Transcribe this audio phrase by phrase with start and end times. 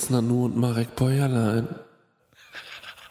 [0.00, 1.68] Chris Nanu und Marek Bäuerlein.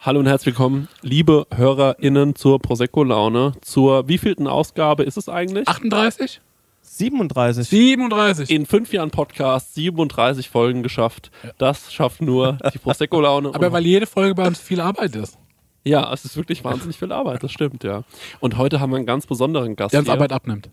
[0.00, 3.52] Hallo und herzlich willkommen, liebe HörerInnen zur Prosecco-Laune.
[3.60, 5.68] Zur wievielten Ausgabe ist es eigentlich?
[5.68, 6.40] 38?
[6.80, 7.68] 37.
[7.68, 8.50] 37.
[8.50, 11.30] In fünf Jahren Podcast 37 Folgen geschafft.
[11.58, 13.54] Das schafft nur die Prosecco-Laune.
[13.54, 15.38] Aber weil jede Folge bei uns viel Arbeit ist.
[15.84, 18.02] ja, es ist wirklich wahnsinnig viel Arbeit, das stimmt, ja.
[18.40, 20.14] Und heute haben wir einen ganz besonderen Gast Der uns hier.
[20.14, 20.70] Arbeit abnimmt.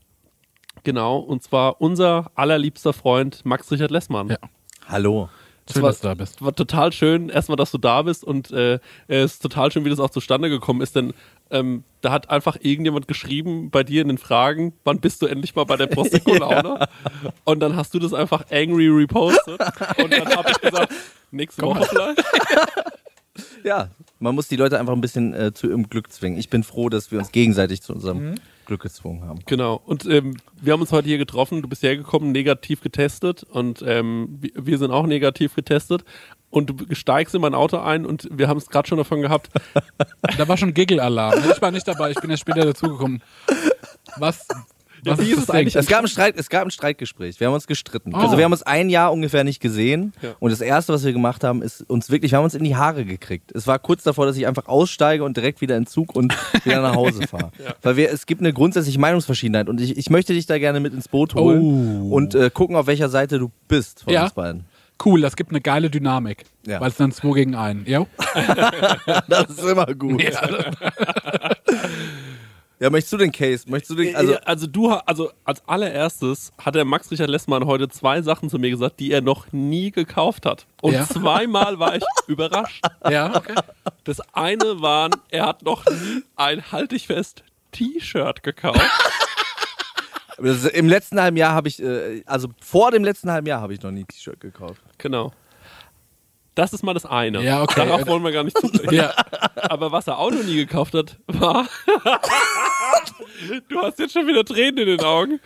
[0.84, 4.30] Genau, und zwar unser allerliebster Freund Max Richard Lessmann.
[4.30, 4.38] Ja.
[4.88, 5.30] Hallo.
[5.74, 6.42] Schön, war- dass du da bist.
[6.42, 9.90] war total schön, erstmal, dass du da bist und äh, es ist total schön, wie
[9.90, 11.14] das auch zustande gekommen ist, denn
[11.50, 15.56] ähm, da hat einfach irgendjemand geschrieben bei dir in den Fragen, wann bist du endlich
[15.56, 16.88] mal bei der Prosecco-Laune?
[17.46, 19.60] Und dann hast du das einfach angry repostet
[19.98, 20.94] und dann habe ich gesagt,
[21.32, 22.24] nächste Komm Woche vielleicht.
[23.64, 26.40] Ja, man muss die Leute einfach ein bisschen äh, zu ihrem Glück zwingen.
[26.40, 28.36] Ich bin froh, dass wir uns gegenseitig zu unserem
[28.68, 29.40] Glück gezwungen haben.
[29.46, 33.84] Genau, und ähm, wir haben uns heute hier getroffen, du bist hergekommen, negativ getestet und
[33.86, 36.04] ähm, wir, sind auch negativ getestet.
[36.50, 39.50] Und du steigst in mein Auto ein und wir haben es gerade schon davon gehabt,
[40.38, 41.44] Da war schon Giggle-Alarm.
[41.52, 43.22] Ich war nicht dabei, ich bin erst später dazugekommen.
[44.18, 44.48] Was?
[45.06, 45.76] Ja, was wie ist es eigentlich?
[45.76, 47.40] Es gab, ein Streit, es gab ein Streitgespräch.
[47.40, 48.14] Wir haben uns gestritten.
[48.14, 48.18] Oh.
[48.18, 50.14] Also wir haben uns ein Jahr ungefähr nicht gesehen.
[50.22, 50.32] Ja.
[50.40, 52.76] Und das Erste, was wir gemacht haben, ist uns wirklich, wir haben uns in die
[52.76, 53.52] Haare gekriegt.
[53.54, 56.34] Es war kurz davor, dass ich einfach aussteige und direkt wieder in den Zug und
[56.66, 57.52] wieder nach Hause fahre.
[57.82, 59.70] Weil wir, es gibt eine grundsätzliche Meinungsverschiedenheit.
[59.70, 61.62] Und ich, ich möchte dich da gerne mit ins Boot holen
[62.10, 62.16] Oh.
[62.16, 64.24] und äh, gucken, auf welcher Seite du bist von Ja.
[64.24, 64.66] uns beiden.
[65.06, 66.46] Cool, das gibt eine geile Dynamik.
[66.66, 66.82] Ja.
[66.82, 67.88] Weil es dann 2 gegen 1.
[67.88, 68.08] Jo?
[69.28, 70.24] Das ist immer gut.
[70.24, 70.42] Ja,
[72.80, 73.64] möchtest du den Case?
[73.70, 77.66] Möchtest du den, also, Also, also du, also als allererstes hat der Max Richard Lessmann
[77.66, 80.68] heute zwei Sachen zu mir gesagt, die er noch nie gekauft hat.
[80.82, 81.08] Und Ja.
[81.08, 82.84] zweimal war ich überrascht.
[83.10, 83.56] Ja, okay.
[84.04, 88.80] Das eine war, er hat noch nie ein halt dich fest T-Shirt gekauft.
[90.38, 93.74] ist, im letzten halben Jahr habe ich, äh, also vor dem letzten halben Jahr habe
[93.74, 94.82] ich noch nie ein T-Shirt gekauft.
[95.00, 95.34] Genau.
[96.54, 97.44] Das ist mal das eine.
[97.44, 97.86] Ja, okay.
[97.86, 98.90] Darauf wollen wir gar nicht zugreifen.
[98.96, 99.14] Ja.
[99.70, 101.68] Aber was er auch noch nie gekauft hat, war.
[103.70, 105.40] Du hast jetzt schon wieder Tränen in den Augen.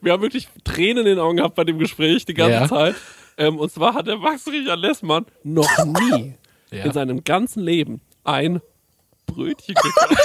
[0.00, 2.68] Wir haben wirklich Tränen in den Augen gehabt bei dem Gespräch die ganze Ja.
[2.68, 2.94] Zeit.
[3.36, 6.34] Ähm, und zwar hat der Max Richard Lessmann noch nie
[6.70, 6.84] Ja.
[6.84, 8.60] in seinem ganzen Leben ein
[9.26, 10.08] Brötchen gekauft.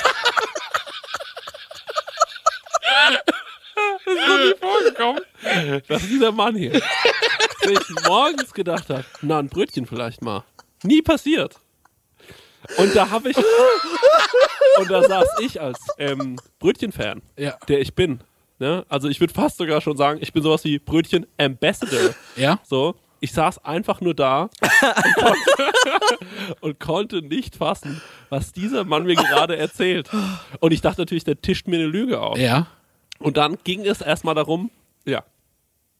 [4.05, 5.21] das ist noch nie vorgekommen,
[5.87, 6.73] dass dieser Mann hier
[7.63, 10.43] sich morgens gedacht hat, na, ein Brötchen vielleicht mal.
[10.83, 11.55] Nie passiert.
[12.77, 17.57] Und da habe ich, und da saß ich als ähm, Brötchen-Fan, Ja.
[17.67, 18.19] der ich bin.
[18.59, 18.85] Ne?
[18.89, 22.15] Also ich würde fast sogar schon sagen, ich bin sowas wie Brötchen-Ambassador.
[22.35, 22.59] Ja?
[22.63, 26.17] So, ich saß einfach nur da und konnte,
[26.61, 30.09] und konnte nicht fassen, was dieser Mann mir gerade erzählt.
[30.59, 32.37] Und ich dachte natürlich, der tischt mir eine Lüge auf.
[32.37, 32.67] Ja.
[33.19, 34.69] Und dann ging es erstmal darum,
[35.05, 35.23] ja.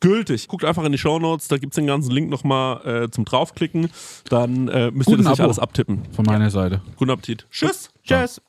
[0.00, 0.48] gültig.
[0.48, 3.90] Guckt einfach in die Shownotes, da gibt's den ganzen Link nochmal äh, zum draufklicken.
[4.28, 5.44] Dann äh, müsst ihr Guten das nicht Abo.
[5.44, 6.02] alles abtippen.
[6.12, 6.82] Von meiner Seite.
[6.96, 7.46] Guten Appetit.
[7.50, 7.90] Tschüss.
[8.04, 8.40] Tschüss.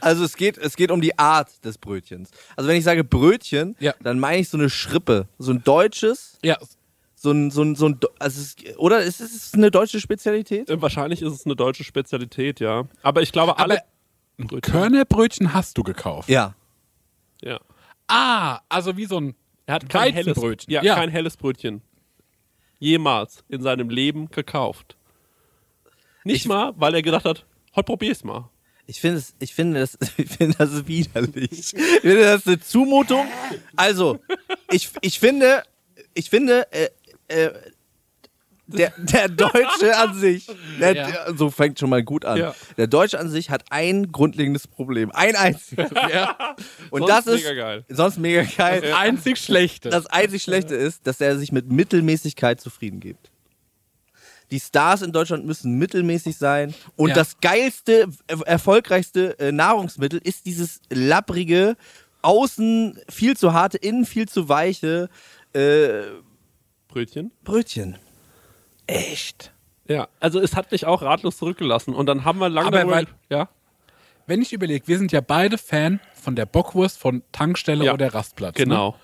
[0.00, 2.30] Also es geht, es geht um die Art des Brötchens.
[2.56, 3.94] Also wenn ich sage Brötchen, Ja.
[4.02, 5.26] dann meine ich so eine Schrippe.
[5.38, 6.58] So ein deutsches, Ja,
[7.14, 10.68] so ein, so ein, so ein also es, oder ist es eine deutsche Spezialität?
[10.68, 12.84] Äh, wahrscheinlich ist es eine deutsche Spezialität, ja.
[13.02, 13.78] Aber ich glaube, alle.
[14.36, 14.60] Brötchen.
[14.60, 16.28] Körnerbrötchen hast du gekauft.
[16.28, 16.54] Ja.
[17.42, 17.60] Ja.
[18.08, 19.34] Ah, also wie so ein
[19.66, 20.38] Er hat kein helles.
[20.68, 20.94] Ja, Ja.
[20.94, 21.82] kein helles Brötchen.
[22.78, 24.96] Jemals in seinem Leben gekauft.
[26.24, 28.50] Nicht Ich- mal, weil er gedacht hat, heute probier's mal.
[28.86, 31.50] Ich finde es, ich finde das, ich finde das widerlich.
[31.74, 33.26] Ich finde das ist eine Zumutung.
[33.76, 34.18] Also,
[34.70, 35.62] ich, ich finde,
[36.12, 36.88] ich finde, äh,
[37.28, 37.50] äh,
[38.66, 40.46] der, der Deutsche an sich,
[40.80, 41.06] der, Ja.
[41.26, 42.38] der, so fängt schon mal gut an.
[42.38, 42.54] Ja.
[42.76, 45.10] Der Deutsche an sich hat ein grundlegendes Problem.
[45.12, 45.90] Ein einziges.
[46.12, 46.56] ja.
[46.90, 47.84] Und Sonst das ist mega geil.
[47.88, 48.80] sonst mega geil.
[48.80, 49.90] das einzig Schlechte.
[49.90, 53.30] Das einzig Schlechte ist, dass er sich mit Mittelmäßigkeit zufrieden gibt.
[54.50, 56.74] Die Stars in Deutschland müssen mittelmäßig sein.
[56.96, 58.06] Und das geilste,
[58.46, 61.76] erfolgreichste äh, Nahrungsmittel ist dieses lapprige,
[62.22, 65.08] außen viel zu harte, innen viel zu weiche
[65.54, 66.02] äh,
[66.88, 67.32] Brötchen.
[67.42, 67.96] Brötchen.
[68.86, 69.52] Echt?
[69.86, 71.94] Ja, also es hat mich auch ratlos zurückgelassen.
[71.94, 73.48] Und dann haben wir lange Aber weil- ja.
[74.26, 78.14] Wenn ich überlege, wir sind ja beide Fan von der Bockwurst von Tankstelle Ja, oder
[78.14, 78.56] Rastplatz.
[78.58, 78.64] Ne?
[78.64, 78.96] Genau.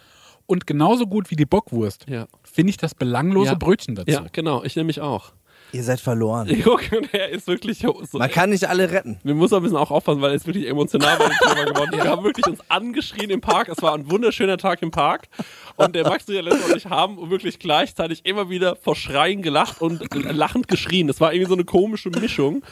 [0.47, 2.27] Und genauso gut wie die Bockwurst Ja.
[2.43, 3.55] finde ich das belanglose Ja.
[3.59, 4.11] Brötchen dazu.
[4.11, 4.65] Ja, genau.
[4.65, 5.33] Ich nämlich auch.
[5.73, 6.49] Ihr seid verloren.
[7.13, 8.03] Der ist wirklich so.
[8.13, 9.19] Man kann nicht alle retten.
[9.23, 11.91] Wir müssen ein bisschen auch aufpassen, weil er ist wirklich emotional bei dem Thema geworden.
[11.93, 13.69] Wir haben wirklich uns angeschrien im Park.
[13.69, 15.29] Es war ein wunderschöner Tag im Park.
[15.77, 19.43] Und der Max und der Lenz und ich haben wirklich gleichzeitig immer wieder vor Schreien
[19.43, 21.07] gelacht und lachend geschrien.
[21.07, 22.63] Das war irgendwie so eine komische Mischung.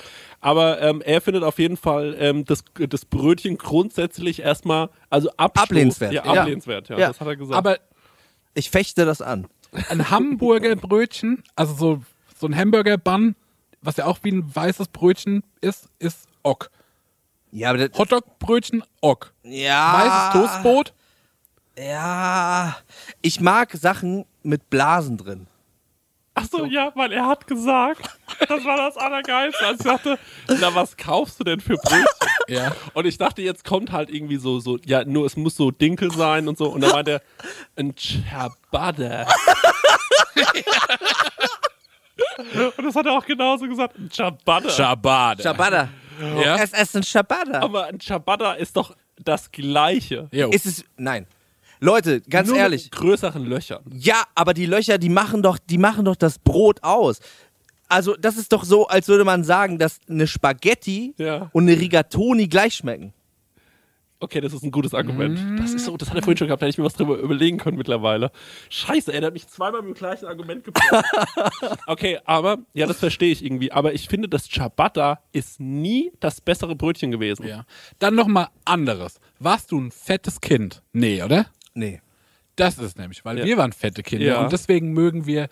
[0.40, 5.64] Aber ähm, er findet auf jeden Fall ähm, das, das Brötchen grundsätzlich erstmal, also Abstoß,
[5.64, 6.12] Ablehnenswert.
[6.12, 6.40] Ja, Ja.
[6.42, 7.08] ablehnenswert, ja, Ja.
[7.08, 7.56] das hat er gesagt.
[7.56, 7.78] Aber
[8.54, 9.46] Ich fechte das an.
[9.90, 12.02] ein Hamburger Brötchen, also so,
[12.38, 13.34] so ein Hamburger-Bun,
[13.82, 16.70] was ja auch wie ein weißes Brötchen ist, ist Ock.
[17.50, 19.32] Ja, aber das, Hotdog-Brötchen, Ock.
[19.42, 20.32] ja.
[20.32, 20.94] Weißes Toastbrot,
[21.76, 22.76] Ja.
[23.22, 25.46] Ich mag Sachen mit Blasen drin.
[26.40, 28.16] Ach so, ja, weil er hat gesagt,
[28.48, 29.66] das war das Allergeilste.
[29.66, 30.18] Als ich sagte,
[30.60, 32.06] na, was kaufst du denn für Brötchen?
[32.48, 32.76] ja.
[32.94, 36.12] Und ich dachte, jetzt kommt halt irgendwie so, so, ja, nur es muss so Dinkel
[36.12, 36.68] sein und so.
[36.68, 37.22] Und dann meinte er,
[37.76, 39.26] ein Ciabatta.
[42.78, 44.68] und das hat er auch genauso gesagt, ein Ciabatta.
[44.68, 45.42] Ciabatta.
[45.42, 45.88] Ciabatta.
[46.44, 46.56] Ja.
[46.56, 47.60] Es ist ein Ciabatta.
[47.60, 50.28] Aber ein Ciabatta ist doch das Gleiche.
[50.32, 50.50] Jo.
[50.50, 50.84] Ist es.
[50.96, 51.26] Nein.
[51.80, 52.84] Leute, ganz Nur ehrlich.
[52.84, 53.84] Mit größeren Löchern.
[53.92, 57.20] Ja, aber die Löcher, die machen doch, die machen doch das Brot aus.
[57.88, 61.48] Also, das ist doch so, als würde man sagen, dass eine Spaghetti Ja.
[61.52, 63.14] und eine Rigatoni gleich schmecken.
[64.20, 65.38] Okay, das ist ein gutes Argument.
[65.60, 67.18] Das ist so, das hat er vorhin schon gehabt, da hätte ich mir was drüber
[67.18, 68.32] überlegen können mittlerweile.
[68.68, 71.04] Scheiße, der hat mich zweimal mit dem gleichen Argument gebracht.
[71.86, 73.70] okay, aber, ja, das verstehe ich irgendwie.
[73.70, 77.46] Aber ich finde, das Ciabatta ist nie das bessere Brötchen gewesen.
[77.46, 77.64] Ja.
[78.00, 79.20] Dann nochmal anderes.
[79.38, 80.82] Warst du ein fettes Kind?
[80.92, 81.46] Nee, oder?
[81.74, 82.00] Nee.
[82.56, 83.44] Das ist nämlich, weil Ja.
[83.44, 84.40] wir waren fette Kinder Ja.
[84.42, 85.48] und deswegen mögen wir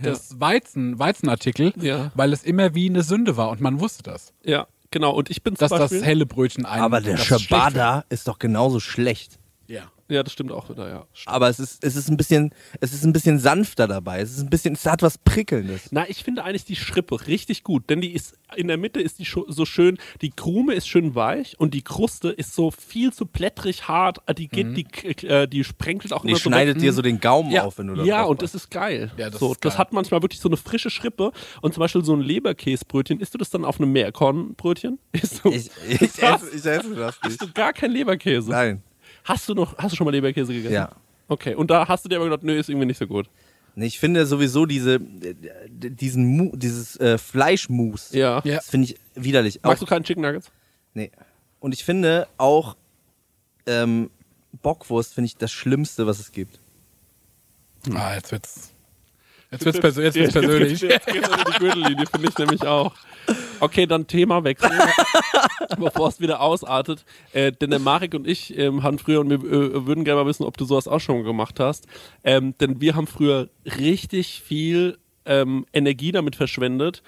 [0.00, 2.12] das Weizen, Weizenartikel, Ja.
[2.14, 4.32] weil es immer wie eine Sünde war und man wusste das.
[4.44, 5.12] Ja, genau.
[5.14, 8.28] Und ich bin zum Dass das Beispiel, helle Brötchen ein Aber der das Ciabatta ist
[8.28, 9.38] doch genauso schlecht.
[9.66, 9.90] Ja.
[10.10, 11.06] Ja, das stimmt auch wieder, ja.
[11.26, 14.20] Aber es ist, es ist ein bisschen, es ist ein bisschen sanfter dabei.
[14.20, 15.88] Es ist ein bisschen, es hat was Prickelndes.
[15.90, 19.18] Na, ich finde eigentlich die Schrippe richtig gut, denn die ist in der Mitte ist
[19.18, 23.26] die so schön, die Krume ist schön weich und die Kruste ist so viel zu
[23.26, 26.82] blättrig hart, äh, die geht, die, äh, die sprenkelt auch Die immer so schneidet weg.
[26.82, 29.12] dir so den Gaumen ja, auf, wenn du da Ja, und das ist geil.
[29.18, 29.78] Ja, das so, ist das geil.
[29.80, 33.38] hat manchmal wirklich so eine frische Schrippe und zum Beispiel so ein Leberkäsebrötchen, isst du
[33.38, 34.98] das dann auf einem Meerkornbrötchen?
[35.12, 37.42] Isst du, Ich, ich, esse, ich esse das hast nicht.
[37.42, 38.50] du gar keinen Leberkäse?
[38.50, 38.82] Nein.
[39.28, 40.72] Hast du noch, hast du schon mal Leberkäse gegessen?
[40.74, 40.90] Ja.
[41.28, 43.28] Okay, und da hast du dir aber gedacht, nö, ist irgendwie nicht so gut.
[43.74, 48.40] Nee, ich finde sowieso diese, diesen Mu, dieses äh, Fleischmus, Ja.
[48.44, 48.56] Ja.
[48.56, 49.60] das finde ich widerlich.
[49.62, 50.50] Magst Auch, du keinen Chicken Nuggets?
[50.94, 51.10] nee.
[51.60, 52.76] Und ich finde auch
[53.66, 54.10] ähm,
[54.62, 56.58] Bockwurst finde ich das Schlimmste, was es gibt.
[57.94, 58.72] Ah, jetzt wird's.
[59.50, 60.80] Jetzt wird's, persö jetzt wird's persönlich.
[60.80, 62.94] Jetzt geht's unter die Gürtellinie, finde ich nämlich auch.
[63.60, 64.70] Okay, dann Themawechsel,
[65.78, 67.04] bevor es wieder ausartet.
[67.32, 70.26] Äh, denn der Marek und ich ähm, haben früher, und wir äh, würden gerne mal
[70.28, 71.86] wissen, ob du sowas auch schon gemacht hast,
[72.24, 77.02] ähm, denn wir haben früher richtig viel ähm, Energie damit verschwendet,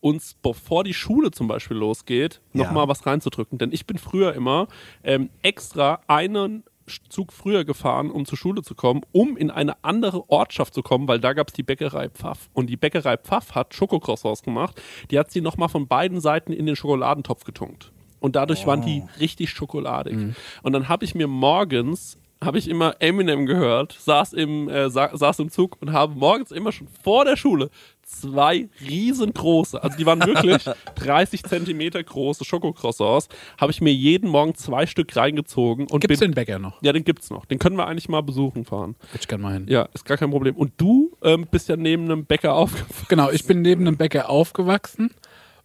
[0.00, 2.64] uns, bevor die Schule zum Beispiel losgeht, Ja.
[2.64, 3.58] nochmal was reinzudrücken.
[3.58, 4.68] Denn ich bin früher immer
[5.02, 6.62] ähm, extra einen
[7.08, 11.08] Zug früher gefahren, um zur Schule zu kommen, um in eine andere Ortschaft zu kommen,
[11.08, 12.48] weil da gab es die Bäckerei Pfaff.
[12.52, 14.80] Und die Bäckerei Pfaff hat Schokocroissants gemacht.
[15.10, 17.92] Die hat sie nochmal von beiden Seiten in den Schokoladentopf getunkt.
[18.20, 20.16] Und dadurch waren die richtig schokoladig.
[20.62, 25.16] Und dann habe ich mir morgens habe ich immer Eminem gehört, saß im, äh, sa
[25.16, 27.70] saß im Zug und habe morgens immer schon vor der Schule
[28.08, 30.64] zwei riesengroße, also die waren wirklich
[30.96, 36.30] 30 Zentimeter große Schokocroissants, habe ich mir jeden Morgen zwei Stück reingezogen und Gibt's bin,
[36.30, 36.82] den Bäcker noch?
[36.82, 37.44] ja, den gibt's noch.
[37.44, 38.96] Den können wir eigentlich mal besuchen fahren.
[39.12, 39.66] Würde ich gerne mal hin.
[39.68, 40.56] Ja, ist gar kein Problem.
[40.56, 43.06] Und du ähm, bist ja neben einem Bäcker aufgefallen.
[43.08, 45.10] Genau, ich bin neben einem Bäcker aufgewachsen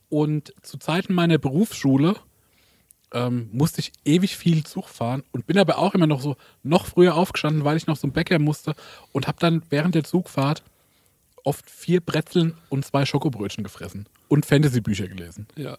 [0.09, 2.15] und zu Zeiten meiner Berufsschule
[3.13, 6.85] ähm, musste ich ewig viel Zug fahren und bin aber auch immer noch so noch
[6.87, 8.75] früher aufgestanden, weil ich noch zum Bäcker musste
[9.11, 10.63] und habe dann während der Zugfahrt
[11.43, 15.47] oft vier Brezeln und zwei Schokobrötchen gefressen und Fantasy-Bücher gelesen.
[15.55, 15.77] Ja,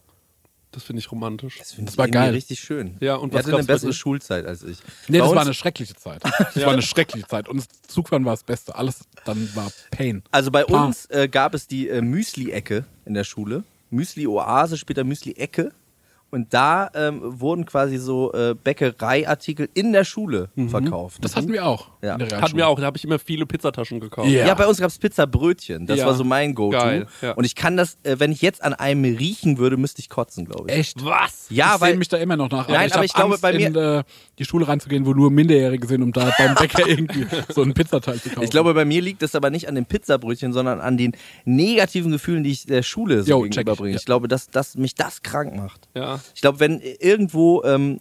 [0.73, 1.59] das finde ich romantisch.
[1.59, 2.33] Das, finde Das ich war geil.
[2.33, 2.97] richtig schön.
[3.01, 3.95] Ja, und was hatte eine bessere dir?
[3.95, 4.79] Schulzeit als ich.
[5.09, 6.23] Nee, Bei das war eine schreckliche Zeit.
[6.55, 8.75] Das war eine schreckliche Zeit und das Zugfahren war das Beste.
[8.75, 10.23] Alles dann war Pain.
[10.33, 10.85] Also bei Pah.
[10.87, 13.63] uns äh, gab es die äh, Müsli-Ecke in der Schule.
[13.91, 15.73] Müsli-Oase, später Müsli-Ecke.
[16.31, 21.25] Und da ähm, wurden quasi so äh, Bäckereiartikel in der Schule verkauft.
[21.25, 21.89] Das hatten wir auch.
[22.03, 22.15] Ja.
[22.17, 24.29] in der Hatten wir auch, da habe ich immer viele Pizzataschen gekauft.
[24.29, 24.45] Ja.
[24.47, 25.87] Ja, bei uns gab es Pizzabrötchen.
[25.87, 26.07] Das Ja.
[26.07, 27.07] war so mein Go-To.
[27.23, 27.33] Ja.
[27.33, 30.45] Und ich kann das, äh, wenn ich jetzt an einem riechen würde, müsste ich kotzen,
[30.45, 30.77] glaube ich.
[30.77, 31.05] Echt?
[31.05, 31.47] Was?
[31.51, 32.67] Ja, ich weil sehe mich da immer noch nach.
[32.69, 34.03] Nein, ich aber ich glaube, Angst, bei mir- in äh,
[34.41, 38.21] die Schule reinzugehen, wo nur Minderjährige sind, um da beim Bäcker irgendwie so einen Pizzateil
[38.21, 38.43] zu kaufen.
[38.43, 41.13] Ich glaube, bei mir liegt das aber nicht an den Pizzabrötchen, sondern an den
[41.45, 43.91] negativen Gefühlen, die ich der Schule so ich, gegenüberbringe.
[43.93, 43.97] ja.
[43.99, 45.89] Ich glaube, dass, dass mich das krank macht.
[45.95, 46.19] Ja.
[46.35, 47.99] Ich glaube, wenn irgendwo ähm,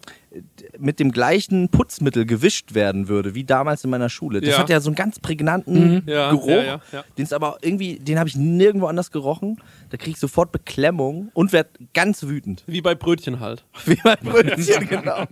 [0.78, 4.58] mit dem gleichen Putzmittel gewischt werden würde, wie damals in meiner Schule, das Ja.
[4.58, 7.04] hat ja so einen ganz prägnanten Ja, Geruch, ja, ja, ja.
[7.16, 9.60] den es aber irgendwie, den habe ich nirgendwo anders gerochen.
[9.90, 12.64] Da kriege ich sofort Beklemmung und werde ganz wütend.
[12.66, 13.64] Wie bei Brötchen halt.
[13.86, 15.24] Wie mein Brötchen, genau.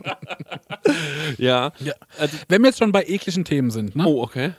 [1.39, 1.73] Ja.
[1.81, 1.93] Ja.
[2.19, 4.05] Also, Wenn wir jetzt schon bei ekligen Themen sind, ne?
[4.07, 4.53] oh, okay.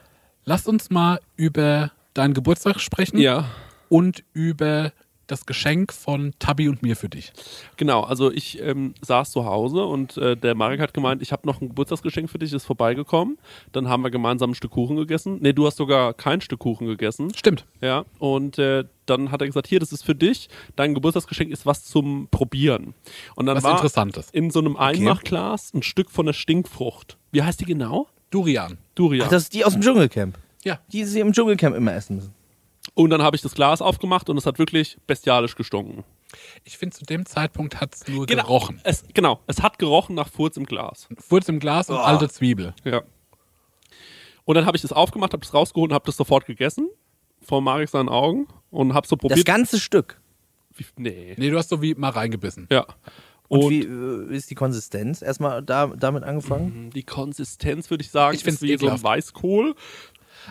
[0.46, 3.46] lasst uns mal über deinen Geburtstag sprechen Ja.
[3.90, 4.92] und über
[5.28, 7.32] das Geschenk von Tabby und mir für dich.
[7.78, 11.48] Genau, also ich ähm, saß zu Hause und äh, der Marek hat gemeint, ich habe
[11.48, 13.38] noch ein Geburtstagsgeschenk für dich, ist vorbeigekommen.
[13.72, 15.40] Dann haben wir gemeinsam ein Stück Kuchen gegessen.
[15.42, 17.34] Nee, du hast sogar kein Stück Kuchen gegessen.
[17.36, 17.66] Stimmt.
[17.82, 20.50] Ja, und äh, dann hat er gesagt, hier, das ist für dich.
[20.76, 22.94] Dein Geburtstagsgeschenk ist was zum Probieren.
[23.36, 24.30] Und dann Was war Interessantes.
[24.32, 27.18] in so einem Einmachglas ein Stück von der Stinkfrucht.
[27.32, 28.08] Wie heißt die genau?
[28.30, 28.78] Durian.
[28.96, 29.26] Durian.
[29.28, 30.38] Ach, das ist die aus dem Dschungelcamp.
[30.64, 30.80] Ja.
[30.92, 32.34] Die sie im Dschungelcamp immer essen müssen.
[32.96, 36.04] Und dann habe ich das Glas aufgemacht und es hat wirklich bestialisch gestunken.
[36.64, 38.82] Ich finde, zu dem Zeitpunkt hat es nur gerochen.
[38.84, 41.08] Es, genau, es hat gerochen nach Furz im Glas.
[41.20, 42.74] Furz im Glas und alte Zwiebel.
[42.84, 43.02] Ja.
[44.46, 46.90] Und dann habe ich das aufgemacht, habe das rausgeholt und habe das sofort gegessen.
[47.42, 48.48] Vor Marek seinen Augen.
[48.72, 49.46] Und habe so Das probiert.
[49.46, 50.20] ganze Stück.
[50.76, 51.36] Wie, nee.
[51.38, 52.68] Nee, du hast so wie mal reingebissen.
[52.72, 52.86] Ja.
[53.48, 55.22] Und, Und, wie äh, ist die Konsistenz?
[55.22, 56.90] Erstmal da, damit angefangen.
[56.90, 59.04] die Konsistenz, würde ich sagen, Ich ist wie so ein ekelhaft.
[59.04, 59.76] Weißkohl.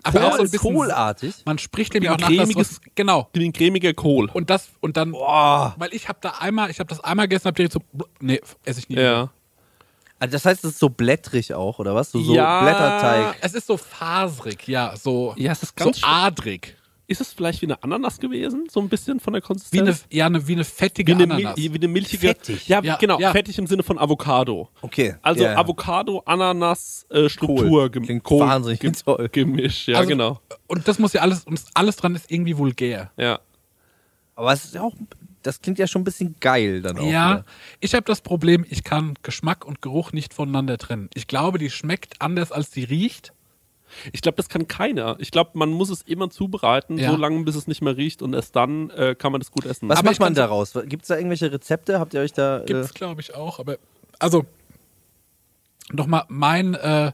[0.02, 0.74] Aber auch so ein ist bisschen.
[0.74, 1.34] kohlartig.
[1.44, 3.28] Man spricht dem ja auch nach, cremiges- was, Genau.
[3.32, 4.30] Wie ein cremiger Kohl.
[4.32, 5.12] Und das, und dann.
[5.12, 5.74] Boah.
[5.78, 7.80] Weil ich habe da einmal, ich habe das einmal gegessen, hab direkt so.
[8.20, 8.96] Nee, esse ich nie.
[8.96, 9.30] Ja.
[10.18, 12.12] Also das heißt, es ist so blättrig auch, oder was?
[12.12, 12.62] So, so Ja.
[12.62, 13.36] Blätterteig.
[13.40, 16.76] Es ist so faserig, ja, so, Ja, es ist so ganz sch- adrig.
[17.12, 18.66] Ist es vielleicht wie eine Ananas gewesen?
[18.70, 19.82] So ein bisschen von der Wie Konsistenz?
[19.88, 21.56] eine, ja, eine, wie eine wie fettige eine, Ananas.
[21.56, 22.28] Wie eine milchige.
[22.28, 22.66] Fettig.
[22.68, 23.18] Ja, Ja, genau.
[23.20, 23.32] ja.
[23.32, 24.68] Fettig im Sinne von Avocado.
[24.80, 25.14] Okay.
[25.22, 25.58] Also Ja, ja.
[25.58, 27.90] Avocado, Ananas, äh, Struktur,
[28.22, 29.28] Kohl- wahnsinnig gem- toll.
[29.30, 30.40] Gemisch, ja, Also- genau.
[30.66, 33.10] Und das muss ja alles, und alles dran ist irgendwie vulgär.
[33.16, 33.40] Ja.
[34.34, 34.94] Aber es ist ja auch
[35.42, 37.02] das klingt ja schon ein bisschen geil dann auch.
[37.04, 37.44] Ja, wieder.
[37.80, 41.10] ich habe das Problem, ich kann Geschmack und Geruch nicht voneinander trennen.
[41.14, 43.32] Ich glaube, die schmeckt anders, als die riecht.
[44.12, 45.16] Ich glaube, das kann keiner.
[45.18, 47.10] Ich glaube, man muss es immer zubereiten, Ja.
[47.10, 49.64] so lange, bis es nicht mehr riecht und erst dann äh, kann man das gut
[49.66, 49.88] essen.
[49.88, 50.72] Was Aber macht man daraus?
[50.86, 52.00] Gibt es da irgendwelche Rezepte?
[52.00, 52.58] Habt ihr euch da.
[52.60, 53.58] Gibt Äh, es, glaube ich, auch.
[53.58, 53.76] Aber
[54.18, 54.44] also
[55.92, 57.12] nochmal mein äh,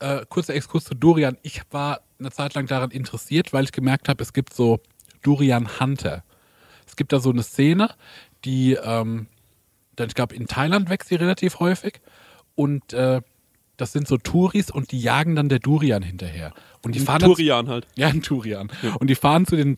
[0.00, 1.36] äh, kurzer Exkurs zu Durian.
[1.42, 4.80] Ich war eine Zeit lang daran interessiert, weil ich gemerkt habe, es gibt so
[5.22, 6.24] Durian Hunter.
[6.86, 7.90] Es gibt da so eine Szene,
[8.44, 9.26] die, ähm,
[9.96, 12.00] dann, ich glaube, in Thailand wächst sie relativ häufig
[12.54, 13.20] und äh,
[13.80, 16.52] das sind so Touris und die jagen dann der Durian hinterher.
[16.82, 17.86] Und die Ein fahren dann- Turian halt.
[17.96, 18.70] Ja, ein Turian.
[18.98, 19.76] Und die fahren zu den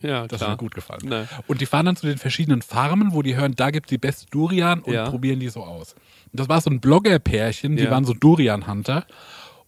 [0.00, 0.50] Ja, das klar.
[0.50, 1.02] hat mir gut gefallen.
[1.04, 1.24] Nee.
[1.46, 3.98] Und die fahren dann zu den verschiedenen Farmen, wo die hören, da gibt es die
[3.98, 5.08] beste Durian und Ja.
[5.08, 5.94] probieren die so aus.
[6.32, 7.90] Und das war so ein Blogger-Pärchen, die Ja.
[7.90, 9.06] waren so Durian-Hunter.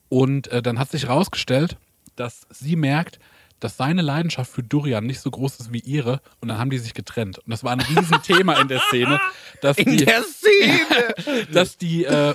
[0.09, 1.77] Und äh, dann hat sich herausgestellt,
[2.17, 3.19] dass sie merkt,
[3.61, 6.21] dass seine Leidenschaft für Durian nicht so groß ist wie ihre.
[6.41, 7.39] Und dann haben die sich getrennt.
[7.39, 9.21] Und das war ein Riesenthema in der Szene,
[9.63, 11.47] dass in die, der Szene!
[11.53, 12.35] dass die, äh,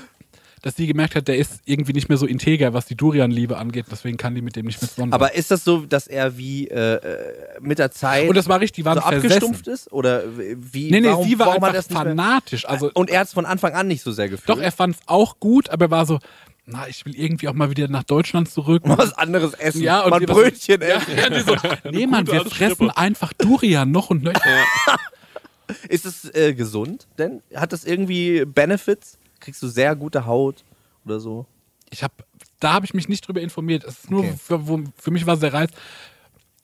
[0.62, 3.86] dass die gemerkt hat, der ist irgendwie nicht mehr so integer, was die Durian-Liebe angeht.
[3.92, 5.14] Deswegen kann die mit dem nicht mehr zusammen.
[5.14, 8.60] Aber ist das so, dass er wie äh, äh, mit der Zeit Und das war
[8.60, 9.92] richtig, die waren so abgestumpft ist?
[9.92, 10.92] Oder wie?
[10.92, 12.68] Nee, nee, warum, sie war einfach mehr- fanatisch.
[12.68, 14.50] Also, Und er hat es von Anfang an nicht so sehr gefühlt.
[14.50, 16.20] Doch, er fand es auch gut, aber er war so,
[16.66, 18.84] na, ich will irgendwie auch mal wieder nach Deutschland zurück.
[18.86, 19.82] Was anderes essen.
[19.82, 21.18] Ja, und mal Brötchen Ja, essen.
[21.18, 21.56] ja, so,
[21.90, 24.40] nee, Mann, wir fressen einfach Durian noch und nöcher.
[25.88, 27.42] Ist es äh, gesund denn?
[27.56, 29.18] Hat das irgendwie Benefits?
[29.40, 30.64] Kriegst du sehr gute Haut
[31.06, 31.46] oder so?
[31.92, 32.12] Ich hab,
[32.60, 33.84] da habe ich mich nicht drüber informiert.
[33.84, 34.36] Es ist nur, Okay.
[34.38, 34.62] für,
[34.98, 35.72] für mich war es der Reiz,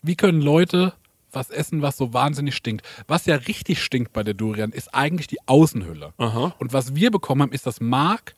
[0.01, 0.93] wie können Leute
[1.31, 2.85] was essen, was so wahnsinnig stinkt.
[3.07, 6.13] Was ja richtig stinkt bei der Durian, ist eigentlich die Außenhülle.
[6.17, 6.55] Aha.
[6.59, 8.35] Und was wir bekommen haben, ist das Mark.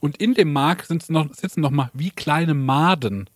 [0.00, 3.28] Und in dem Mark sind's noch, sitzen nochmal wie kleine Maden.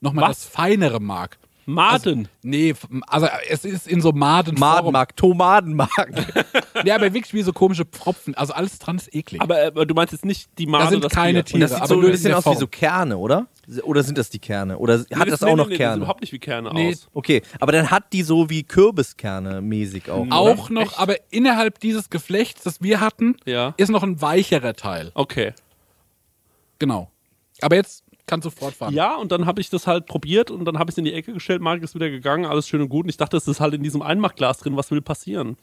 [0.00, 0.38] Nochmal Was?
[0.44, 1.36] das feinere Mark.
[1.66, 2.28] Maden.
[2.42, 4.58] Nee, f- also es ist in so Maden.
[4.58, 5.90] Madenmark, Tomatenmark.
[6.84, 8.34] Ja, aber wirklich wie so komische Pfropfen.
[8.34, 9.40] Also alles dran ist eklig.
[9.40, 11.54] aber äh, du meinst jetzt nicht die Made, Da sind das keine Tier.
[11.54, 12.54] Und das Tiere, sieht aber so ein in bisschen aus Form.
[12.56, 13.46] wie so Kerne, oder?
[13.82, 14.78] Oder sind das die Kerne?
[14.78, 15.94] Oder hat Nee, das nee, auch nee, noch nee, Das Kerne?
[15.94, 16.90] sieht überhaupt nicht wie Kerne Nee.
[16.92, 17.08] aus.
[17.14, 20.26] Okay, aber dann hat die so wie Kürbiskerne mäßig auch.
[20.30, 20.80] Auch oder?
[20.84, 23.72] noch, aber innerhalb dieses Geflechts, das wir hatten, Ja.
[23.78, 25.10] ist noch ein weicherer Teil.
[25.14, 25.54] Okay.
[26.78, 27.10] Genau.
[27.62, 28.94] Aber jetzt kannst du fortfahren.
[28.94, 31.12] Ja, und dann habe ich das halt probiert und dann habe ich es in die
[31.12, 33.04] Ecke gestellt, Marek ist wieder gegangen, alles schön und gut.
[33.04, 35.56] Und ich dachte, es ist halt in diesem Einmachglas drin, was will passieren?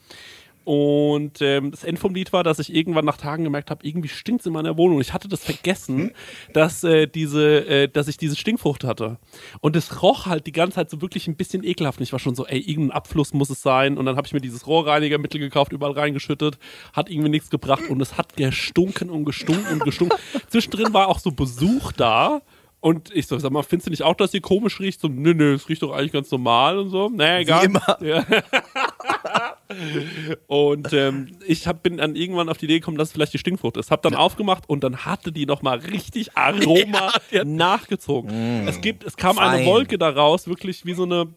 [0.64, 4.08] Und ähm, das End vom Lied war, dass ich irgendwann nach Tagen gemerkt habe, irgendwie
[4.08, 5.00] stinkt es in meiner Wohnung.
[5.00, 6.12] Ich hatte das vergessen,
[6.54, 9.18] dass, äh, diese, äh, dass ich diese Stinkfrucht hatte.
[9.60, 11.98] Und es roch halt die ganze Zeit so wirklich ein bisschen ekelhaft.
[11.98, 13.98] Und ich war schon so, ey, irgendein Abfluss muss es sein.
[13.98, 16.58] Und dann habe ich mir dieses Rohrreinigermittel gekauft, überall reingeschüttet.
[16.94, 17.90] Hat irgendwie nichts gebracht.
[17.90, 20.16] Und es hat gestunken und gestunken und gestunken.
[20.48, 22.40] Zwischendrin war auch so Besuch da.
[22.84, 25.00] Und ich so, sag mal, findest du nicht auch, dass hier komisch riecht?
[25.00, 27.08] So, nö, nö, es riecht doch eigentlich ganz normal und so.
[27.08, 27.64] Naja, egal.
[27.64, 27.98] immer.
[28.04, 28.22] Ja.
[30.46, 33.38] und ähm, ich hab, bin dann irgendwann auf die Idee gekommen, dass es vielleicht die
[33.38, 33.90] Stinkfrucht ist.
[33.90, 37.10] Hab dann aufgemacht und dann hatte die nochmal richtig Aroma
[37.44, 38.68] nachgezogen.
[38.68, 39.66] Es, gibt, es kam eine Fein.
[39.66, 41.28] Wolke daraus, wirklich wie so eine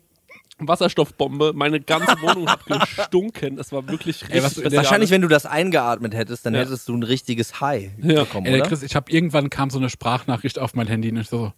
[0.60, 1.54] Wasserstoffbombe.
[1.56, 3.60] Meine ganze Wohnung hat gestunken.
[3.60, 4.78] Es war wirklich richtig was- bestialisch.
[4.78, 6.62] Wahrscheinlich, wenn du das eingeatmet hättest, dann Ja.
[6.62, 8.24] hättest du ein richtiges High Ja.
[8.24, 8.62] bekommen, Ey?
[8.62, 11.54] Chris, ich habe irgendwann kam so eine Sprachnachricht auf mein Handy und ich so,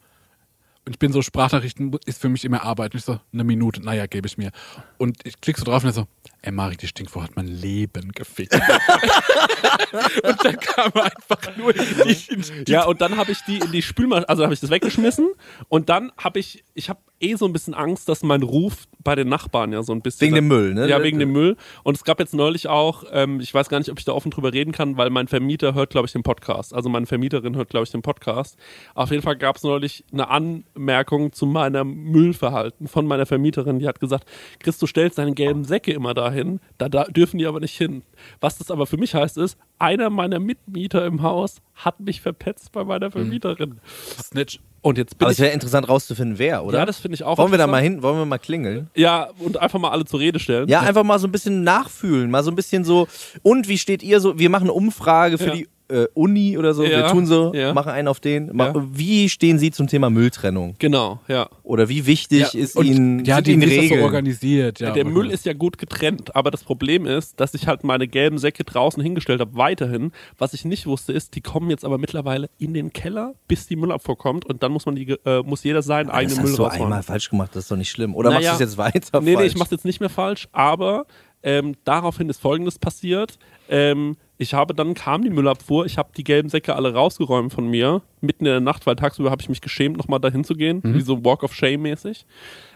[0.86, 2.94] und ich bin so, Sprachnachrichten ist für mich immer Arbeit.
[2.94, 4.52] Und ich so, eine Minute, naja, gebe ich mir.
[4.98, 6.08] Und ich klick so drauf und er so,
[6.42, 8.54] ey, Marek, die Stinkfrucht hat mein Leben gefickt.
[10.24, 13.82] und dann kam einfach nur die, die Ja, und dann habe ich die in die
[13.82, 15.30] Spülmaschine, also habe ich das weggeschmissen
[15.68, 19.16] und dann habe ich, ich habe eh so ein bisschen Angst, dass mein Ruf bei
[19.16, 20.28] den Nachbarn ja so ein bisschen.
[20.28, 20.88] Wegen dem Müll, ne?
[20.88, 21.56] Ja, wegen dem Müll.
[21.84, 24.32] Und es gab jetzt neulich auch, ähm, ich weiß gar nicht, ob ich da offen
[24.32, 26.74] drüber reden kann, weil mein Vermieter hört, glaube ich, den Podcast.
[26.74, 28.58] Also meine Vermieterin hört, glaube ich, den Podcast.
[28.96, 33.80] Auf jeden Fall gab es neulich eine Anmerkung zu meinem Müllverhalten von meiner Vermieterin.
[33.80, 34.26] Die hat gesagt,
[34.60, 38.04] Chris, du stellst deine gelben Säcke immer dahin, da, da dürfen die aber nicht hin.
[38.40, 42.72] Was das aber für mich heißt, ist, einer meiner Mitmieter im Haus hat mich verpetzt
[42.72, 43.80] bei meiner Vermieterin.
[44.22, 44.60] Snitch.
[44.82, 45.38] Und jetzt bin Aber ich.
[45.38, 46.80] es wäre interessant rauszufinden, wer, oder?
[46.80, 47.38] Ja, das finde ich auch.
[47.38, 48.02] Wollen wir da mal hin?
[48.02, 48.90] Wollen wir mal klingeln?
[48.96, 50.70] Ja, und einfach mal alle zur Rede stellen.
[50.70, 53.08] Ja, einfach mal so ein bisschen nachfühlen, mal so ein bisschen so.
[53.44, 54.40] Und wie steht ihr so?
[54.40, 55.54] Wir machen eine Umfrage für Ja.
[55.54, 56.84] die äh, Uni oder so.
[56.84, 57.74] Wir Ja, tun so, ja.
[57.74, 58.58] machen einen auf den.
[58.58, 58.74] Ja.
[58.92, 60.76] Wie stehen Sie zum Thema Mülltrennung?
[60.80, 61.50] Genau, ja.
[61.64, 64.80] Oder wie wichtig ist und, Ihnen ja, sind die Ihnen das so organisiert.
[64.80, 68.08] Ja, der Müll ist ja gut getrennt, aber das Problem ist, dass ich halt meine
[68.08, 70.12] gelben Säcke draußen hingestellt habe, weiterhin.
[70.38, 73.76] Was ich nicht wusste, ist, die kommen jetzt aber mittlerweile in den Keller, bis die
[73.76, 76.44] Müllabfuhr kommt und dann muss man die, ge- äh, muss jeder seinen das eigenen hast
[76.46, 76.84] Müll du rausholen.
[76.84, 78.16] einmal falsch gemacht, das ist doch nicht schlimm.
[78.16, 78.50] Oder Naja.
[78.52, 79.48] machst du es jetzt weiter Nee, nee, falsch?
[79.54, 81.06] ich mach's jetzt nicht mehr falsch, aber
[81.42, 83.40] ähm, daraufhin ist folgendes passiert.
[83.70, 87.68] Ähm, ich habe dann kam die Müllabfuhr, ich habe die gelben Säcke alle rausgeräumt von
[87.68, 90.82] mir, mitten in der Nacht, weil tagsüber habe ich mich geschämt, nochmal dahin zu gehen,
[90.84, 92.26] wie so Walk of Shame mäßig.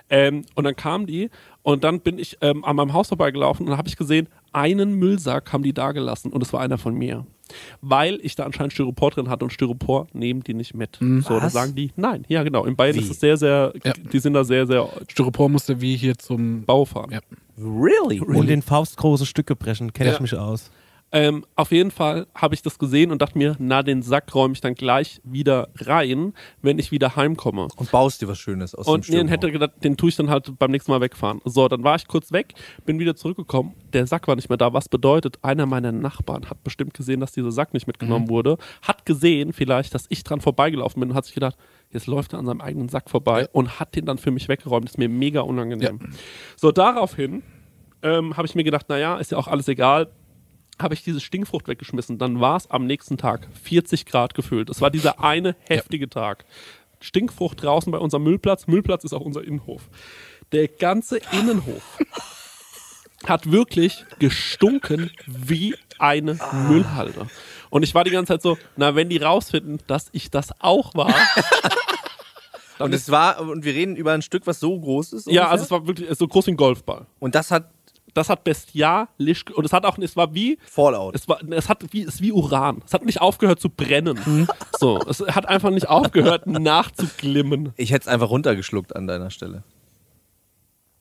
[0.10, 1.30] Ähm, und dann kamen die
[1.64, 4.96] und dann bin ich ähm, an meinem Haus vorbeigelaufen und dann habe ich gesehen, einen
[5.00, 7.26] Müllsack haben die da gelassen und es war einer von mir.
[7.82, 10.98] Weil ich da anscheinend Styropor drin hatte und Styropor nehmen die nicht mit.
[11.00, 11.54] So, da Was?
[11.54, 12.66] sagen die, nein, ja genau.
[12.66, 13.00] In Bayern Wie?
[13.00, 13.94] ist es sehr, sehr, Ja.
[13.94, 16.64] die sind da sehr, sehr Styropor musste wie hier zum.
[16.66, 17.12] Bau fahren.
[17.12, 17.20] Ja.
[17.58, 18.20] Really?
[18.20, 20.16] Und in faustgroße Stücke brechen, kenne Ja.
[20.16, 20.70] ich mich aus.
[21.16, 24.56] Ähm, auf jeden Fall habe ich das gesehen und dachte mir, na, den Sack räume
[24.56, 27.68] ich dann gleich wieder rein, wenn ich wieder heimkomme.
[27.76, 29.30] Und baust dir was Schönes aus Und dem Styropor.
[29.30, 31.40] hätte gedacht, den tue ich dann halt beim nächsten Mal wegfahren.
[31.46, 33.76] So, dann war ich kurz weg, bin wieder zurückgekommen.
[33.94, 34.74] Der Sack war nicht mehr da.
[34.74, 38.58] Was bedeutet, einer meiner Nachbarn hat bestimmt gesehen, dass dieser Sack nicht mitgenommen wurde.
[38.82, 41.58] Hat gesehen vielleicht, dass ich dran vorbeigelaufen bin und hat sich gedacht,
[41.92, 44.86] jetzt läuft er an seinem eigenen Sack vorbei und hat den dann für mich weggeräumt.
[44.86, 46.00] Das ist mir mega unangenehm.
[46.56, 47.44] So, daraufhin
[48.02, 50.10] ähm, habe ich mir gedacht, naja, ist ja auch alles egal.
[50.84, 52.18] Habe ich diese Stinkfrucht weggeschmissen.
[52.18, 54.70] Dann war es am nächsten Tag 40 Grad gefühlt.
[54.70, 56.44] Es war dieser eine heftige Tag.
[57.00, 58.68] Stinkfrucht draußen bei unserem Müllplatz.
[58.68, 59.90] Müllplatz ist auch unser Innenhof.
[60.52, 62.00] Der ganze Innenhof
[63.26, 67.28] hat wirklich gestunken wie eine Müllhalde.
[67.70, 70.94] Und ich war die ganze Zeit so, na, wenn die rausfinden, dass ich das auch
[70.96, 71.16] war.
[72.80, 75.28] Und es war, und wir reden über ein Stück, was so groß ist.
[75.28, 75.52] ja, ungefähr?
[75.52, 77.06] also es war wirklich so groß wie ein Golfball.
[77.20, 77.70] Und das hat
[78.14, 81.16] Das hat bestialisch und es hat auch, es war wie, Fallout.
[81.16, 82.82] es war, es hat wie, es ist wie Uran.
[82.86, 84.48] Es hat nicht aufgehört zu brennen.
[84.80, 87.74] So, es hat einfach nicht aufgehört nachzuglimmen.
[87.76, 89.64] Ich hätte es einfach runtergeschluckt an deiner Stelle.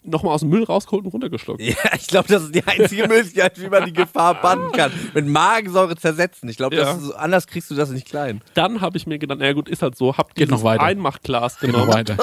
[0.04, 1.60] Nochmal aus dem Müll rausgeholt und runtergeschluckt.
[1.62, 4.90] Ja, ich glaube, das ist die einzige Möglichkeit, wie man die Gefahr bannen kann.
[5.14, 6.48] Mit Magensäure zersetzen.
[6.48, 6.84] Ich glaube, Ja.
[6.86, 8.40] das ist so- anders kriegst du das nicht klein.
[8.54, 10.82] Dann habe ich mir gedacht, naja gut, ist halt so, hab Geht dieses noch weiter.
[10.82, 11.92] Einmachglas Geht noch genommen.
[11.94, 12.16] weiter.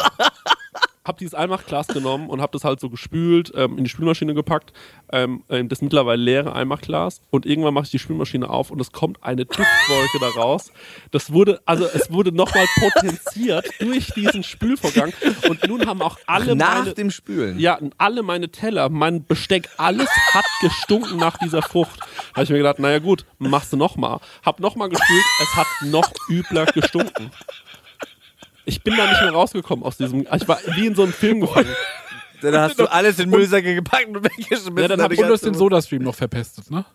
[1.10, 4.72] Hab dieses Einmachglas genommen und hab das halt so gespült, ähm, in die Spülmaschine gepackt,
[5.12, 8.92] ähm, ähm, das mittlerweile leere Einmachglas und irgendwann mache ich die Spülmaschine auf und es
[8.92, 10.72] kommt eine Duftwolke da raus.
[11.12, 15.12] Das wurde, also es wurde nochmal potenziert durch diesen Spülvorgang
[15.50, 17.60] und nun haben auch alle Nach meine, dem Spülen.
[17.60, 22.00] ja, alle meine Teller, mein Besteck, alles hat gestunken nach dieser Frucht.
[22.00, 24.20] Da habe ich mir gedacht, naja gut, machst du nochmal.
[24.46, 27.32] Hab nochmal gespült, es hat noch übler gestunken.
[28.70, 30.26] Ich bin da nicht mehr rausgekommen aus diesem.
[30.34, 31.68] Ich war wie in so einem Film gefangen.
[32.42, 34.78] Dann hast du alles in Müllsäcke gepackt und weggeschmissen.
[34.78, 36.86] Ja, dann hab ich Und du hast den Sodastream noch verpestet, ne?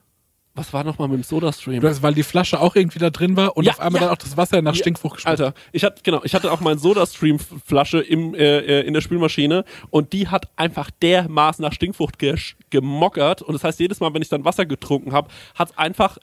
[0.57, 1.81] Was war nochmal mit dem Soda-Stream?
[1.81, 4.07] Du hast, weil die Flasche auch irgendwie da drin war und Ja, auf einmal ja.
[4.07, 5.41] dann auch das Wasser nach Ja, Stinkfrucht geschmeckt.
[5.41, 9.65] Alter, ich hatte genau, ich hatte auch meine Soda-Stream-Flasche im äh, äh, in der Spülmaschine
[9.91, 12.19] und die hat einfach dermaßen nach Stinkfrucht
[12.71, 16.19] gemockert und das heißt jedes Mal, wenn ich dann Wasser getrunken habe, hat es einfach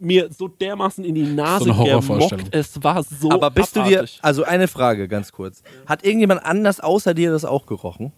[0.00, 2.54] mir so dermaßen in die Nase So gemockt.
[2.54, 4.18] Es war so Aber bist du dir, abartig.
[4.22, 5.62] also eine Frage ganz kurz.
[5.86, 8.12] Hat irgendjemand anders außer dir das auch gerochen?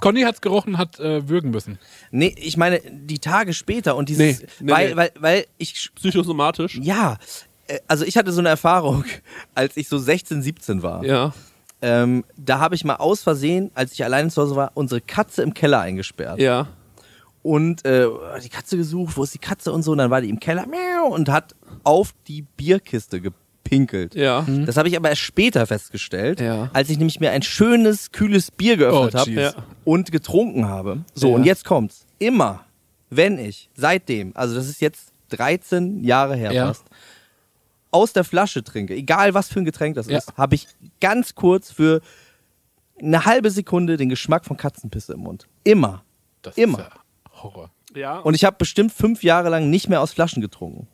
[0.00, 1.78] Conny hat's gerochen, hat äh, würgen müssen.
[2.10, 4.96] Nee, ich meine, die Tage später und dieses, Nee, nee, weil, nee.
[4.96, 6.78] weil, weil ich, psychosomatisch?
[6.82, 7.18] ja,
[7.68, 9.04] äh, also ich hatte so eine Erfahrung,
[9.54, 11.04] als ich so 16, 17 war.
[11.04, 11.32] Ja.
[11.80, 15.42] Ähm, da habe ich mal aus Versehen, als ich alleine zu Hause war, unsere Katze
[15.42, 16.40] im Keller eingesperrt.
[16.40, 16.68] Ja.
[17.42, 18.08] Und äh,
[18.42, 19.92] die Katze gesucht, wo ist die Katze und so.
[19.92, 24.14] Und dann war die im Keller miau, und hat auf die Bierkiste gepinkelt.
[24.14, 24.46] Ja.
[24.64, 26.70] Das habe ich aber erst später festgestellt, Ja.
[26.72, 29.30] als ich nämlich mir ein schönes, kühles Bier geöffnet Oh, habe.
[29.32, 29.52] Ja.
[29.84, 31.04] und getrunken habe.
[31.14, 31.34] So, Ja.
[31.34, 32.06] und jetzt kommt's.
[32.20, 32.64] Immer,
[33.10, 36.66] wenn ich seitdem, also das ist jetzt 13 Jahre her Ja.
[36.68, 36.84] fast,
[37.90, 40.18] aus der Flasche trinke, egal was für ein Getränk das Ja.
[40.18, 40.68] ist, habe ich
[41.00, 42.00] ganz kurz für
[43.00, 45.48] eine halbe Sekunde den Geschmack von Katzenpisse im Mund.
[45.64, 46.04] Immer.
[46.42, 46.78] Das Immer.
[46.78, 46.90] ist ja
[47.42, 47.70] Horror.
[47.94, 48.18] Ja.
[48.18, 50.88] Und ich habe bestimmt fünf Jahre lang nicht mehr aus Flaschen getrunken.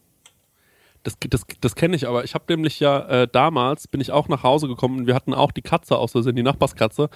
[1.04, 4.28] Das, das, das kenne ich, aber ich habe nämlich ja äh, damals, bin ich auch
[4.28, 7.08] nach Hause gekommen und wir hatten auch die Katze aus Versehen, die Nachbarskatze.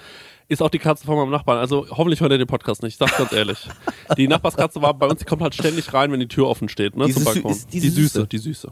[0.47, 1.57] Ist auch die Katze von meinem Nachbarn.
[1.59, 3.67] Also hoffentlich hört er den Podcast nicht, ich sag's ganz ehrlich.
[4.17, 6.95] Die Nachbarskatze war bei uns, die kommt halt ständig rein, wenn die Tür offen steht,
[6.95, 7.57] ne, Diese zum Balkon.
[7.71, 8.27] die Süße, Süße.
[8.27, 8.71] die Süße.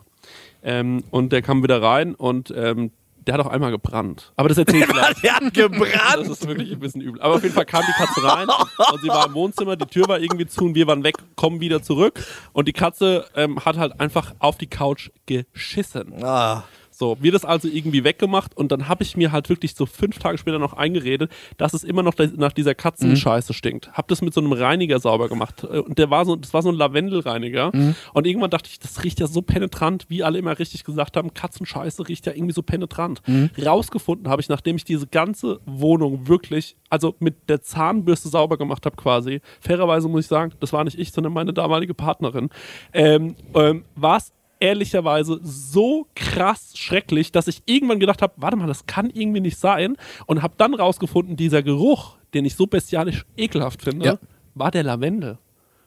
[0.64, 2.92] Ähm, und der kam wieder rein und ähm,
[3.28, 4.34] der hat auch einmal gebrannt.
[4.36, 5.22] Aber das erzähl ich gleich.
[5.22, 6.28] Der hat Das gebrannt.
[6.28, 7.22] ist wirklich ein bisschen übel.
[7.22, 10.08] Aber auf jeden Fall kam die Katze rein und sie war im Wohnzimmer, die Tür
[10.08, 12.20] war irgendwie zu und wir waren weg, kommen wieder zurück
[12.54, 16.24] und die Katze ähm, hat halt einfach auf die Couch geschissen.
[16.24, 16.64] Ah,
[17.02, 20.20] So, wir das also irgendwie weggemacht und dann habe ich mir halt wirklich so fünf
[20.20, 23.92] Tage später noch eingeredet, dass es immer noch nach dieser Katzenscheiße stinkt.
[23.94, 26.62] Hab das mit so einem Reiniger sauber gemacht äh, und der war so, das war
[26.62, 27.72] so ein Lavendelreiniger
[28.14, 31.34] und irgendwann dachte ich, das riecht ja so penetrant, wie alle immer richtig gesagt haben,
[31.34, 33.24] Katzenscheiße riecht ja irgendwie so penetrant.
[33.66, 38.86] Rausgefunden habe ich, nachdem ich diese ganze Wohnung wirklich, also mit der Zahnbürste sauber gemacht
[38.86, 42.52] habe quasi, fairerweise muss ich sagen, das war nicht ich, sondern meine damalige Partnerin,
[42.94, 44.32] ähm, ähm, war es
[44.62, 49.58] ehrlicherweise so krass schrecklich, dass ich irgendwann gedacht habe, warte mal, das kann irgendwie nicht
[49.58, 49.98] sein
[50.28, 54.18] und habe dann rausgefunden, dieser Geruch, den ich so bestialisch ekelhaft finde, Ja.
[54.56, 55.38] war der Lavendel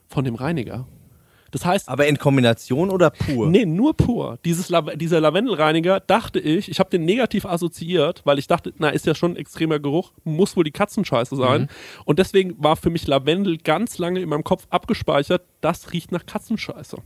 [0.09, 0.87] von dem Reiniger.
[1.51, 3.49] Das heißt, Aber in Kombination oder pur?
[3.49, 4.41] Nee, nur pur.
[4.45, 8.89] Dieses La dieser Lavendelreiniger dachte ich, ich habe den negativ assoziiert, weil ich dachte, na,
[8.89, 11.69] ist ja schon ein extremer Geruch, muss wohl die Katzenscheiße sein.
[12.05, 16.27] Und deswegen war für mich Lavendel ganz lange in meinem Kopf abgespeichert, das riecht nach
[16.27, 16.97] Katzenscheiße.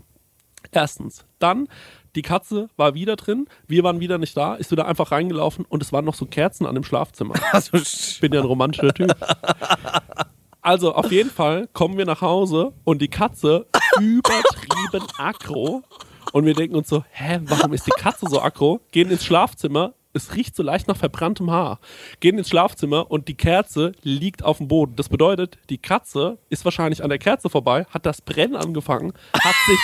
[0.73, 1.25] Erstens.
[1.39, 1.69] Dann,
[2.15, 5.83] die Katze war wieder drin, wir waren wieder nicht da, ist wieder einfach reingelaufen und
[5.83, 7.35] es waren noch so Kerzen an dem Schlafzimmer.
[7.53, 9.15] Also, Ich bin ja ein romantischer Typ.
[10.61, 13.65] Also auf jeden Fall kommen wir nach Hause und die Katze
[14.01, 15.83] übertrieben aggro.
[16.33, 18.81] Und wir denken uns so, hä, warum ist die Katze so aggro?
[18.91, 21.79] Gehen ins Schlafzimmer, es riecht so leicht nach verbranntem Haar.
[22.21, 24.97] Gehen ins Schlafzimmer und die Kerze liegt auf dem Boden.
[24.97, 29.55] Das bedeutet, die Katze ist wahrscheinlich an der Kerze vorbei, hat das Brennen angefangen, hat
[29.67, 29.79] sich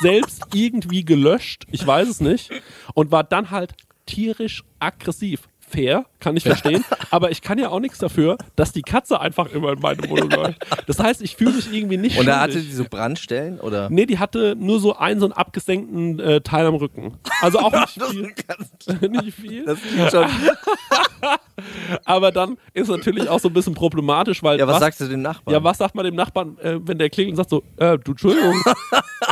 [0.00, 2.50] selbst irgendwie gelöscht, ich weiß es nicht,
[2.94, 3.74] und war dann halt
[4.06, 5.48] tierisch aggressiv.
[5.72, 9.50] Fair, kann ich verstehen, aber ich kann ja auch nichts dafür, dass die Katze einfach
[9.52, 10.58] immer in meine Wohnung läuft.
[10.86, 13.58] Das heißt, ich fühle mich irgendwie nicht und da hatte die so Brandstellen?
[13.58, 13.88] Oder?
[13.88, 17.14] Nee, die hatte nur so einen, so einen abgesenkten äh, Teil am Rücken.
[17.40, 19.08] Also auch nicht viel.
[19.10, 19.64] nicht viel.
[19.64, 20.26] Das klingt schon.
[22.04, 25.22] Aber dann ist natürlich auch so ein bisschen problematisch, weil Ja, was, sagst du dem
[25.22, 25.54] Nachbarn?
[25.54, 28.12] Ja, was sagt man dem Nachbarn, äh, wenn der klingelt und sagt so, äh, du
[28.12, 28.62] Entschuldigung,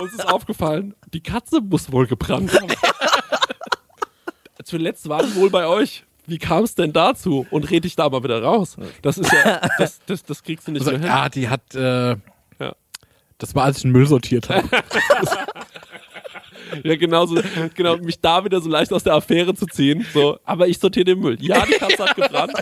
[0.01, 2.69] uns ist aufgefallen, die Katze muss wohl gebrannt haben.
[4.65, 6.05] Zuletzt war die wohl bei euch.
[6.31, 7.45] Wie kam es denn dazu?
[7.51, 8.77] Und red ich da mal wieder raus.
[9.03, 11.09] Das ist ja, das, das, das kriegst du nicht Also, mehr hin.
[11.09, 11.75] ja, die hat.
[11.75, 12.17] Äh,
[12.61, 12.75] Ja.
[13.39, 14.69] Das war, als ich den Müll sortiert habe.
[16.85, 17.41] Ja, genau so,
[17.75, 20.07] genau, mich da wieder so leicht aus der Affäre zu ziehen.
[20.15, 21.37] So, aber ich sortiere den Müll.
[21.41, 22.53] Ja, die Katze hat gebrannt.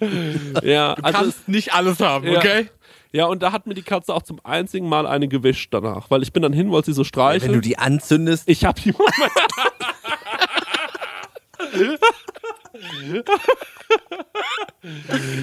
[0.62, 2.40] ja, also es, nicht alles haben, Ja.
[3.12, 6.22] Ja, und da hat mir die Katze auch zum einzigen Mal eine gewischt danach, weil
[6.22, 7.50] ich bin dann hin, wollte sie so streicheln.
[7.52, 8.92] Wenn du die anzündest, ich hab die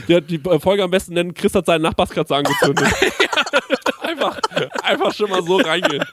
[0.08, 2.86] Die hat die Folge am besten nennen, Chris hat seinen Nachbarskatze angezündet.
[4.02, 4.40] einfach,
[4.84, 6.04] einfach schon mal so reingehen.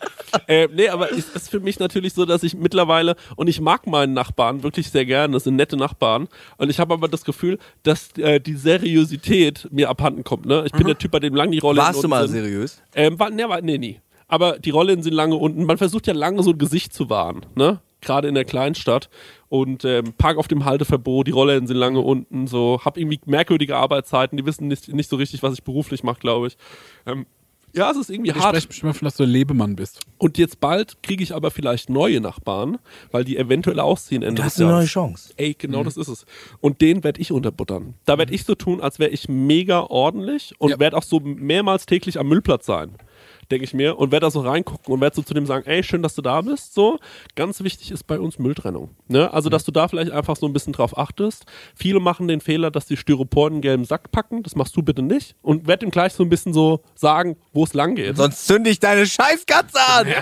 [0.46, 3.86] Äh, nee, aber es ist für mich natürlich so, dass ich mittlerweile, und ich mag
[3.86, 7.58] meinen Nachbarn wirklich sehr gerne, das sind nette Nachbarn, und ich habe aber das Gefühl,
[7.82, 10.46] dass äh, die Seriosität mir abhanden kommt.
[10.46, 10.64] Ne?
[10.66, 12.82] Ich bin der Typ, bei dem lang die Rolle warst du mal seriös?
[12.94, 14.00] ähm, war, ne, war, nee, nie.
[14.28, 15.64] Aber die Rollen sind lange unten.
[15.64, 17.80] Man versucht ja lange so ein Gesicht zu wahren, ne?
[18.00, 19.08] Gerade in der Kleinstadt.
[19.48, 22.46] Und ähm, Park auf dem Halteverbot, die Rollen sind lange unten.
[22.46, 24.36] So, hab irgendwie merkwürdige Arbeitszeiten.
[24.36, 26.56] Die wissen nicht, nicht so richtig, was ich beruflich mache, glaube ich.
[27.06, 27.26] Ähm,
[27.74, 28.48] ja, es ist irgendwie Ich hart.
[28.54, 30.00] spreche bestimmt davon, dass du ein Lebemann bist.
[30.16, 32.78] Und jetzt bald kriege ich aber vielleicht neue Nachbarn,
[33.10, 34.86] weil die eventuell ausziehen Ende Du des hast eine neue.
[34.86, 35.34] Chance.
[35.36, 36.24] Ey, genau das ist es.
[36.60, 37.94] Und den werde ich unterbuttern.
[38.06, 40.78] Da werde ich so tun, als wäre ich mega ordentlich und Ja.
[40.78, 42.92] werde auch so mehrmals täglich am Müllplatz sein.
[43.50, 43.98] Denke ich mir.
[43.98, 46.22] Und werde da so reingucken und werde so zu dem sagen, ey, schön, dass du
[46.22, 46.74] da bist.
[46.74, 46.98] So,
[47.34, 48.90] ganz wichtig ist bei uns Mülltrennung.
[49.08, 49.32] Ne?
[49.32, 51.46] Also, dass du da vielleicht einfach so ein bisschen drauf achtest.
[51.74, 54.42] Viele machen den Fehler, dass die Styropor in einen gelben Sack packen.
[54.42, 55.34] Das machst du bitte nicht.
[55.42, 58.16] Und werde ihm gleich so ein bisschen so sagen, wo es lang geht.
[58.16, 60.06] Sonst zünde ich deine Scheißkatze an.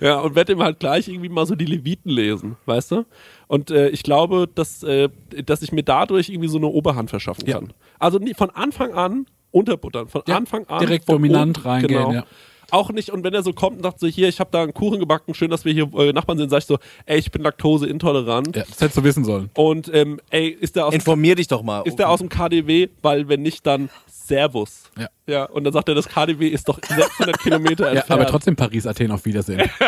[0.00, 3.04] Ja, und werde ihm halt gleich irgendwie mal so die Leviten lesen, weißt du?
[3.48, 5.08] Und äh, ich glaube, dass, äh,
[5.44, 7.54] dass ich mir dadurch irgendwie so eine Oberhand verschaffen Ja.
[7.58, 7.72] kann.
[7.98, 10.08] Also nie, von Anfang an unterbuttern.
[10.08, 10.80] Von Ja, Anfang an.
[10.80, 12.12] direkt dominant unten, reingehen, Genau.
[12.12, 12.24] ja.
[12.70, 14.74] Auch nicht, und wenn er so kommt und sagt so, hier, ich habe da einen
[14.74, 17.42] Kuchen gebacken, schön, dass wir hier äh, Nachbarn sind, sag ich so, ey, ich bin
[17.42, 18.54] laktoseintolerant.
[18.54, 19.48] Ja, das hättest du wissen sollen.
[19.56, 21.80] Und ähm, ey, ist der aus dem Informier dich doch mal.
[21.86, 24.90] ist der aus dem KDW, weil wenn nicht, dann Servus.
[24.98, 25.08] Ja.
[25.26, 28.20] Ja, und dann sagt er, das KDW ist doch 600 Kilometer Ja, entfernt.
[28.20, 29.62] aber trotzdem Paris, Athen, auf Wiedersehen.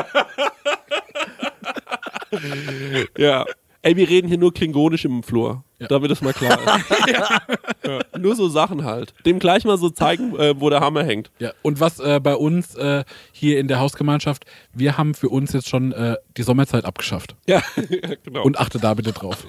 [3.19, 3.45] Ja.
[3.83, 5.65] Ey, wir reden hier nur klingonisch im Flur.
[5.79, 5.87] Ja.
[5.87, 7.09] Damit das mal klar ist.
[7.13, 8.01] ja.
[8.19, 9.15] Nur so Sachen halt.
[9.25, 11.31] Dem gleich mal so zeigen, äh, wo der Hammer hängt.
[11.39, 15.55] Ja, und was äh, bei uns äh, hier in der Hausgemeinschaft, wir haben für uns
[15.55, 17.37] jetzt schon äh, die Sommerzeit abgeschafft.
[17.47, 18.43] Ja, ja genau.
[18.43, 19.47] Und achte da bitte drauf.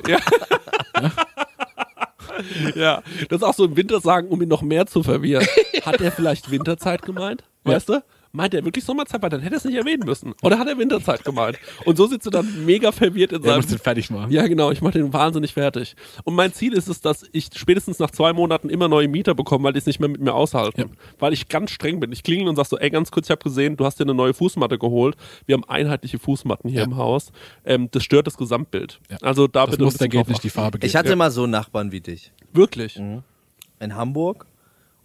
[2.76, 5.46] ja, das auch so im Winter sagen, um ihn noch mehr zu verwirren.
[5.86, 7.44] Hat er vielleicht Winterzeit gemeint?
[7.66, 8.02] Weißt du?
[8.34, 9.22] Meint er wirklich Sommerzeit?
[9.22, 10.34] Weil dann hätte er es nicht erwähnen müssen.
[10.42, 11.60] Oder hat er Winterzeit gemeint?
[11.86, 14.32] Und so sitzt er dann mega verwirrt in seinem musst den fertig machen.
[14.32, 15.96] Ja, genau, ich mache den wahnsinnig fertig.
[16.24, 19.66] Und mein Ziel ist es, dass ich spätestens nach zwei Monaten immer neue Mieter bekomme,
[19.66, 20.82] weil die es nicht mehr mit mir aushalten.
[20.82, 20.88] Ja.
[21.20, 22.12] Weil ich ganz streng bin.
[22.12, 24.14] Ich klingel und sag so, ey, ganz kurz, ich habe gesehen, du hast dir eine
[24.14, 25.16] neue Fußmatte geholt.
[25.46, 26.86] Wir haben einheitliche Fußmatten hier Ja.
[26.86, 27.32] im Haus.
[27.66, 29.00] Ähm, das stört das Gesamtbild.
[29.10, 29.18] Ja.
[29.22, 30.50] Also da Das bitte bisschen geht drauf nicht, die.
[30.50, 30.90] Farbe geht.
[30.90, 32.96] Ich hatte mal so einen Nachbarn wie dich Wirklich.
[32.98, 34.46] in Hamburg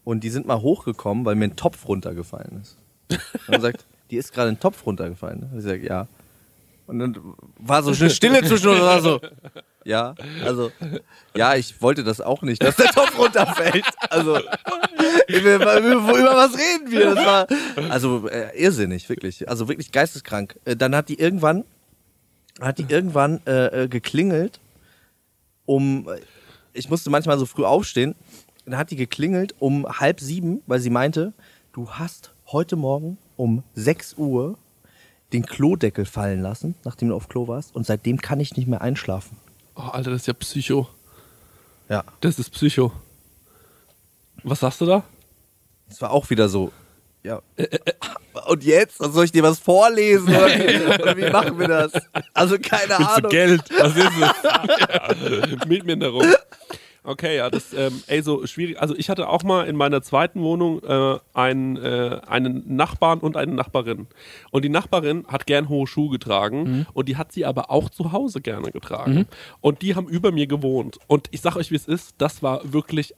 [0.05, 2.79] und die sind mal hochgekommen, weil mir ein Topf runtergefallen ist.
[3.11, 5.41] Und er sagt, die ist gerade ein Topf runtergefallen.
[5.41, 5.51] ne?
[5.59, 6.07] Ich sag, ja.
[6.87, 7.19] Und dann
[7.59, 8.79] war so eine Stille zwischen uns.
[8.79, 9.21] und war so,
[9.85, 10.15] ja,
[10.45, 10.71] also,
[11.35, 13.85] ja, ich wollte das auch nicht, dass der Topf runterfällt.
[14.09, 14.39] Also,
[15.27, 17.15] über, über, was reden wir?
[17.15, 17.47] Das war,
[17.91, 19.49] also, äh, irrsinnig, wirklich.
[19.49, 20.59] Also, wirklich geisteskrank.
[20.65, 21.65] Äh, dann hat die irgendwann,
[22.61, 24.61] hat die irgendwann äh, äh, geklingelt,
[25.67, 26.09] um,
[26.73, 28.15] ich musste manchmal so früh aufstehen,
[28.65, 31.33] dann hat die geklingelt um halb sieben, weil sie meinte,
[31.73, 34.59] du hast heute Morgen um 6 Uhr
[35.33, 37.75] den Klodeckel fallen lassen, nachdem du auf Klo warst.
[37.75, 39.37] Und seitdem kann ich nicht mehr einschlafen.
[39.75, 40.89] Oh, Alter, das ist ja Psycho.
[41.89, 42.05] Ja.
[42.21, 42.93] Das ist Psycho.
[44.43, 45.03] Was sagst du da?
[45.89, 46.73] Es war auch wieder so.
[47.23, 47.43] Ja.
[48.47, 48.99] Und jetzt?
[48.99, 50.29] Soll ich dir was vorlesen?
[50.29, 51.93] Oder wie, oder wie machen wir das?
[52.33, 53.31] Also keine Willst du Ahnung.
[53.31, 53.63] Geld?
[53.79, 55.51] Was ist es?
[55.59, 55.67] ja.
[55.67, 56.25] Mietminderung.
[57.07, 58.81] Okay, ja, das, ähm, ey, so schwierig.
[58.81, 63.37] Also ich hatte auch mal in meiner zweiten Wohnung äh, einen, äh, einen Nachbarn und
[63.37, 64.09] eine Nachbarin.
[64.51, 68.11] Und die Nachbarin hat gern hohe Schuhe getragen und die hat sie aber auch zu
[68.11, 69.27] Hause gerne getragen.
[69.61, 70.99] Und die haben über mir gewohnt.
[71.07, 73.15] Und ich sag euch, wie es ist, das war wirklich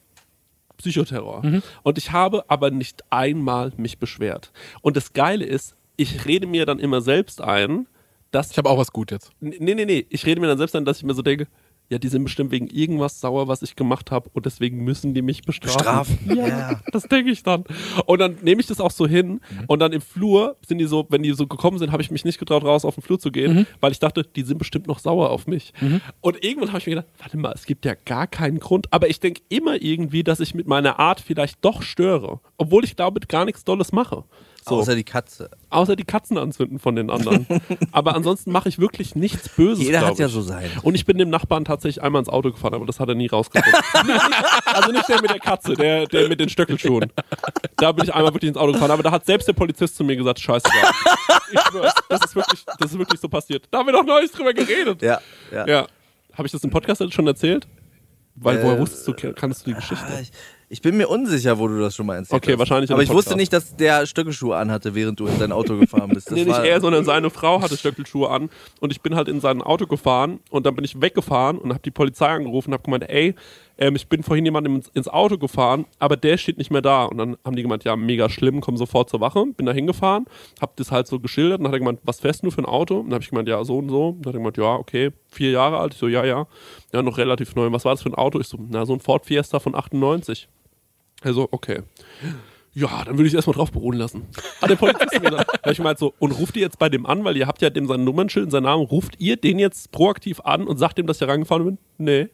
[0.77, 1.43] Psychoterror.
[1.83, 4.53] Und ich habe aber nicht einmal mich beschwert.
[4.83, 7.87] Und das Geile ist, ich rede mir dann immer selbst ein,
[8.31, 9.31] dass Ich habe auch was gut jetzt.
[9.41, 10.07] Nee, nee, nee.
[10.11, 11.49] Ich rede mir dann selbst an, dass ich mir so denke,
[11.91, 15.23] ja, die sind bestimmt wegen irgendwas sauer, was ich gemacht habe und deswegen müssen die
[15.23, 15.81] mich bestrafen.
[15.81, 16.19] Strafen.
[16.37, 16.81] Ja, Ja.
[16.93, 17.65] das denke ich dann.
[18.07, 21.07] Und dann nehme ich das auch so hin und dann im Flur sind die so,
[21.09, 23.31] wenn die so gekommen sind, habe ich mich nicht getraut, raus auf den Flur zu
[23.31, 25.73] gehen, weil ich dachte, die sind bestimmt noch sauer auf mich.
[26.21, 29.09] Und irgendwann habe ich mir gedacht, warte mal, es gibt ja gar keinen Grund, aber
[29.09, 33.29] ich denke immer irgendwie, dass ich mit meiner Art vielleicht doch störe, obwohl ich damit
[33.29, 34.25] gar nichts Dolles mache.
[34.67, 34.77] So.
[34.77, 35.51] Außer die Katze.
[35.71, 37.47] Außer die Katzen anzünden von den anderen.
[37.93, 39.83] aber ansonsten mache ich wirklich nichts Böses.
[39.85, 40.33] Jeder hat ja ich.
[40.33, 40.71] so sein.
[40.83, 43.29] Und ich bin dem Nachbarn tatsächlich einmal ins Auto gefahren, aber das hat er nie
[43.29, 43.81] rausgefunden.
[44.67, 47.11] also nicht der mit der Katze, der, der mit den Stöckelschuhen.
[47.77, 50.05] Da bin ich einmal wirklich ins Auto gefahren, aber da hat selbst der Polizist zu
[50.05, 50.91] mir gesagt, scheißegal.
[51.53, 53.65] Ich schwör's, das ist wirklich, das ist wirklich so passiert.
[53.71, 55.01] Da haben wir doch neulich drüber geredet.
[55.03, 55.67] Ja, ja.
[55.67, 55.87] Ja.
[56.35, 57.67] Habe ich das im Podcast schon erzählt?
[58.35, 60.05] Weil woher Äh, wusstest du, kannst du die Geschichte?
[60.07, 60.31] Ah, Ich,
[60.71, 62.59] ich bin mir unsicher, wo du das schon mal erzählt Okay, hast.
[62.59, 63.37] wahrscheinlich in Aber ich wusste Podcast.
[63.39, 66.19] nicht, dass der Stöckelschuhe anhatte, während du in sein Auto gefahren bist.
[66.31, 68.51] Das nee, nicht er, sondern seine Frau hatte Stöckelschuhe an
[68.81, 71.81] und ich bin halt in sein Auto gefahren und dann bin ich weggefahren und habe
[71.83, 73.35] die Polizei angerufen und habe gemeint, ey,
[73.79, 77.05] ähm, ich bin vorhin jemandem ins, ins Auto gefahren, aber der steht nicht mehr da.
[77.05, 79.47] Und dann haben die gemeint, ja, mega schlimm, komm sofort zur Wache.
[79.57, 80.27] Bin da hingefahren,
[80.61, 82.67] hab das halt so geschildert und dann hat er gemeint, was fährst du für ein
[82.67, 82.99] Auto?
[82.99, 84.09] Und dann habe ich gemeint, ja, so und so.
[84.09, 85.95] Und dann hat er gemeint, ja, okay, vier Jahre alt.
[85.95, 86.47] Ich so, ja, ja.
[86.93, 87.71] Ja, noch relativ neu.
[87.71, 88.41] Was war das für ein Auto?
[88.41, 90.49] Ich so, na, so ein Ford Fiesta von 98.
[91.23, 91.83] Also, okay.
[92.75, 94.27] Ja, dann würde ich es erstmal drauf beruhen lassen.
[94.61, 95.69] Hat der Polizist mir gesagt.
[95.69, 97.87] Ich meinte so, und ruft ihr jetzt bei dem an, weil ihr habt ja dem
[97.87, 101.17] sein Nummernschild und seinen Namen, ruft ihr den jetzt proaktiv an und sagt dem, dass
[101.17, 101.79] ich da reingefahren bin?
[101.99, 102.29] Nee.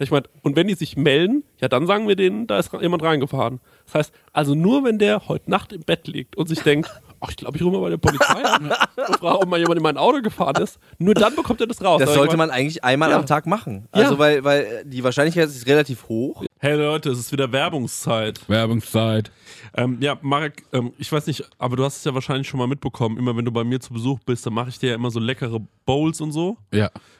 [0.00, 3.02] Ich meinte, und wenn die sich melden, ja, dann sagen wir denen, da ist jemand
[3.02, 3.60] reingefahren.
[3.86, 6.88] Das heißt, also nur wenn der heute Nacht im Bett liegt und sich denkt,
[7.20, 9.76] ach, ich glaube, ich rufe mal bei der Polizei an und frage, ob mal jemand
[9.78, 12.00] in mein Auto gefahren ist, nur dann bekommt er das raus.
[12.00, 13.16] Das sollte man eigentlich einmal Ja.
[13.18, 13.86] am Tag machen.
[13.92, 14.18] Also, Ja.
[14.18, 16.44] weil, weil die Wahrscheinlichkeit ist relativ hoch.
[16.60, 18.40] Hey Leute, es ist wieder Werbungszeit.
[18.48, 19.30] Werbungszeit.
[19.76, 22.66] Ähm, ja, Marek, ähm, ich weiß nicht, aber du hast es ja wahrscheinlich schon mal
[22.66, 23.16] mitbekommen.
[23.16, 25.20] Immer wenn du bei mir zu Besuch bist, dann mache ich dir ja immer so
[25.20, 26.56] leckere Bowls und so.
[26.72, 26.90] Ja.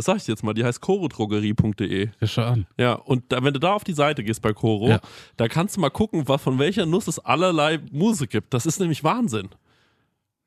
[0.00, 2.08] Das sag ich jetzt mal, die heißt chorodrogerie.de.
[2.20, 2.66] Ja, schau an.
[2.78, 5.00] Ja, und da, wenn du da auf die Seite gehst bei Coro, Ja.
[5.36, 8.54] da kannst du mal gucken, was, von welcher Nuss es allerlei Mousse gibt.
[8.54, 9.50] Das ist nämlich Wahnsinn.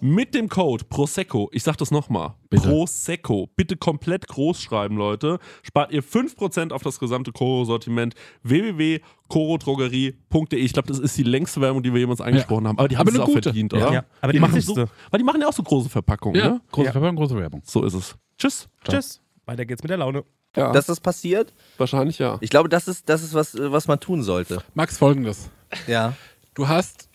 [0.00, 2.34] mit dem Code Prosecco, ich sag das nochmal.
[2.50, 10.58] Prosecco, bitte komplett groß schreiben, Leute, spart ihr 5% auf das gesamte Koro-Sortiment www.korodrogerie.de.
[10.58, 13.08] Ich glaube, das ist die längste Werbung, die wir jemals eingesprochen haben, aber die haben
[13.08, 13.42] Aber es auch gute.
[13.44, 13.78] verdient, Ja.
[13.78, 13.92] oder?
[13.92, 14.86] Ja, aber die machen wichtigste.
[14.86, 16.60] so, weil die machen ja auch so große Verpackungen, Ja, ne?
[16.72, 16.92] große Ja.
[16.92, 17.62] Verpackung, große Werbung.
[17.64, 18.16] So ist es.
[18.38, 18.68] Tschüss.
[18.88, 19.20] Tschüss.
[19.46, 20.24] Weiter geht's mit der Laune.
[20.56, 22.36] Ja, Dass das passiert, wahrscheinlich ja.
[22.40, 24.60] ich glaube, das ist, das ist was, äh, was man tun sollte.
[24.74, 25.48] Max, folgendes.
[25.86, 26.14] Ja.
[26.54, 27.08] Du hast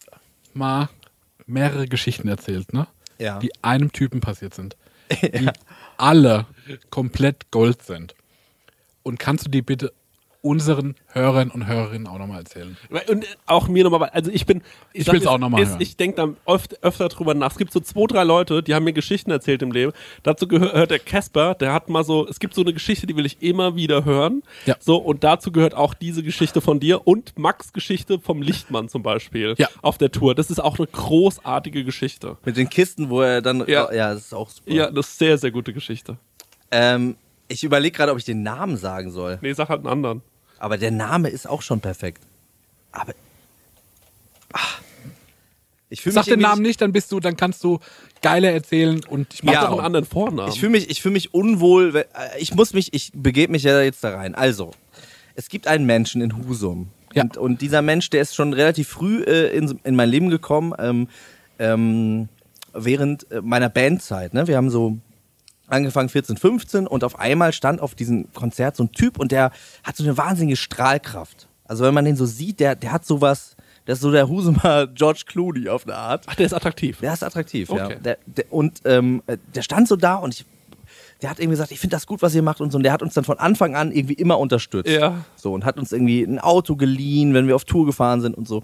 [0.53, 0.87] mal
[1.45, 2.87] mehrere Geschichten erzählt, ne?
[3.17, 3.39] Ja.
[3.39, 4.75] Die einem Typen passiert sind.
[5.21, 5.49] Die
[5.97, 6.47] alle
[6.89, 8.15] komplett Gold sind.
[9.03, 9.93] Und kannst du die bitte
[10.45, 12.77] unseren Hörern und Hörerinnen auch nochmal erzählen?
[13.09, 14.61] Und auch mir nochmal, also ich bin.
[14.93, 15.81] Ich sag will's mir, auch noch mal ist- hören.
[15.81, 17.51] Ich denke da oft, öfter drüber nach.
[17.51, 19.91] Es gibt so zwei, drei Leute, die haben mir Geschichten erzählt im Leben.
[20.23, 23.25] Dazu gehört der Casper, der hat mal so, es gibt so eine Geschichte, die will
[23.25, 24.43] ich immer wieder hören.
[24.65, 24.75] Ja.
[24.79, 29.01] So, und dazu gehört auch diese Geschichte von dir und Max Geschichte vom Lichtmann zum
[29.03, 29.55] Beispiel.
[29.57, 29.67] Ja.
[29.81, 30.35] Auf der Tour.
[30.35, 32.37] Das ist auch eine großartige Geschichte.
[32.45, 33.63] Mit den Kisten, wo er dann.
[33.67, 33.91] Ja.
[33.91, 34.71] Ja, das ist auch super.
[34.71, 36.17] Ja, eine sehr, sehr gute Geschichte.
[36.71, 37.15] Ähm,
[37.47, 39.37] ich überlege gerade, ob ich den Namen sagen soll.
[39.41, 40.21] Nee, sag halt einen anderen.
[40.65, 42.23] Aber der Name ist auch schon perfekt.
[42.91, 43.13] Aber.
[44.51, 44.81] Ach.
[45.89, 47.79] Ich fühle Sag den Namen nicht, dann bist du, dann kannst du
[48.23, 49.61] geiler erzählen und ich mach Ja.
[49.65, 50.51] Doch einen anderen Vornamen.
[50.51, 51.95] Ich fühle mich, ich fühl mich unwohl.
[51.95, 52.03] äh,
[52.39, 54.33] Ich muss mich, ich begebe mich ja jetzt da rein.
[54.33, 54.71] Also,
[55.35, 56.89] es gibt einen Menschen in Husum.
[57.13, 57.21] Ja.
[57.21, 60.73] Und, und dieser Mensch, der ist schon relativ früh äh, in, in mein Leben gekommen,
[60.79, 61.07] ähm,
[61.59, 62.27] ähm,
[62.73, 64.33] während äh, meiner Bandzeit.
[64.33, 64.47] Ne?
[64.47, 64.97] Wir haben so
[65.67, 69.51] angefangen 14, 15 und auf einmal stand auf diesem Konzert so ein Typ und der
[69.83, 71.47] hat so eine wahnsinnige Strahlkraft.
[71.65, 73.55] Also wenn man den so sieht, der, der hat sowas,
[73.87, 76.25] der ist so der Husumer George Clooney auf eine Art.
[76.27, 76.99] Ach, der ist attraktiv.
[76.99, 77.85] Der ist attraktiv, ja.
[77.85, 77.97] Okay.
[78.03, 80.45] Der, der, und ähm, äh, der stand so da und ich,
[81.21, 82.77] der hat irgendwie gesagt, ich finde das gut, was ihr macht und so.
[82.77, 84.89] Und der hat uns dann von Anfang an irgendwie immer unterstützt.
[84.89, 85.25] Ja.
[85.35, 88.47] So und hat uns irgendwie ein Auto geliehen, wenn wir auf Tour gefahren sind und
[88.47, 88.63] so.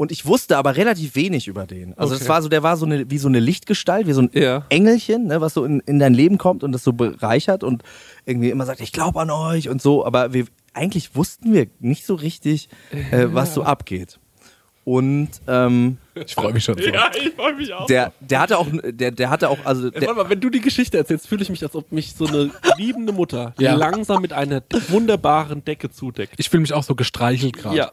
[0.00, 1.92] Und ich wusste aber relativ wenig über den.
[1.98, 2.22] Also Okay.
[2.22, 4.64] es war so, der war so eine, wie so eine Lichtgestalt, wie so ein Ja.
[4.70, 7.82] Engelchen, ne, was so in, in dein Leben kommt und das so bereichert und
[8.24, 10.06] irgendwie immer sagt, ich glaube an euch und so.
[10.06, 12.70] Aber wir, eigentlich wussten wir nicht so richtig,
[13.10, 14.18] äh, was so abgeht.
[14.84, 16.88] Und ähm, Ich freue mich schon so.
[16.88, 17.84] Ja, ich freue mich auch.
[17.86, 20.48] der, der hatte auch, der, der hatte auch, also Ey, der, Warte mal, wenn du
[20.48, 23.74] die Geschichte erzählst, fühle ich mich, als ob mich so eine liebende Mutter Ja.
[23.74, 26.32] langsam mit einer wunderbaren Decke zudeckt.
[26.38, 27.76] Ich fühle mich auch so gestreichelt gerade.
[27.76, 27.92] Ja.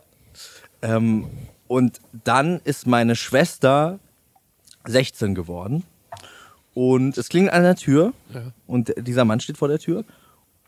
[0.82, 1.26] Ähm,
[1.68, 4.00] und dann ist meine Schwester
[4.86, 5.84] 16 geworden.
[6.74, 8.14] Und es klingelt an der Tür.
[8.34, 8.42] Ja.
[8.68, 10.04] Und dieser Mann steht vor der Tür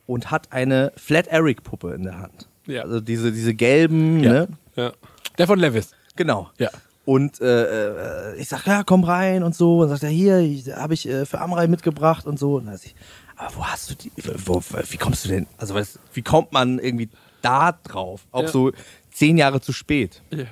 [0.07, 2.47] und hat eine Flat Eric Puppe in der Hand.
[2.65, 2.81] Ja.
[2.81, 4.31] Also diese, diese gelben, Ja.
[4.31, 4.47] ne?
[4.75, 4.91] Ja.
[5.37, 5.91] Der von Levis.
[6.15, 6.49] Genau.
[6.57, 6.69] Ja.
[7.05, 9.79] Und äh, äh, ich sag, ja, komm rein und so.
[9.81, 10.41] Und sagt er, hier,
[10.77, 12.55] habe ich äh, für Amrei mitgebracht und so.
[12.55, 12.95] Und dann sag ich,
[13.35, 14.11] aber wo hast du die,
[14.45, 17.09] wo, wie kommst du denn, also was, wie kommt man irgendwie
[17.41, 18.25] da drauf?
[18.31, 18.47] Auch Ja.
[18.49, 18.71] so
[19.19, 20.23] zehn Jahre zu spät.
[20.31, 20.45] Ja.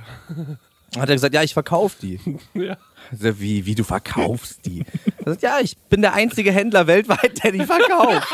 [0.99, 2.19] Hat er gesagt, ja, ich verkaufe die.
[2.53, 2.77] ja.
[3.11, 4.83] Wie, wie du verkaufst die?
[5.23, 8.27] Er sagt, ja, ich bin der einzige Händler weltweit, der die verkauft.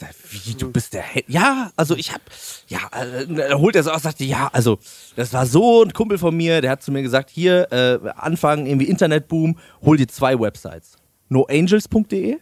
[0.00, 1.32] Sag, Wie, du bist der Händler?
[1.32, 2.20] Ja, also ich hab,
[2.66, 4.78] ja, äh, holt er so aus, sagte, ja, also
[5.14, 8.66] das war so ein Kumpel von mir, der hat zu mir gesagt, hier, äh, Anfang
[8.66, 10.96] irgendwie Internetboom, hol dir zwei Websites.
[11.28, 12.38] noangels.de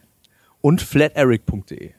[0.63, 1.93] und flateric.de.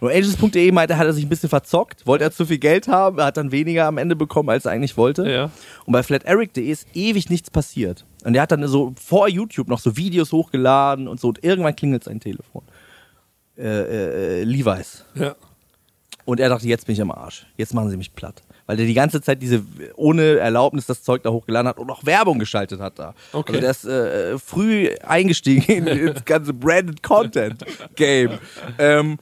[0.00, 3.26] NoAngels.de meinte, hat er sich ein bisschen verzockt, wollte er zu viel Geld haben, er
[3.26, 5.28] hat dann weniger am Ende bekommen, als er eigentlich wollte.
[5.28, 5.50] Ja.
[5.86, 8.04] Und bei flateric.de ist ewig nichts passiert.
[8.24, 11.28] Und er hat dann so vor YouTube noch so Videos hochgeladen und so.
[11.28, 12.62] Und irgendwann klingelt sein Telefon.
[13.56, 15.04] Äh, äh, äh, Levi's.
[15.14, 15.34] Ja.
[16.24, 17.46] Und er dachte, jetzt bin ich am Arsch.
[17.56, 18.42] Jetzt machen sie mich platt.
[18.66, 19.62] weil der die ganze Zeit diese
[19.96, 23.14] ohne Erlaubnis das Zeug da hochgeladen hat und auch Werbung geschaltet hat da.
[23.32, 23.52] Okay.
[23.52, 27.64] Also der ist äh, früh eingestiegen in, ins ganze Branded Content
[27.96, 28.32] Game.
[28.78, 29.18] Ähm,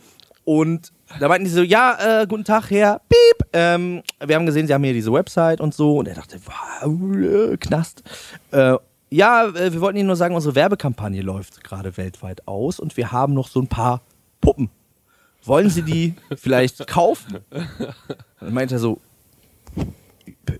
[0.46, 3.48] und da meinten die so, ja, äh, guten Tag, Herr Piep.
[3.52, 5.98] Ähm, wir haben gesehen, Sie haben hier diese Website und so.
[5.98, 8.04] Und er dachte, wow, äh, Knast.
[8.52, 8.76] Äh,
[9.10, 13.10] ja, äh, wir wollten Ihnen nur sagen, unsere Werbekampagne läuft gerade weltweit aus und wir
[13.10, 14.02] haben noch so ein paar
[14.40, 14.70] Puppen.
[15.42, 17.40] Wollen Sie die vielleicht kaufen?
[17.50, 19.00] Dann meinte er so,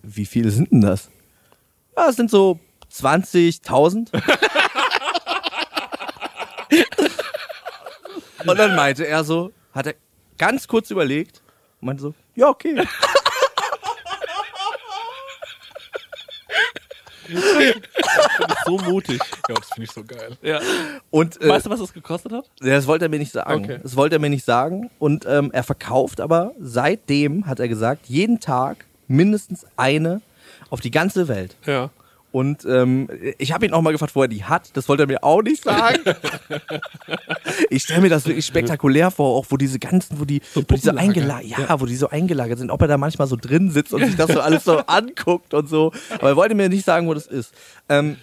[0.02, 1.10] wie viele sind denn das?
[1.96, 2.58] Ja, es sind so
[2.92, 4.10] 20.000.
[8.46, 9.94] Und dann meinte er so, hat er
[10.38, 11.42] ganz kurz überlegt
[11.80, 12.82] und meinte so, ja, okay.
[18.64, 19.20] so mutig.
[19.48, 20.36] Ja, das finde ich so geil.
[20.42, 20.60] Ja.
[21.10, 22.50] Und äh, Weißt du, was das gekostet hat?
[22.60, 23.64] Das wollte er mir nicht sagen.
[23.64, 23.80] Okay.
[23.82, 24.90] Das wollte er mir nicht sagen.
[24.98, 30.22] Und ähm, er verkauft aber seitdem, hat er gesagt, jeden Tag mindestens eine
[30.70, 31.56] auf die ganze Welt.
[31.64, 31.90] Ja.
[32.36, 33.08] Und ähm,
[33.38, 34.68] ich habe ihn auch mal gefragt, wo er die hat.
[34.76, 36.02] Das wollte er mir auch nicht sagen.
[37.70, 40.76] ich stelle mir das wirklich spektakulär vor, auch wo diese ganzen, wo die, wo die
[40.76, 43.94] so eingelagert, ja, wo die so eingelagert sind, ob er da manchmal so drin sitzt
[43.94, 45.92] und sich das so alles so anguckt und so.
[46.10, 47.54] Aber er wollte mir nicht sagen, wo das ist.
[47.88, 48.18] Ähm,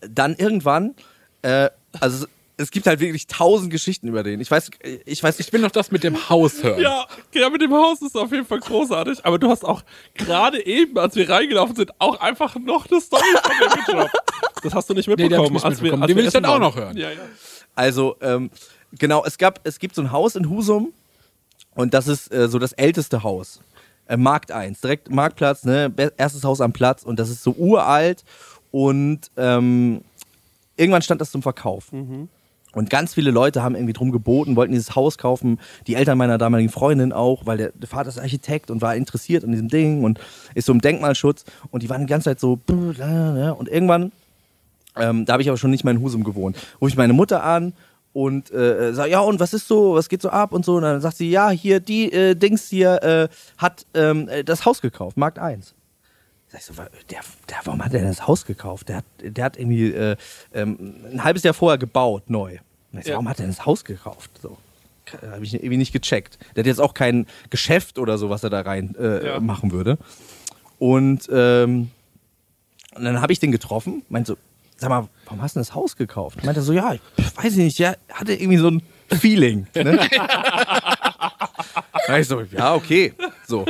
[0.00, 0.94] dann irgendwann,
[1.42, 1.68] äh,
[2.00, 2.26] also
[2.56, 4.40] es- gibt halt wirklich tausend Geschichten über den.
[4.40, 4.70] Ich weiß,
[5.04, 6.80] ich weiß Ich will noch das mit dem Haus hören.
[6.80, 9.24] Ja, ja, mit dem Haus ist auf jeden Fall großartig.
[9.24, 9.82] Aber du hast auch
[10.14, 14.14] gerade eben, als wir reingelaufen sind, auch einfach noch eine Story von dem gedroppt.
[14.62, 15.52] Das hast du nicht Nee, mitbekommen.
[15.52, 16.02] nicht als wir- mitbekommen.
[16.02, 16.96] als Die wir will ich dann auch noch hören.
[16.96, 17.18] Ja, ja.
[17.74, 18.50] Also, ähm,
[18.98, 20.92] genau, es gab, es gibt so ein Haus in Husum
[21.74, 23.60] und das ist äh, so das älteste Haus.
[24.08, 25.92] Äh, Markt 1, direkt Marktplatz, ne?
[26.16, 28.24] Erstes Haus am Platz und das ist so uralt
[28.70, 30.00] und ähm,
[30.76, 31.86] irgendwann stand das zum Verkauf.
[32.76, 35.58] Und ganz viele Leute haben irgendwie drum geboten, wollten dieses Haus kaufen.
[35.86, 39.44] Die Eltern meiner damaligen Freundin auch, weil der, der Vater ist Architekt und war interessiert
[39.44, 40.20] an diesem Ding und
[40.54, 41.44] ist so im Denkmalschutz.
[41.70, 42.60] Und die waren die ganze Zeit so.
[42.68, 44.12] Und irgendwann
[44.96, 46.56] ähm, da habe ich aber schon nicht mehr in Husum gewohnt.
[46.80, 47.74] Rufe ich meine Mutter an
[48.12, 50.76] und äh, sage, ja, und was ist so, was geht so ab und so.
[50.76, 54.64] Und dann sagt sie, ja, hier, die äh, Dings hier äh, hat ähm, äh, das
[54.64, 55.74] Haus gekauft, Markt 1.
[56.48, 57.20] Sag ich so, der,
[57.50, 58.88] der, warum hat er das Haus gekauft?
[58.88, 60.16] Der hat, der hat irgendwie äh,
[60.54, 62.58] ähm, ein halbes Jahr vorher gebaut, neu.
[63.04, 63.14] So, Ja.
[63.16, 64.30] warum hat er das Haus gekauft?
[64.42, 64.56] So.
[65.30, 66.38] Habe ich irgendwie nicht gecheckt.
[66.56, 69.40] Der hat jetzt auch kein Geschäft oder so, was er da rein äh, Ja.
[69.40, 69.98] machen würde.
[70.78, 71.90] Und, ähm,
[72.94, 74.38] und dann habe ich den getroffen, meinte so,
[74.76, 76.42] sag mal, warum hast du denn das Haus gekauft?
[76.44, 77.00] Meinte er so, ja, ich
[77.36, 78.82] weiß ich nicht, ja, hatte irgendwie so ein
[79.20, 79.66] Feeling.
[79.74, 80.00] Ne?
[82.06, 83.12] Da ich so, ja, okay.
[83.48, 83.64] So.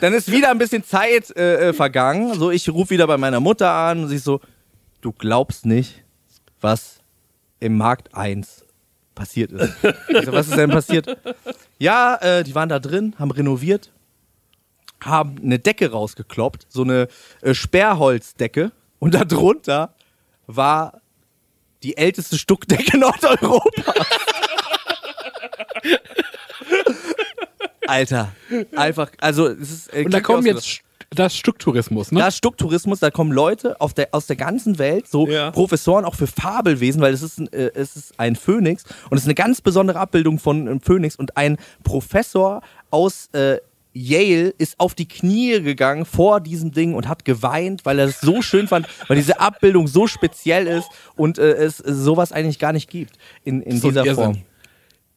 [0.00, 2.32] Dann ist wieder ein bisschen Zeit äh, äh, vergangen.
[2.38, 4.40] So, ich rufe wieder bei meiner Mutter an und sie so,
[5.02, 6.02] du glaubst nicht,
[6.62, 6.98] was
[7.60, 8.63] im Markt 1
[9.14, 9.74] passiert ist.
[10.08, 11.16] Ich so, was ist denn passiert?
[11.78, 13.90] Ja, äh, die waren da drin, haben renoviert,
[15.02, 17.08] haben eine Decke rausgekloppt, so eine
[17.42, 18.72] äh, Sperrholzdecke.
[18.98, 19.94] Und darunter
[20.46, 21.00] war
[21.82, 23.72] die älteste Stuckdecke Nordeuropas.
[27.86, 28.32] Alter,
[28.74, 29.92] einfach, also es ist.
[29.92, 30.80] Äh, Und da kommen jetzt
[31.14, 32.20] Das Stücktourismus, ne?
[32.20, 35.50] Da ist Stucktourismus, da kommen Leute auf der, aus der ganzen Welt, so Ja.
[35.50, 39.22] Professoren auch für Fabelwesen, weil es ist, ein, äh, es ist ein Phönix und es
[39.22, 43.58] ist eine ganz besondere Abbildung von einem Phönix und ein Professor aus äh,
[43.94, 48.20] Yale ist auf die Knie gegangen vor diesem Ding und hat geweint, weil er es
[48.20, 52.72] so schön fand, weil diese Abbildung so speziell ist und äh, es sowas eigentlich gar
[52.72, 54.42] nicht gibt in, in dieser Irrsinn.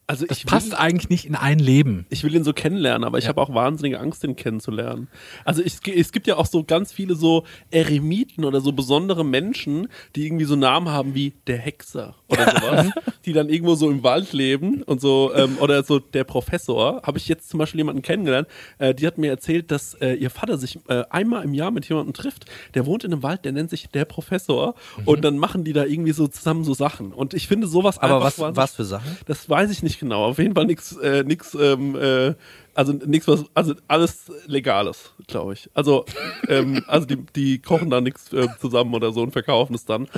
[0.08, 2.06] Also Das ich passt will, eigentlich nicht in ein Leben.
[2.08, 5.08] ich will ihn so kennenlernen, aber ich habe auch wahnsinnige Angst, ihn kennenzulernen.
[5.44, 9.88] Also ich, es gibt ja auch so ganz viele so Eremiten oder so besondere Menschen,
[10.16, 12.86] die irgendwie so Namen haben wie der Hexer oder sowas,
[13.26, 17.02] die dann irgendwo so im Wald leben und so, ähm, oder so der Professor.
[17.02, 18.48] Habe ich jetzt zum Beispiel jemanden kennengelernt,
[18.78, 21.86] äh, die hat mir erzählt, dass äh, ihr Vater sich äh, einmal im Jahr mit
[21.86, 25.64] jemandem trifft, der wohnt in einem Wald, der nennt sich der Professor und dann machen
[25.64, 27.12] die da irgendwie so zusammen so Sachen.
[27.12, 29.18] Und ich finde sowas Aber einfach was, was für Sachen?
[29.26, 30.24] das weiß ich nicht genau.
[30.24, 32.34] Auf jeden Fall nichts, äh, nix, ähm, äh,
[32.74, 35.68] also nichts, was, also alles Legales, glaube ich.
[35.74, 36.04] Also,
[36.48, 40.08] ähm, also die, die kochen da nichts äh, zusammen oder so und verkaufen es dann.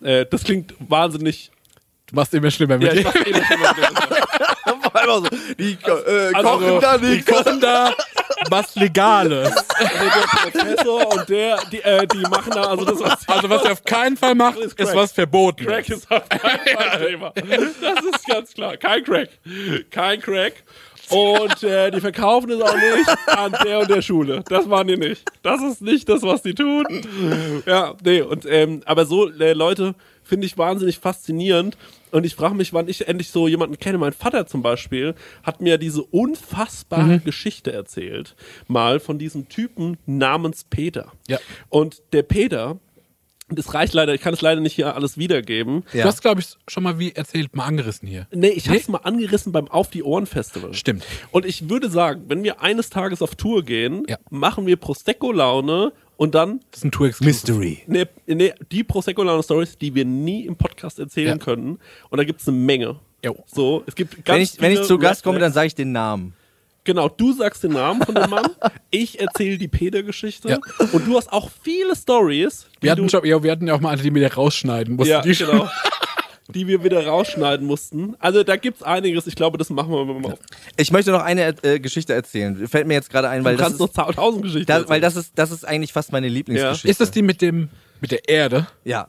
[0.00, 1.50] Äh, das klingt wahnsinnig.
[2.10, 3.04] Du machst immer schlimmer mit Ja, ich dir.
[3.04, 4.80] mach's eh nicht immer so.
[4.82, 5.28] Vor allem auch so,
[5.58, 7.26] die ko- äh, Also, kochen da Die nichts.
[7.30, 7.94] kochen da
[8.50, 9.52] was Legales.
[9.52, 13.64] Also der Professor und der, die, äh, die machen da, also das, was Also was
[13.64, 15.66] er auf keinen Fall macht, Ist ist was verboten.
[15.66, 17.32] Crack ist auf keinen Fall Thema.
[17.34, 18.76] Das ist ganz klar.
[18.76, 19.28] Kein Crack.
[19.90, 20.54] Kein Crack.
[21.10, 24.42] Und äh, die verkaufen es auch nicht an der und der Schule.
[24.48, 25.22] Das machen die nicht.
[25.42, 26.84] Das ist nicht das, was die tun.
[27.66, 31.76] Ja, nee, und ähm, aber so, äh, Leute, finde ich wahnsinnig faszinierend.
[32.12, 33.98] Und ich frage mich, wann ich endlich so jemanden kenne.
[33.98, 37.24] Mein Vater zum Beispiel hat mir diese unfassbare Mhm.
[37.24, 38.34] Geschichte erzählt.
[38.66, 41.12] Mal von diesem Typen namens Peter.
[41.28, 41.38] Ja.
[41.68, 42.78] Und der Peter,
[43.50, 45.84] das reicht leider, ich kann es leider nicht hier alles wiedergeben.
[45.94, 46.02] Ja.
[46.02, 48.26] Du hast, glaube ich, schon mal wie erzählt, mal angerissen hier.
[48.30, 48.76] Nee, ich Nee?
[48.76, 50.74] hab's mal angerissen beim Auf die Ohren Festival.
[50.74, 51.04] Stimmt.
[51.30, 54.18] Und ich würde sagen, wenn wir eines Tages auf Tour gehen, Ja.
[54.30, 57.54] machen wir Prosecco-Laune und dann Das ist ein Tour-Exclusive.
[57.54, 57.82] Mystery.
[57.86, 61.44] ne, ne, die Prosecco-Laune-Stories, die wir nie im Podcast erzählen Ja.
[61.44, 61.78] können.
[62.10, 62.96] Und da gibt's eine Menge.
[63.24, 63.36] Jo.
[63.46, 65.92] So, es gibt ganz Wenn ich, wenn ich zu Gast komme, dann sage ich den
[65.92, 66.34] Namen.
[66.84, 68.46] Genau, du sagst den Namen von dem Mann,
[68.90, 70.58] ich erzähle die Peter-Geschichte Ja.
[70.92, 73.90] und du hast auch viele Stories, Wir hatten, schon, ja, wir hatten ja auch mal
[73.90, 75.10] eine, die wir wieder rausschneiden mussten.
[75.10, 75.68] ja, genau,
[76.54, 78.16] die wir wieder rausschneiden mussten.
[78.18, 79.26] Also da gibt's einiges.
[79.26, 80.32] Ich glaube, das machen wir mal.
[80.32, 80.38] auf.
[80.76, 82.66] Ich möchte noch eine äh, Geschichte erzählen.
[82.66, 85.00] Fällt mir jetzt gerade ein, weil Du das, kannst ist, noch tausend Geschichten das, weil
[85.00, 86.88] das ist, das ist eigentlich fast meine Lieblingsgeschichte.
[86.88, 87.68] Ist das die mit dem
[88.00, 88.66] mit der Erde?
[88.84, 89.08] Ja.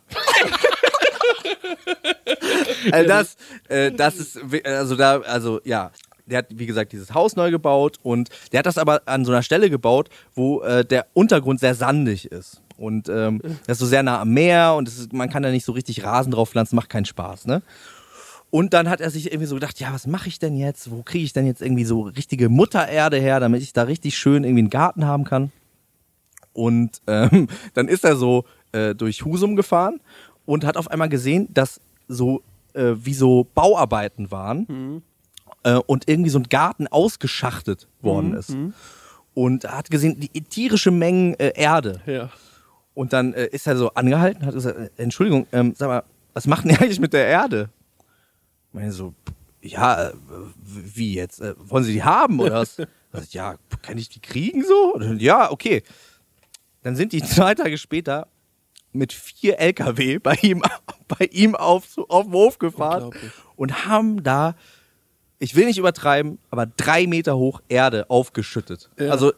[2.92, 3.38] also das,
[3.70, 5.92] äh, das ist, also da, also ja.
[6.26, 9.32] Der hat, wie gesagt, dieses Haus neu gebaut und der hat das aber an so
[9.32, 12.62] einer Stelle gebaut, wo äh, der Untergrund sehr sandig ist.
[12.80, 15.66] Und ähm, das ist so sehr nah am Meer und ist, man kann da nicht
[15.66, 17.62] so richtig Rasen drauf pflanzen, macht keinen Spaß, ne?
[18.52, 20.90] Und dann hat er sich irgendwie so gedacht, ja, was mache ich denn jetzt?
[20.90, 24.44] Wo kriege ich denn jetzt irgendwie so richtige Muttererde her, damit ich da richtig schön
[24.44, 25.52] irgendwie einen Garten haben kann?
[26.54, 30.00] Und ähm, dann ist er so äh, durch Husum gefahren
[30.46, 32.42] und hat auf einmal gesehen, dass so
[32.74, 35.04] äh, wie so Bauarbeiten waren
[35.64, 38.56] äh, und irgendwie so ein Garten ausgeschachtet worden ist.
[39.36, 42.02] Und er hat gesehen, die tierische Mengen äh, Erde.
[42.08, 42.30] Ja.
[43.00, 46.48] Und dann äh, ist er so angehalten, hat gesagt, äh, Entschuldigung, ähm, sag mal, was
[46.48, 47.70] machen die eigentlich mit der Erde?
[48.68, 49.14] Ich meine so,
[49.62, 50.14] ja, äh,
[50.66, 51.40] wie jetzt?
[51.40, 52.76] Äh, wollen Sie die haben oder was?
[53.32, 55.00] Ja, kann ich die kriegen so?
[55.18, 55.82] Ja, okay.
[56.84, 58.28] Dann sind die zwei Tage später
[58.92, 60.62] mit vier LKW bei ihm,
[61.08, 63.12] bei ihm auf, auf den Hof gefahren
[63.56, 64.56] und haben da,
[65.40, 68.90] ich will nicht übertreiben, aber drei Meter hoch Erde aufgeschüttet.
[69.00, 69.12] Ja.
[69.12, 69.32] Also,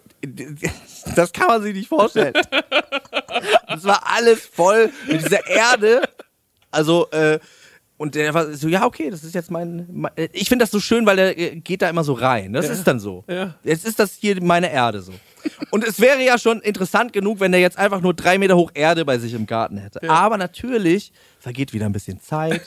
[1.15, 2.33] das kann man sich nicht vorstellen.
[3.67, 6.01] Das war alles voll mit dieser Erde.
[6.71, 7.39] Also, äh,
[7.97, 9.85] und der war so, ja, okay, das ist jetzt mein.
[9.91, 12.51] mein ich finde das so schön, weil der äh, geht da immer so rein.
[12.51, 13.23] Das ist dann so.
[13.27, 13.53] Ja.
[13.63, 15.13] Jetzt ist das hier meine Erde so.
[15.69, 18.71] Und es wäre ja schon interessant genug, wenn der jetzt einfach nur drei Meter hoch
[18.73, 20.09] Erde bei sich im Garten hätte.
[20.09, 22.61] Aber natürlich vergeht wieder ein bisschen Zeit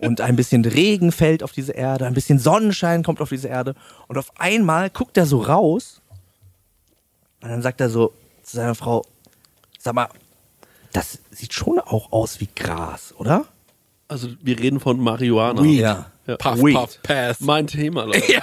[0.00, 3.74] und ein bisschen Regen fällt auf diese Erde, ein bisschen Sonnenschein kommt auf diese Erde.
[4.06, 6.02] Und auf einmal guckt er so raus
[7.42, 8.12] und dann sagt er so
[8.42, 9.02] zu seiner Frau:
[9.84, 10.08] Sag mal,
[10.94, 13.44] das sieht schon auch aus wie Gras, oder?
[14.08, 15.62] Also wir reden von Marihuana.
[15.62, 16.06] Ja.
[16.26, 16.36] Ja.
[16.38, 16.74] Puff, Weed.
[16.74, 17.40] puff, pass.
[17.40, 18.22] Mein Thema, Leute.
[18.32, 18.42] Ja.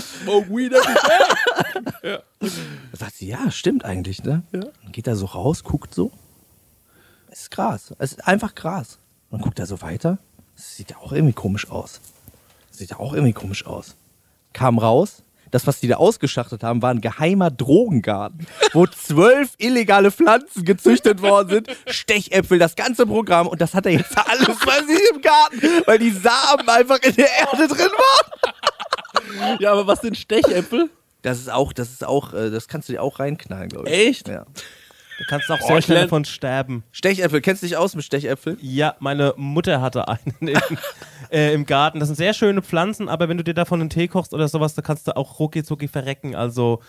[0.00, 0.94] Smoke weed every.
[2.02, 4.42] Da sagt sie, ja, stimmt eigentlich, ne?
[4.52, 4.60] Ja.
[4.60, 6.12] Dann geht er so raus, guckt so.
[7.30, 7.94] Es ist Gras.
[7.98, 8.98] Es ist einfach Gras.
[9.30, 10.18] Dann guckt er so weiter.
[10.54, 12.00] Das sieht ja auch irgendwie komisch aus.
[12.68, 13.96] Das sieht ja auch irgendwie komisch aus.
[14.52, 15.22] Kam raus.
[15.50, 21.22] Das, was die da ausgeschachtet haben, war ein geheimer Drogengarten, wo zwölf illegale Pflanzen gezüchtet
[21.22, 21.68] worden sind.
[21.86, 23.46] Stechäpfel, das ganze Programm.
[23.46, 27.14] Und das hat er jetzt alles bei sich im Garten, weil die Samen einfach in
[27.14, 28.52] der Erde drin waren.
[29.58, 30.90] Ja, aber was sind Stechäpfel?
[31.22, 34.08] Das ist auch, das ist auch, äh, das kannst du dir auch reinknallen, glaube ich.
[34.08, 34.28] Echt?
[34.28, 34.46] Ja.
[35.18, 36.84] Du kannst auch Oh, sehr schnell davon sterben.
[36.92, 38.56] Stechäpfel, kennst du dich aus mit Stechäpfeln?
[38.60, 40.56] Ja, meine Mutter hatte einen im,
[41.32, 41.98] äh, im Garten.
[41.98, 44.74] Das sind sehr schöne Pflanzen, aber wenn du dir davon einen Tee kochst oder sowas,
[44.74, 46.36] da kannst du auch rucki zucki verrecken.
[46.36, 46.80] Also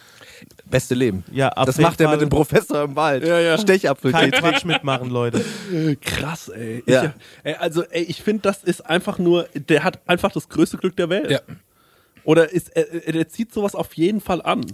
[0.65, 1.23] Beste Leben.
[1.31, 3.23] Ja, auf das macht er mit dem Professor im Wald.
[3.25, 3.57] Ja, ja.
[3.57, 4.11] Stechapfel.
[4.11, 5.43] kein Quatsch mitmachen, Leute.
[6.01, 6.83] Krass, ey.
[6.85, 7.05] Ja.
[7.05, 7.11] Ich,
[7.43, 10.95] ey also, ey, ich finde, das ist einfach nur, der hat einfach das größte Glück
[10.95, 11.31] der Welt.
[11.31, 11.39] Ja.
[12.25, 14.65] Oder ist, er, er- der zieht sowas auf jeden Fall an.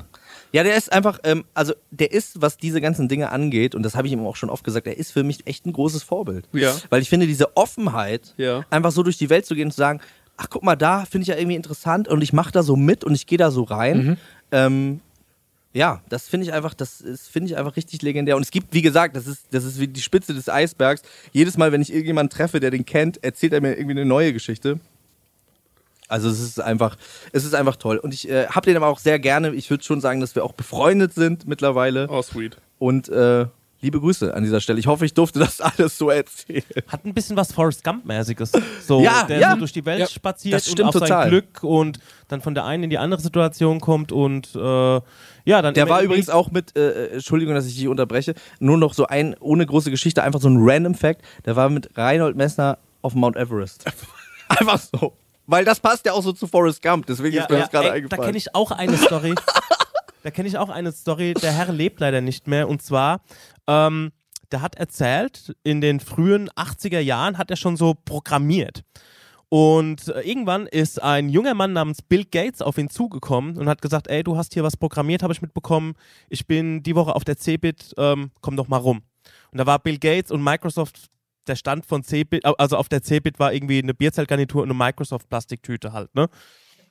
[0.56, 3.96] Ja, der ist einfach, ähm, also der ist, was diese ganzen Dinge angeht, und das
[3.96, 6.48] habe ich ihm auch schon oft gesagt, er ist für mich echt ein großes Vorbild.
[6.54, 6.74] Ja.
[6.90, 8.66] Weil ich finde, diese Offenheit, Ja.
[8.70, 10.00] einfach so durch die Welt zu gehen und zu sagen,
[10.38, 13.04] ach guck mal, da finde ich ja irgendwie interessant und ich mache da so mit
[13.04, 14.18] und ich gehe da so rein.
[14.54, 15.02] Ähm,
[15.74, 18.38] ja, das finde ich einfach, das ist, finde ich einfach richtig legendär.
[18.38, 21.02] Und es gibt, wie gesagt, das ist, das ist wie die Spitze des Eisbergs.
[21.34, 24.32] Jedes Mal, wenn ich irgendjemanden treffe, der den kennt, erzählt er mir irgendwie eine neue
[24.32, 24.80] Geschichte.
[26.08, 26.98] Also es ist einfach,
[27.32, 27.98] es ist einfach toll.
[27.98, 29.54] Und ich äh, habe den aber auch sehr gerne.
[29.54, 32.08] Ich würde schon sagen, dass wir auch befreundet sind mittlerweile.
[32.10, 32.58] Oh, sweet.
[32.78, 33.48] Und äh,
[33.82, 34.80] liebe Grüße an dieser Stelle.
[34.80, 36.64] Ich hoffe, ich durfte das alles so erzählen.
[36.88, 38.52] Hat ein bisschen was Forrest Gump-mäßiges.
[38.86, 39.52] So, Ja, der ja.
[39.52, 41.30] so durch die Welt Ja, spaziert das und stimmt auf sein total.
[41.30, 44.60] Glück und dann von der einen in die andere Situation kommt und äh,
[45.48, 48.94] ja, dann Der war übrigens auch mit, äh, Entschuldigung, dass ich dich unterbreche, nur noch
[48.96, 51.22] so ein, ohne große Geschichte, einfach so ein random Fact.
[51.46, 53.86] Der war mit Reinhold Messner auf Mount Everest.
[54.50, 55.14] einfach so.
[55.48, 57.90] Weil das passt ja auch so zu Forrest Gump, deswegen ist mir das gerade ey,
[57.92, 58.26] Da eingefallen.
[58.26, 59.36] kenne ich auch eine Story.
[60.24, 61.34] da kenne ich auch eine Story.
[61.36, 62.68] Der Herr lebt leider nicht mehr.
[62.68, 63.22] Und zwar,
[63.68, 64.12] ähm,
[64.52, 68.84] der hat erzählt, in den frühen 80er Jahren hat er schon so programmiert.
[69.50, 73.82] Und äh, irgendwann ist ein junger Mann namens Bill Gates auf ihn zugekommen und hat
[73.82, 75.94] gesagt, ey, du hast hier was programmiert, habe ich mitbekommen.
[76.30, 79.04] Ich bin die Woche auf der CeBIT, ähm, komm doch mal rum.
[79.52, 81.06] Und da war Bill Gates und Microsoft,
[81.48, 85.94] der Stand von CeBIT, also auf der CeBIT war irgendwie eine Bierzeltgarnitur und eine Microsoft-Plastiktüte
[85.94, 86.30] halt, ne?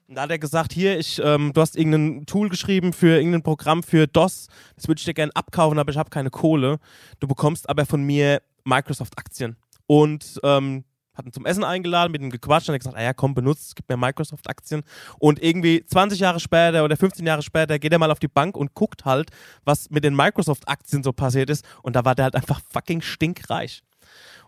[0.07, 3.43] Und da hat er gesagt, hier, ich, ähm, du hast irgendein Tool geschrieben für irgendein
[3.43, 6.79] Programm für DOS, das würde ich dir gerne abkaufen, aber ich habe keine Kohle.
[7.21, 9.57] Du bekommst aber von mir Microsoft-Aktien.
[9.87, 10.85] Und ähm,
[11.15, 13.77] hat ihn zum Essen eingeladen, mit ihm gequatscht und er gesagt, ah ja, komm, benutzt,
[13.77, 14.83] gib mir Microsoft-Aktien.
[15.19, 18.57] Und irgendwie 20 Jahre später oder 15 Jahre später geht er mal auf die Bank
[18.57, 19.31] und guckt halt,
[19.65, 21.65] was mit den Microsoft-Aktien so passiert ist.
[21.83, 23.83] Und da war der halt einfach fucking stinkreich.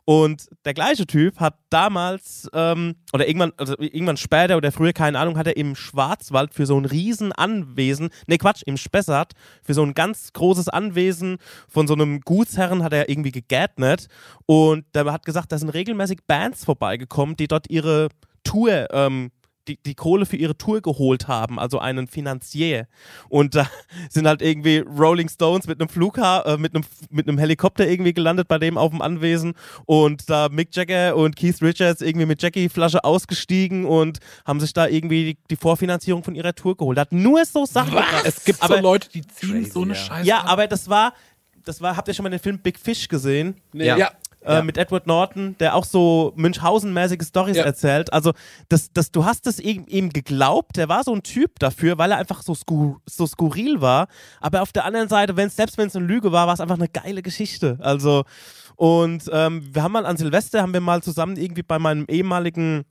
[0.08, 5.18] Und der gleiche Typ hat damals, ähm, oder irgendwann, also irgendwann später oder früher, keine
[5.18, 9.32] Ahnung, hat er im Schwarzwald für so ein riesen Anwesen, ne Quatsch, im Spessart,
[9.64, 11.38] für so ein ganz großes Anwesen
[11.68, 14.06] von so einem Gutsherren hat er irgendwie gegärtnet.
[14.46, 18.08] Und der hat gesagt, da sind regelmäßig Bands vorbeigekommen, die dort ihre
[18.44, 19.32] Tour ähm,
[19.68, 22.86] die, die Kohle für ihre Tour geholt haben, also einen Finanzier.
[23.28, 23.68] Und da
[24.10, 28.12] sind halt irgendwie Rolling Stones mit einem Flugha äh, mit einem mit einem Helikopter irgendwie
[28.12, 29.54] gelandet bei dem auf dem Anwesen
[29.84, 34.72] und da Mick Jagger und Keith Richards irgendwie mit Jackie Flasche ausgestiegen und haben sich
[34.72, 36.98] da irgendwie die, die Vorfinanzierung von ihrer Tour geholt.
[36.98, 37.96] Hat nur so Sachen.
[38.24, 39.98] Es gibt aber, so Leute, die ziehen Crazy, so eine ja.
[40.00, 40.28] Scheiße.
[40.28, 40.48] Ja, ab.
[40.50, 41.12] aber das war
[41.64, 43.56] das war habt ihr schon mal den Film Big Fish gesehen?
[43.72, 43.86] Nee.
[43.86, 43.96] Ja.
[43.96, 44.12] ja.
[44.46, 44.62] Äh, Ja.
[44.62, 47.64] mit Edward Norton, der auch so Münchhausen-mäßige Stories Ja.
[47.64, 48.12] erzählt.
[48.12, 48.32] Also,
[48.68, 52.10] das, das, du hast es ihm, ihm geglaubt, der war so ein Typ dafür, weil
[52.12, 54.08] er einfach so, skur so skurril war.
[54.40, 56.76] Aber auf der anderen Seite, wenn's, selbst wenn es eine Lüge war, war es einfach
[56.78, 57.78] eine geile Geschichte.
[57.80, 58.24] Also,
[58.76, 62.84] und ähm, wir haben mal an Silvester, haben wir mal zusammen irgendwie bei meinem ehemaligen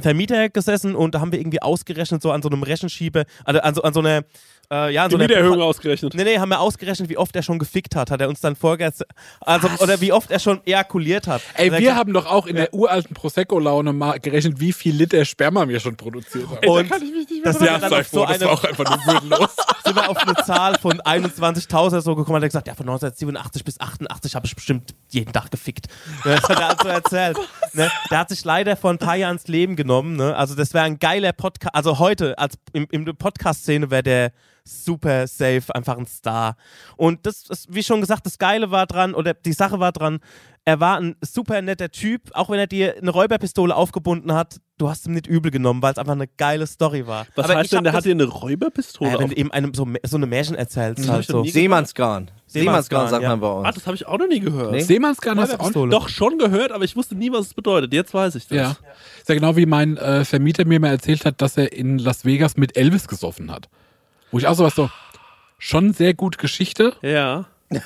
[0.00, 3.74] Vermieter gesessen und da haben wir irgendwie ausgerechnet, so an so einem Rechenschieber, also an
[3.74, 4.24] so, an so einer,
[4.70, 6.12] äh, ja, an so Die einer Mieterhöhung ausgerechnet.
[6.12, 8.56] Nee, nee, haben wir ausgerechnet, wie oft er schon gefickt hat, hat er uns dann
[8.56, 8.94] vorgehört,
[9.40, 11.40] also, oder wie oft er schon ejakuliert hat.
[11.54, 15.24] Ey, er wir haben doch auch in der uralten Prosecco-Laune mal gerechnet, wie viel Liter
[15.24, 16.68] Sperma wir schon produziert haben.
[16.68, 19.56] und kann ich mich nicht mehr das ja, dann auf so eine, einfach nur würdelos.
[19.86, 23.64] sind wir auf eine Zahl von 21.000 so gekommen, hat er gesagt, ja, von 1987
[23.64, 25.86] bis 88 habe ich bestimmt jeden Tag gefickt.
[26.24, 27.38] Das hat er also erzählt.
[27.72, 27.90] Ne?
[28.10, 29.85] Der hat sich leider vor ein paar Jahren das Leben genommen.
[29.86, 30.36] Ne?
[30.36, 34.32] Also das wäre ein geiler Podcast, also heute, als im, in der Podcast-Szene wäre der
[34.66, 36.56] super safe, einfach ein Star.
[36.96, 40.18] Und das, ist, wie schon gesagt, das Geile war dran, oder die Sache war dran,
[40.68, 44.88] er war ein super netter Typ, auch wenn er dir eine Räuberpistole aufgebunden hat, du
[44.90, 47.26] hast ihm nicht übel genommen, weil es einfach eine geile Story war.
[47.36, 49.72] Was Aber heißt denn, der das- hat dir eine Räuberpistole ja, wenn du eben einem
[49.74, 51.06] so, so eine Märchen erzählst.
[51.06, 51.44] hab Halt so.
[51.44, 52.32] Seemannsgarn.
[52.46, 53.28] Seemannsgarn sagt ja.
[53.30, 53.74] man bei Ah, uns.
[53.76, 54.72] das habe ich auch noch nie gehört.
[54.72, 54.80] Nee.
[54.80, 55.88] Seemannsgarn hast du auch.
[55.88, 57.92] Doch schon gehört, aber ich wusste nie, was es bedeutet.
[57.92, 58.56] Jetzt weiß ich das.
[58.58, 58.70] Ja.
[59.20, 62.24] Ist ja genau wie mein äh, Vermieter mir mal erzählt hat, dass er in Las
[62.24, 63.68] Vegas mit Elvis gesoffen hat.
[64.30, 64.90] Wo ich auch sowas so,
[65.58, 67.46] schon sehr gut Geschichte, Ja.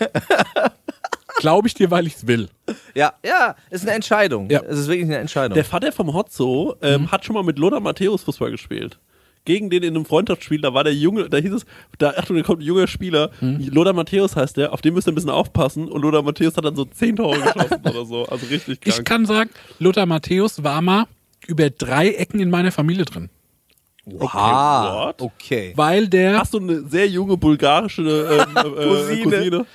[1.39, 2.49] glaube ich dir, weil ich's will.
[2.95, 4.51] Ja, ja, ist eine Entscheidung.
[4.51, 4.61] Ja.
[4.69, 5.55] Es ist wirklich eine Entscheidung.
[5.55, 8.99] Der Vater vom Hotzo ähm, hat schon mal mit Lothar Matthäus Fußball gespielt.
[9.47, 11.65] Gegen den in einem Freundschaftsspiel, da war der Junge, da hieß es,
[11.99, 15.13] da, Achtung, da kommt ein junger Spieler, Lothar Matthäus heißt der, auf den müsst ihr
[15.13, 18.47] ein bisschen aufpassen und Lothar Matthäus hat dann so 10 Tore geschossen oder so, also
[18.49, 19.09] richtig Ich krank.
[19.09, 21.07] kann sagen, Lothar Matthäus war mal
[21.47, 23.31] über drei Ecken in meiner Familie drin.
[24.21, 25.23] Ah, what?
[25.23, 25.73] okay.
[25.77, 26.39] Weil der.
[26.39, 29.23] Hast du eine sehr junge bulgarische ähm, äh, Cousine.
[29.25, 29.67] Cousine?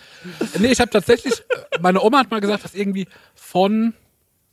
[0.60, 1.34] Nee, ich habe tatsächlich,
[1.72, 3.94] äh, meine Oma hat mal gesagt, dass irgendwie von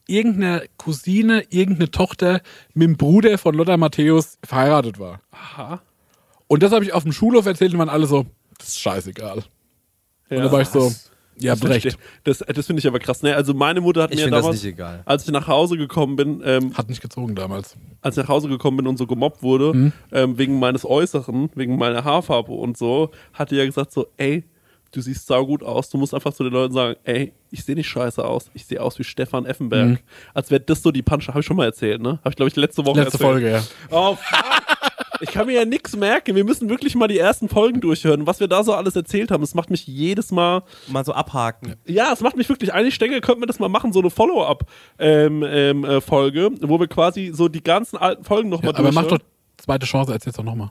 [0.06, 2.40] irgendeiner Cousine, irgendeine Tochter
[2.74, 5.20] mit dem Bruder von Lothar Matthäus verheiratet war.
[5.30, 5.80] Aha.
[6.48, 8.26] Und das habe ich auf dem Schulhof erzählt und waren alle so,
[8.58, 9.38] das ist scheißegal.
[10.28, 10.44] Und Ja.
[10.44, 10.92] da war ich so,
[11.38, 11.82] ihr habt Das recht.
[11.82, 13.22] finde ich- Das, das finde ich aber krass.
[13.22, 13.34] Ne?
[13.34, 15.02] Also meine Mutter hat Ich mir damals, nicht egal.
[15.04, 17.76] als ich nach Hause gekommen bin, ähm, Hat nicht gezogen damals.
[18.00, 19.92] als ich nach Hause gekommen bin und so gemobbt wurde, Mhm.
[20.12, 24.44] ähm, wegen meines Äußeren, wegen meiner Haarfarbe und so, hat die ja gesagt so, ey,
[24.94, 27.88] du siehst saugut aus, du musst einfach zu den Leuten sagen, ey, ich sehe nicht
[27.88, 29.88] scheiße aus, ich sehe aus wie Stefan Effenberg.
[29.88, 29.98] Mhm.
[30.34, 32.18] Als wäre das so die Punch, habe ich schon mal erzählt, ne?
[32.18, 33.30] Habe ich glaube ich letzte Woche Letzte erzählt.
[33.30, 33.62] Folge, ja.
[33.90, 34.61] Oh, fuck.
[35.22, 36.34] Ich kann mir ja nichts merken.
[36.34, 38.26] Wir müssen wirklich mal die ersten Folgen durchhören.
[38.26, 41.76] Was wir da so alles erzählt haben, es macht mich jedes Mal Mal so abhaken.
[41.86, 44.72] ja, es macht mich wirklich, eigentlich denke, könnten wir das mal machen, so eine Follow-up-Folge,
[44.98, 48.92] ähm, ähm, äh, Folge, wo wir quasi so die ganzen alten Folgen nochmal ja aber
[48.92, 49.18] mach doch
[49.56, 50.70] zweite Chance, erzähl's doch nochmal.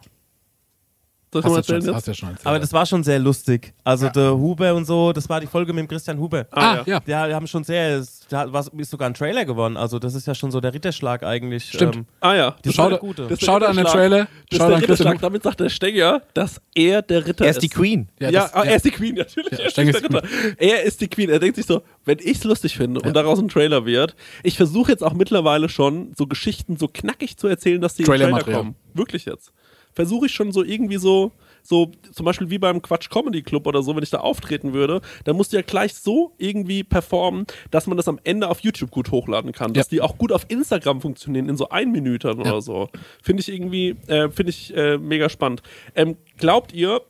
[1.34, 2.45] Soll ich Hast, mal du erzählen schon- hast ja schon erzählt.
[2.45, 3.73] Aber das war schon sehr lustig.
[3.86, 6.45] Also der Huber und so, das war die Folge mit dem Christian Huber.
[6.51, 6.99] ah, ja.
[7.05, 9.77] Ja, die haben schon sehr, da war- ist sogar ein Trailer geworden.
[9.77, 11.63] Also das ist ja schon so der Ritterschlag eigentlich.
[11.69, 11.95] Stimmt.
[11.95, 12.55] Ähm, Ah ja.
[12.65, 13.23] Die Schau, war da, gute.
[13.23, 13.86] Das ist schau der da an den.
[13.86, 14.17] Trailer.
[14.19, 14.91] Das Schau ist da der an Christian.
[15.07, 15.21] Ritterschlag.
[15.21, 17.57] Damit sagt der Stenger, dass er der Ritter Er ist.
[17.57, 18.09] ist die Queen.
[18.19, 18.69] Ja, Ja, das- ah, ja.
[18.71, 19.51] er ist die Queen, natürlich.
[19.53, 20.21] Ja, er, ist der ist Ritter.
[20.57, 21.29] er ist die Queen.
[21.29, 24.57] Er denkt sich so, wenn ich es lustig finde und daraus ein Trailer wird, ich
[24.57, 28.59] versuche jetzt auch mittlerweile schon, so Geschichten so knackig zu erzählen, dass die Trailer Trailermaterial.
[28.59, 28.75] kommen.
[28.93, 29.53] Wirklich jetzt.
[29.94, 31.32] Versuche ich schon so irgendwie so
[31.64, 35.00] so zum Beispiel wie beim Quatsch Comedy Club oder so, wenn ich da auftreten würde,
[35.26, 38.89] dann musst du ja gleich so irgendwie performen, dass man das am Ende auf YouTube
[38.89, 39.72] gut hochladen kann.
[39.74, 39.98] Dass Ja.
[39.98, 42.46] die auch gut auf Instagram funktionieren, in so Einminütern Ja.
[42.52, 42.89] oder so.
[43.22, 45.62] Finde ich irgendwie, äh, finde ich äh, mega spannend.
[45.94, 47.02] Ähm, glaubt ihr,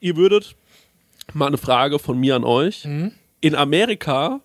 [0.00, 0.56] ihr würdet,
[1.32, 3.12] mal eine Frage von mir an euch, Mhm.
[3.40, 4.40] in Amerika,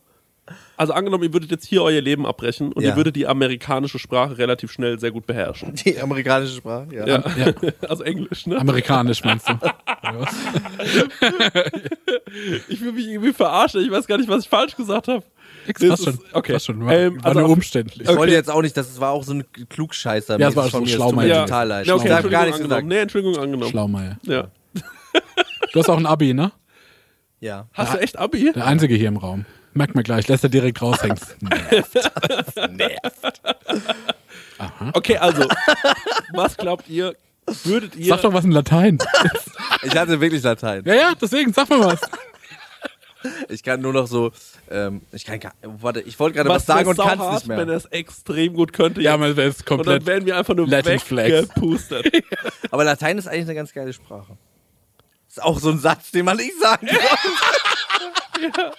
[0.78, 2.89] also angenommen, ihr würdet jetzt hier euer Leben abbrechen und Ja.
[2.91, 5.74] ihr würdet die amerikanische Sprache relativ schnell sehr gut beherrschen.
[5.86, 7.06] Die amerikanische Sprache, ja.
[7.08, 7.24] Ja.
[7.38, 7.54] Ja.
[7.89, 8.58] also Englisch, ne?
[8.60, 9.54] Amerikanisch meinst du?
[10.04, 10.26] Ja.
[12.70, 15.24] Ich fühle mich irgendwie verarscht, ich weiß gar nicht, was ich falsch gesagt habe.
[15.68, 16.26] Nix, Das passt ist- schon.
[16.34, 16.54] okay.
[16.54, 16.86] Passt schon.
[16.86, 18.10] War, Ähm, war also nur umständlich.
[18.10, 20.39] Ich wollte jetzt auch nicht, das war auch so ein Klugscheißer.
[20.39, 21.28] Ja, es war tut Schlaumeier.
[21.28, 21.41] Ja.
[21.43, 21.88] total leid.
[21.88, 22.70] Ja, okay, ich habe gar Entschuldigung nichts angenommen.
[22.70, 22.88] gesagt.
[22.88, 23.72] Nee, Entschuldigung angenommen.
[23.72, 24.18] Schlaumeier.
[24.24, 24.47] Ja.
[25.74, 26.52] Du hast auch ein Abi, ne?
[27.39, 27.68] Ja.
[27.74, 28.52] Hast du echt Abi?
[28.54, 29.45] Der einzige hier im Raum.
[29.74, 31.18] Merkt man gleich, lässt er direkt raushängen.
[34.94, 35.48] Okay, also,
[36.34, 37.16] was glaubt ihr,
[37.64, 38.06] würdet ihr...
[38.08, 39.00] Sag doch was in Latein.
[39.84, 40.84] Ich hatte wirklich Latein.
[40.86, 42.00] Ja, ja, deswegen, sag mal was.
[43.50, 44.32] Ich kann nur noch so,
[44.70, 47.48] ähm, ich kann, gar- warte, ich wollte gerade was, was sagen und kann es nicht
[47.48, 47.58] mehr.
[47.58, 49.02] wenn er es extrem gut könnte.
[49.02, 49.20] Ja, jetzt.
[49.20, 50.06] man wäre es und dann komplett.
[50.06, 51.32] wären wir einfach nur Latin Flex.
[51.50, 52.24] weggepustet.
[52.72, 54.38] Aber Latein ist eigentlich eine ganz geile Sprache.
[55.28, 56.88] Ist auch so ein Satz, den man nicht sagen
[58.54, 58.72] kann.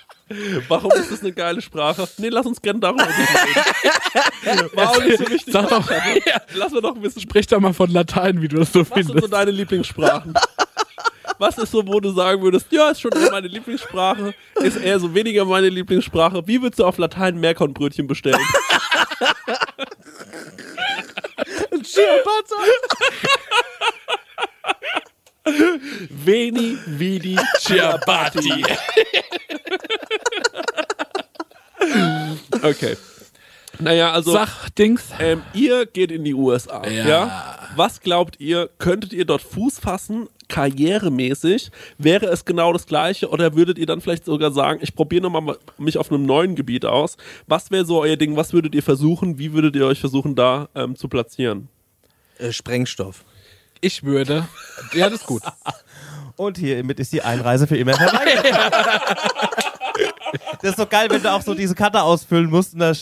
[0.69, 2.09] Warum ist das eine geile Sprache?
[2.19, 4.71] Nee, lass uns gerne darüber reden.
[4.77, 5.53] War auch nicht so wichtig.
[5.53, 5.89] Sag doch,
[6.55, 8.89] Lass mir doch ein bisschen sprich doch mal von Latein, wie du das so Was
[8.89, 9.33] sind so findest.
[9.33, 10.35] deine Lieblingssprachen?
[11.39, 15.01] Was ist so, wo du sagen würdest, ja, ist schon eher meine Lieblingssprache, ist eher
[15.01, 16.47] so weniger meine Lieblingssprache.
[16.47, 18.39] Wie würdest du auf Latein Meerkornbrötchen bestellen?
[25.45, 28.65] Veni, vidi, ciabatti.
[32.63, 32.97] Okay.
[33.81, 35.09] Naja, also Sag, Dings.
[35.19, 36.87] ähm, ihr geht in die USA.
[36.87, 37.09] Ja.
[37.09, 37.59] Ja.
[37.75, 41.71] Was glaubt ihr, könntet ihr dort Fuß fassen, karrieremäßig?
[41.99, 45.57] Wäre es genau das gleiche oder würdet ihr dann vielleicht sogar sagen, ich probiere nochmal
[45.79, 47.17] mich auf einem neuen Gebiet aus?
[47.49, 48.37] Was wäre so euer Ding?
[48.37, 49.39] Was würdet ihr versuchen?
[49.39, 51.69] Wie würdet ihr euch versuchen, da ähm, zu platzieren?
[52.39, 53.25] Äh, Sprengstoff.
[53.83, 54.49] Ich würde.
[54.95, 55.43] Ja, das ist gut.
[56.37, 58.43] Und hiermit ist die Einreise für immer vorbei.
[60.63, 62.93] das ist so geil, wenn du auch so diese Karte ausfüllen musst und da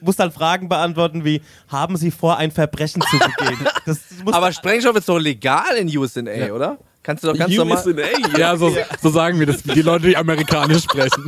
[0.00, 3.68] musst dann Fragen beantworten wie, haben Sie vor, ein Verbrechen zu begehen?
[3.86, 6.20] Das muss Aber Sprengstoff ist doch legal in USA,
[6.50, 6.78] oder?
[7.02, 7.84] Kannst du doch ganz normal.
[7.86, 11.26] USA, Ja, so, so sagen wir das, die Leute, die amerikanisch sprechen.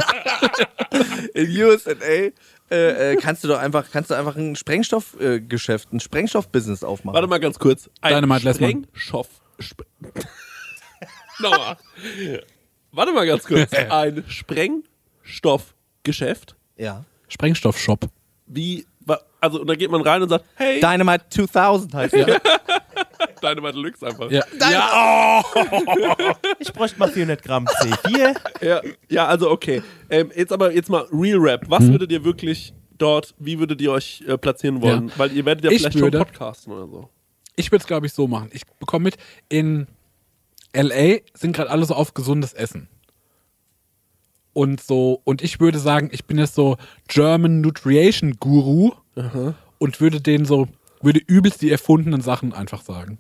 [1.35, 1.93] In USA
[2.71, 6.83] äh, äh, kannst du doch einfach, kannst du einfach ein Sprengstoffgeschäft, äh, Geschäft, ein Sprengstoff-Business
[6.83, 7.15] aufmachen.
[7.15, 7.91] Warte mal ganz kurz.
[8.01, 8.55] Ein Dynamite.
[8.55, 9.29] Sprengstoff.
[9.61, 9.85] Sp
[11.41, 11.77] Nochmal.
[12.93, 13.73] Warte mal ganz kurz.
[13.91, 16.55] Ein Sprengstoffgeschäft.
[16.77, 17.05] Ja.
[17.29, 18.09] Sprengstoffshop.
[18.47, 18.87] Wie,
[19.41, 22.27] also, und da geht man rein und sagt, hey, Dynamite 2000 heißt ja.
[23.43, 24.31] Dynamite Deluxe einfach.
[24.31, 24.43] Ja.
[26.59, 28.37] ich bräuchte mal 400 Gramm C4.
[28.61, 29.83] Ja, ja also okay.
[30.11, 31.65] Ähm, jetzt aber jetzt mal Real Rap.
[31.69, 35.09] Was würdet ihr wirklich dort, wie würdet ihr euch äh, platzieren wollen?
[35.09, 35.15] Ja.
[35.19, 37.09] Weil ihr werdet ja Ich vielleicht würde- schon podcasten oder so.
[37.57, 38.51] Ich würde es, glaube ich, so machen.
[38.53, 39.17] Ich bekomme mit,
[39.49, 39.87] in
[40.75, 42.89] LA sind gerade alle so auf gesundes Essen.
[44.53, 46.77] Und so, und ich würde sagen, ich bin jetzt so
[47.09, 48.93] German Nutrition Guru
[49.79, 50.69] und würde denen so,
[51.05, 53.19] würde übelst die erfundenen Sachen einfach sagen.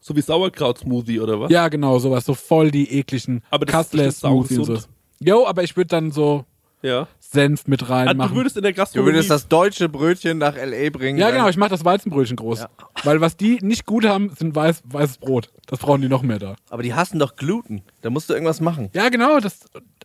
[0.00, 1.50] So wie Sauerkraut-Smoothie oder was?
[1.50, 4.72] Ja, genau, sowas, so voll die ekligen Aber das ist Kassler bestimmt Smoothies und so.
[4.74, 4.92] saugesund.
[5.20, 6.44] Jo, aber ich würde dann so
[6.86, 7.08] ja.
[7.20, 8.36] Senf mit Ah, du reinmachen.
[8.36, 9.12] würdest in der Du Gastronomie.
[9.12, 10.90] würdest das deutsche Brötchen nach L.A.
[10.90, 11.18] bringen.
[11.18, 12.64] ja, genau, ich mache das Weizenbrötchen groß.
[13.02, 15.50] Weil was die nicht gut haben, sind weiß, weißes Brot.
[15.66, 16.56] Das brauchen die noch mehr da.
[16.70, 17.82] Aber die hassen doch Gluten.
[18.02, 18.90] Da musst du irgendwas machen.
[18.94, 19.60] Ja, genau, das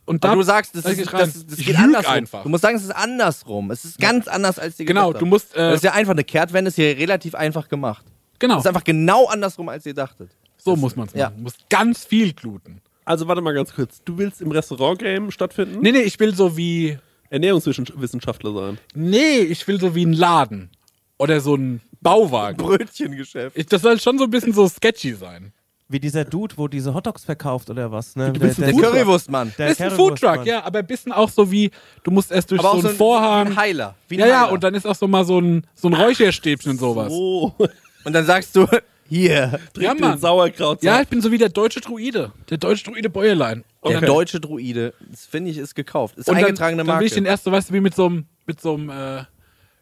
[0.06, 2.14] und da du sagst, das, da ist, das, das geht andersrum.
[2.16, 2.44] einfach.
[2.44, 3.70] Du musst sagen, es ist andersrum.
[3.72, 6.24] Es ist ganz anders als die Genau, du musst, äh, Das ist ja einfach eine
[6.24, 8.04] Kehrtwende, ist hier relativ einfach gemacht.
[8.40, 10.32] genau, Das ist einfach genau andersrum, als ihr dachtet.
[10.58, 11.20] so muss man es machen.
[11.20, 11.30] ja.
[11.30, 12.82] Du musst ganz viel gluten.
[13.06, 14.02] Also warte mal ganz kurz.
[14.04, 15.80] Du willst im Restaurant-Game stattfinden?
[15.82, 16.98] Nee, nee, ich will so wie
[17.30, 18.78] Ernährungswissenschaftler sein.
[18.94, 20.70] nee, ich will so wie ein Laden
[21.18, 22.58] oder so ein Bauwagen.
[22.58, 23.58] Brötchengeschäft.
[23.58, 25.54] Ich, das soll schon so ein bisschen so sketchy sein.
[25.88, 28.32] Wie dieser Dude, wo diese Hotdogs verkauft oder was, ne?
[28.32, 28.94] Du bist der, ein Der Foodtruck.
[28.94, 29.54] Currywurstmann.
[29.58, 29.92] der ist ein.
[29.92, 31.70] Foodtruck, ja, aber ein bisschen auch so wie,
[32.04, 33.48] du musst erst durch Aber so auch einen so ein, Vorhang.
[33.48, 33.96] wie ein Heiler.
[34.08, 34.52] Wie ein ja, ja, Heiler.
[34.54, 37.12] und dann ist auch so mal so ein, so ein Räucherstäbchen und sowas.
[37.12, 37.52] Oh,
[38.06, 38.66] und dann sagst du,
[39.12, 40.18] hier, trink Ja, den.
[40.20, 40.82] Sauerkraut.
[40.84, 42.32] Ja, ich bin so wie der deutsche Druide.
[42.50, 43.64] Der deutsche Druide Bäuerlein.
[43.86, 44.06] der Okay.
[44.06, 46.18] deutsche Druide, das finde ich, ist gekauft.
[46.18, 47.02] Ist Und dann, eingetragene dann Marke.
[47.02, 49.24] will ich den erst so, weißt du, wie mit so einem, mit so einem äh,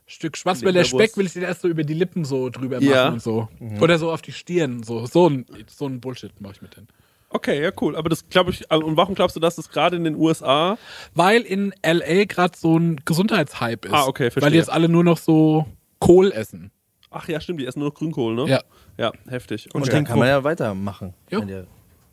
[0.07, 0.83] Stück Schwarzwälder.
[0.83, 3.09] Speck, will ich den erst so über die Lippen so drüber machen Ja.
[3.09, 3.47] und so.
[3.79, 4.81] Oder so auf die Stirn.
[4.81, 6.87] So, so ein, so ein Bullshit mache ich mit denen.
[7.29, 7.95] Okay, ja, cool.
[7.95, 10.79] Aber das glaube ich, also, und warum glaubst du, dass das gerade in den USA
[11.13, 12.25] Weil in L.A.
[12.25, 13.93] gerade so ein Gesundheitshype ist.
[13.93, 14.41] Ah, okay, verstehe.
[14.41, 15.67] Weil die jetzt alle nur noch so
[15.99, 16.71] Kohl essen.
[17.11, 18.45] Ach ja, stimmt, die essen nur noch Grünkohl, ne?
[18.47, 18.61] Ja.
[18.99, 19.73] Ja, heftig.
[19.73, 19.91] und Okay.
[19.91, 21.13] dann kann man ja weitermachen.
[21.31, 21.41] Jo.
[21.41, 21.67] Wenn ihr-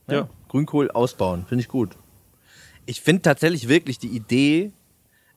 [0.08, 0.28] Ja.
[0.48, 1.96] Grünkohl ausbauen, finde ich gut.
[2.86, 4.72] Ich finde tatsächlich wirklich die Idee,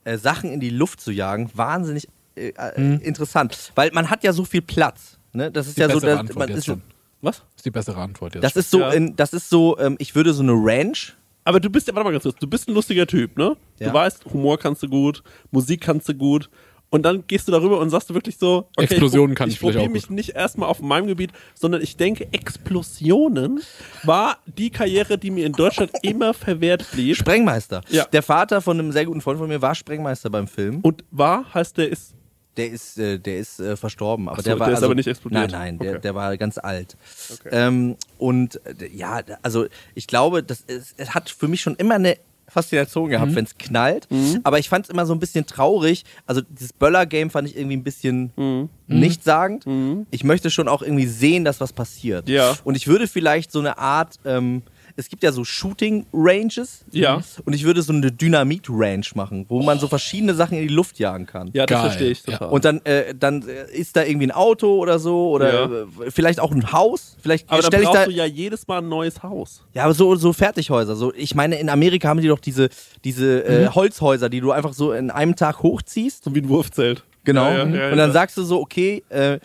[0.03, 3.71] äh, Sachen in die Luft zu jagen, wahnsinnig äh, äh, interessant.
[3.75, 5.17] Weil man hat ja so viel Platz.
[5.33, 5.51] Ne?
[5.51, 6.81] Das ist Die ja so, dass, man ist, schon.
[7.21, 7.37] Was?
[7.39, 8.43] Das ist die bessere Antwort jetzt.
[8.43, 8.91] das ist so, Ja.
[8.91, 11.15] in, das ist so, ähm, ich würde so eine Ranch.
[11.43, 13.57] Aber du bist ja, warte mal ganz kurz, du bist ein lustiger Typ, ne?
[13.79, 13.87] Ja.
[13.87, 16.49] Du weißt, Humor kannst du gut, Musik kannst du gut.
[16.91, 19.53] Und dann gehst du darüber und sagst du wirklich so, okay, Explosionen ich, kann ich,
[19.55, 20.15] ich vielleicht probiere mich gut.
[20.15, 23.61] nicht erstmal auf meinem Gebiet, sondern ich denke, Explosionen
[24.03, 27.15] war die Karriere, die mir in Deutschland immer verwehrt blieb.
[27.15, 27.81] Sprengmeister.
[27.89, 28.05] Ja.
[28.05, 30.79] Der Vater von einem sehr guten Freund von mir war Sprengmeister beim Film.
[30.81, 32.15] Und war heißt der ist
[32.57, 34.95] Der ist, äh, der ist äh, verstorben, aber so, der war der ist also, aber
[34.95, 35.51] nicht explodiert.
[35.51, 36.01] Nein, nein, der, Okay.
[36.01, 36.97] der war ganz alt.
[37.31, 37.49] Okay.
[37.51, 41.95] Ähm, und äh, ja, also ich glaube, das ist, es hat für mich schon immer
[41.95, 42.17] eine
[42.49, 43.09] Faszination Mhm.
[43.11, 44.07] gehabt, wenn es knallt.
[44.43, 46.03] Aber ich fand es immer so ein bisschen traurig.
[46.25, 48.69] Also dieses Böller-Game fand ich irgendwie ein bisschen Mhm.
[48.87, 49.65] nichtssagend.
[50.11, 52.27] Ich möchte schon auch irgendwie sehen, dass was passiert.
[52.29, 52.55] Ja.
[52.63, 54.63] Und ich würde vielleicht so eine Art, ähm,
[54.99, 56.85] es gibt ja so Shooting-Ranges.
[56.91, 57.21] Ja.
[57.45, 60.99] Und ich würde so eine Dynamit-Range machen, wo man so verschiedene Sachen in die Luft
[60.99, 61.49] jagen kann.
[61.53, 61.89] ja, das Geil.
[61.89, 62.33] verstehe ich Ja.
[62.37, 62.49] total.
[62.49, 65.65] Und dann, äh, dann äh, ist da irgendwie ein Auto oder so oder Ja.
[66.05, 67.15] äh, vielleicht auch ein Haus.
[67.21, 68.05] Vielleicht aber dann stelle ich brauchst da.
[68.05, 69.63] du ja jedes Mal ein neues Haus.
[69.73, 70.95] Ja, aber so, so Fertighäuser.
[70.95, 72.69] So, ich meine, in Amerika haben die doch diese,
[73.03, 73.75] diese äh, Mhm.
[73.75, 76.23] Holzhäuser, die du einfach so in einem Tag hochziehst.
[76.23, 77.03] So wie ein Wurfzelt.
[77.25, 77.45] Genau.
[77.49, 78.11] Ja, ja, ja, und dann ja.
[78.11, 79.39] sagst du so, okay, äh,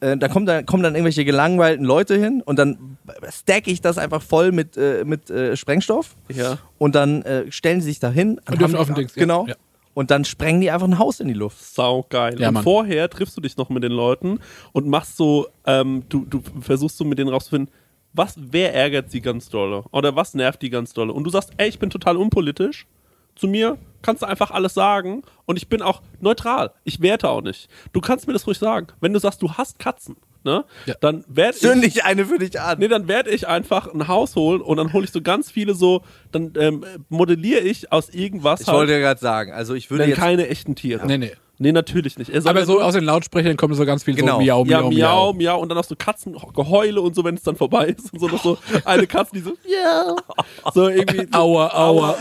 [0.00, 2.98] äh, da, kommt dann, kommen dann irgendwelche gelangweilten Leute hin und dann
[3.30, 6.16] stack ich das einfach voll mit, äh, mit äh, Sprengstoff.
[6.28, 6.58] Ja.
[6.78, 8.40] Und dann äh, stellen sie sich da hin.
[8.48, 9.14] Und dürfen auf den Dings.
[9.14, 9.46] Genau.
[9.46, 9.54] Ja.
[9.94, 11.60] Und dann sprengen die einfach ein Haus in die Luft.
[11.60, 12.38] Sau geil.
[12.38, 12.62] Ja, und Mann.
[12.62, 14.38] vorher triffst du dich noch mit den Leuten
[14.72, 17.74] und machst so, ähm, du, du versuchst so mit denen rauszufinden,
[18.12, 21.12] was, wer ärgert sie ganz dolle oder was nervt die ganz dolle.
[21.12, 22.86] Und du sagst, ey, ich bin total unpolitisch.
[23.38, 26.72] Zu mir kannst du einfach alles sagen und ich bin auch neutral.
[26.84, 27.68] Ich werte auch nicht.
[27.92, 28.88] Du kannst mir das ruhig sagen.
[29.00, 30.94] Wenn du sagst, du hast Katzen, ne, Ja.
[31.00, 32.78] dann werde ich Zünd ich eine für dich an.
[32.80, 35.74] Nee, dann werde ich einfach ein Haus holen und dann hole ich so ganz viele
[35.74, 39.90] so, dann ähm, modelliere ich aus irgendwas Ich halt wollte ja gerade sagen, also ich
[39.90, 41.06] würde jetzt keine echten Tiere.
[41.06, 41.32] Nee, nee.
[41.60, 42.30] Nee, natürlich nicht.
[42.30, 44.38] Er soll Aber so aus den Lautsprechern kommen so ganz viel Genau.
[44.38, 47.42] so Miau, ja, Miau, miau, miau, und dann auch so Katzengeheule und so, wenn es
[47.42, 50.14] dann vorbei ist und so noch so eine Katze, die so, ja,
[50.72, 51.26] so irgendwie.
[51.32, 52.16] So, Aua, aua.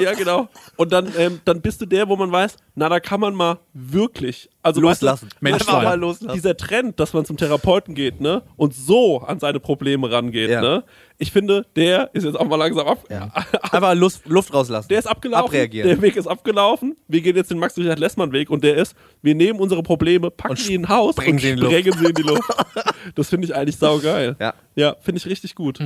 [0.00, 0.48] ja, genau.
[0.76, 3.58] Und dann, ähm, dann bist du der, wo man weiß, na, da kann man mal
[3.74, 5.26] wirklich, also loslassen.
[5.26, 6.34] Weißt du, Mensch mal loslassen.
[6.34, 10.60] Dieser Trend, dass man zum Therapeuten geht, ne, und so an seine Probleme rangeht, Ja.
[10.60, 10.84] ne.
[11.22, 13.04] Ich finde, der ist jetzt auch mal langsam ab.
[13.10, 13.30] Ja.
[13.62, 14.88] Einfach Luft, Luft rauslassen.
[14.88, 15.44] Der ist abgelaufen.
[15.48, 15.86] Abreagieren.
[15.86, 16.96] Der Weg ist abgelaufen.
[17.08, 20.74] Wir gehen jetzt den Max-Richard-Lessmann-Weg und der ist, wir nehmen unsere Probleme, packen Und die
[20.74, 21.72] in ein Haus und sie in die Luft.
[21.72, 22.50] sprengen sie in die Luft.
[23.14, 24.34] das finde ich eigentlich saugeil.
[24.40, 24.54] Ja.
[24.74, 25.78] Ja, finde ich richtig gut.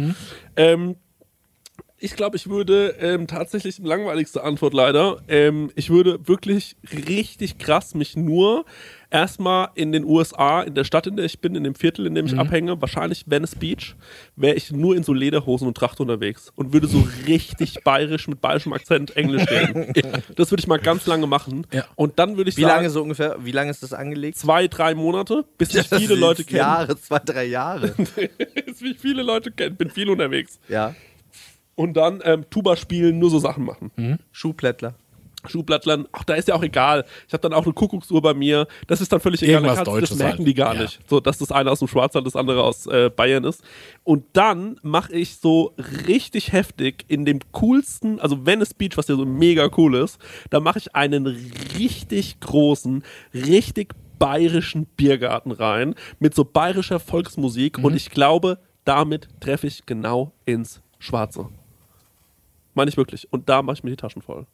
[0.55, 0.95] Ähm,
[1.99, 5.23] ich glaube, ich würde ähm, tatsächlich langweiligste Antwort leider.
[5.27, 8.67] Ähm, ich würde wirklich richtig krass mich nur
[9.11, 12.15] erstmal in den USA, in der Stadt, in der ich bin, in dem Viertel, in
[12.15, 13.95] dem ich abhänge, wahrscheinlich Venice Beach,
[14.37, 18.41] wäre ich nur in so Lederhosen und Tracht unterwegs und würde so richtig bayerisch mit
[18.41, 19.93] bayerischem Akzent Englisch reden.
[20.37, 21.67] Das würde ich mal ganz lange machen.
[21.73, 21.85] Ja.
[21.97, 24.37] Und dann würde ich Wie sagen, lange so ungefähr, wie lange ist das angelegt?
[24.39, 26.59] zwei, drei Monate, bis mich Das viele Leute kennen.
[26.59, 27.89] Jahre, zwei, drei Jahre.
[28.67, 29.77] bis mich viele Leute kennen.
[29.77, 30.59] Bin viel unterwegs.
[30.69, 30.95] ja.
[31.77, 33.91] Und dann ähm, Tuba spielen, nur so Sachen machen.
[34.31, 34.95] Schuhplättler.
[35.49, 37.05] Schuhblattlern, ach, da ist ja auch egal.
[37.27, 38.67] Ich habe dann auch eine Kuckucksuhr bei mir.
[38.87, 39.55] Das ist dann völlig egal.
[39.63, 40.49] Irgendwas Dann du das Deutsches merken halt.
[40.49, 40.83] die gar Ja.
[40.83, 41.01] nicht.
[41.09, 43.63] So, dass das eine aus dem Schwarzwald, das andere aus äh, Bayern ist.
[44.03, 45.75] Und dann mache ich so
[46.07, 50.19] richtig heftig in dem coolsten, also Venice Beach, was ja so mega cool ist,
[50.51, 51.27] da mache ich einen
[51.79, 53.03] richtig großen,
[53.35, 57.85] richtig bayerischen Biergarten rein mit so bayerischer Volksmusik Mhm.
[57.85, 61.49] und ich glaube, damit treffe ich genau ins Schwarze.
[62.75, 63.33] Meine ich wirklich.
[63.33, 64.47] Und da mache ich mir die Taschen voll.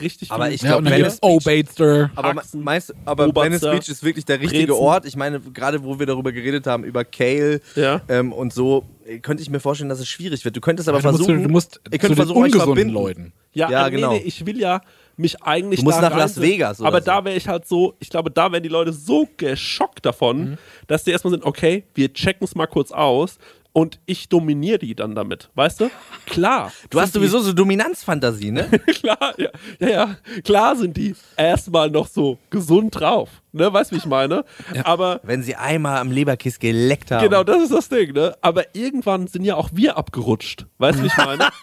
[0.00, 2.10] Richtig Aber ich Ja, glaub, und dann Venice gibt's Oh Batester.
[2.14, 4.80] Aber Haxen, meinst, aber Venice Beach ist wirklich der richtige Brezen.
[4.82, 5.04] Ort.
[5.06, 8.00] Ich meine, gerade wo wir darüber geredet haben, über Kale Ja.
[8.08, 10.56] ähm, und so, äh, könnte ich mir vorstellen, dass es schwierig wird.
[10.56, 12.92] Du könntest aber du musst, versuchen, du musst ihr zu könnt versuchen, euch verbinden.
[12.94, 13.32] Leuten.
[13.52, 14.12] Ja, Ja, äh, genau.
[14.12, 14.80] Nee, nee, ich will ja
[15.16, 16.40] mich eigentlich Du musst da nach Las.
[16.40, 17.06] Vegas oder Aber so.
[17.06, 20.58] da wäre ich halt so, ich glaube, da wären die Leute so geschockt davon, Mhm.
[20.86, 23.38] dass die erstmal sind, okay, wir checken es mal kurz aus
[23.78, 25.50] und ich dominiere die dann damit.
[25.54, 25.90] Weißt du?
[26.26, 26.72] Klar.
[26.90, 28.68] Du hast sowieso so Dominanzfantasie, ne?
[28.86, 33.30] klar, ja, ja, ja, klar sind die erstmal noch so gesund drauf.
[33.52, 34.44] Ne, weißt du, wie ich meine?
[34.82, 37.22] Aber Wenn sie einmal am Leberkiss geleckt haben.
[37.22, 38.34] Genau, das ist das Ding, ne?
[38.40, 40.66] Aber irgendwann sind ja auch wir abgerutscht.
[40.78, 41.48] Weißt du, wie ich meine?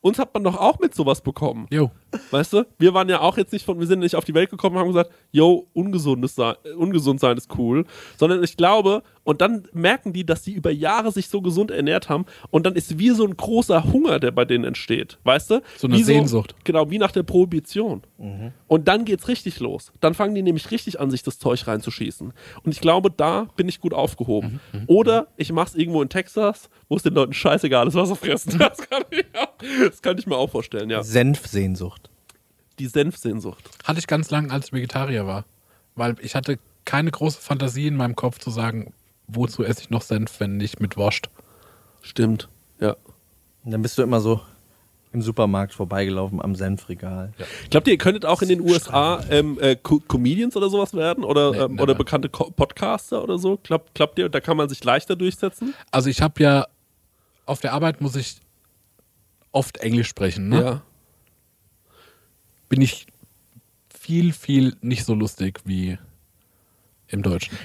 [0.00, 1.66] uns hat man doch auch mit sowas bekommen.
[1.70, 1.90] Jo.
[2.30, 2.66] Weißt du?
[2.78, 4.80] Wir waren ja auch jetzt nicht von, wir sind nicht auf die Welt gekommen und
[4.80, 7.84] haben gesagt, yo, ungesundes sein, ungesund sein ist cool.
[8.16, 12.08] Sondern ich glaube, und dann merken die, dass die über Jahre sich so gesund ernährt
[12.08, 15.18] haben und dann ist wie so ein großer Hunger, der bei denen entsteht.
[15.22, 15.60] Weißt du?
[15.76, 16.54] So eine wie Sehnsucht.
[16.64, 18.00] Genau, wie nach der Prohibition.
[18.68, 19.92] Und dann geht's richtig los.
[20.00, 22.32] Dann fangen die nämlich richtig an, sich das Zeug reinzuschießen.
[22.62, 24.60] Und ich glaube, da bin ich gut aufgehoben.
[24.86, 28.58] Oder ich mach's irgendwo in Texas, wo es den Leuten scheißegal ist, was sie fressen.
[28.58, 29.52] Das kann ich, auch,
[29.90, 31.02] das kann ich mir auch vorstellen, ja.
[31.02, 32.08] Senfsehnsucht.
[32.78, 33.68] Die Senfsehnsucht.
[33.84, 35.44] Hatte ich ganz lang, als ich Vegetarier war.
[35.96, 38.94] Weil ich hatte keine große Fantasie in meinem Kopf zu sagen,
[39.28, 41.28] wozu esse ich noch Senf, wenn nicht mit Wurst.
[42.02, 42.48] Stimmt,
[42.80, 42.96] ja.
[43.64, 44.40] Und dann bist du immer so
[45.12, 47.32] im Supermarkt vorbeigelaufen am Senfregal.
[47.70, 51.24] Glaubt ihr, ihr könntet auch in den USA ähm, äh, Co Comedians oder sowas werden?
[51.24, 51.82] Oder, Nee, ähm, never.
[51.84, 53.58] oder bekannte Co Podcaster oder so?
[53.62, 55.74] Glaubt, glaubt ihr, da kann man sich leichter durchsetzen?
[55.90, 56.66] Also ich habe ja,
[57.46, 58.36] auf der Arbeit muss ich
[59.52, 60.48] oft Englisch sprechen.
[60.50, 60.60] Ne?
[60.62, 60.82] Ja.
[62.68, 63.06] Bin ich
[63.88, 65.98] viel, viel nicht so lustig wie
[67.08, 67.56] im Deutschen.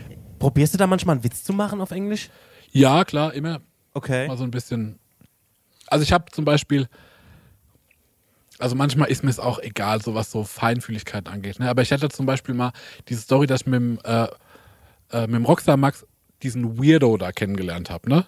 [0.44, 2.30] Probierst du da manchmal einen Witz zu machen auf Englisch?
[2.74, 3.62] Ja, klar, immer
[3.94, 4.28] Okay.
[4.28, 5.00] mal so ein bisschen.
[5.88, 6.90] Also ich habe zum Beispiel,
[8.60, 11.60] also manchmal ist mir es auch egal, so was so Feinfühligkeit angeht.
[11.60, 11.70] Ne?
[11.70, 12.74] Aber ich hatte zum Beispiel mal
[13.08, 14.28] diese Story, dass ich mit dem, äh,
[15.12, 16.06] äh, mit dem Rockstar Max
[16.42, 18.26] diesen Weirdo da kennengelernt habe, ne?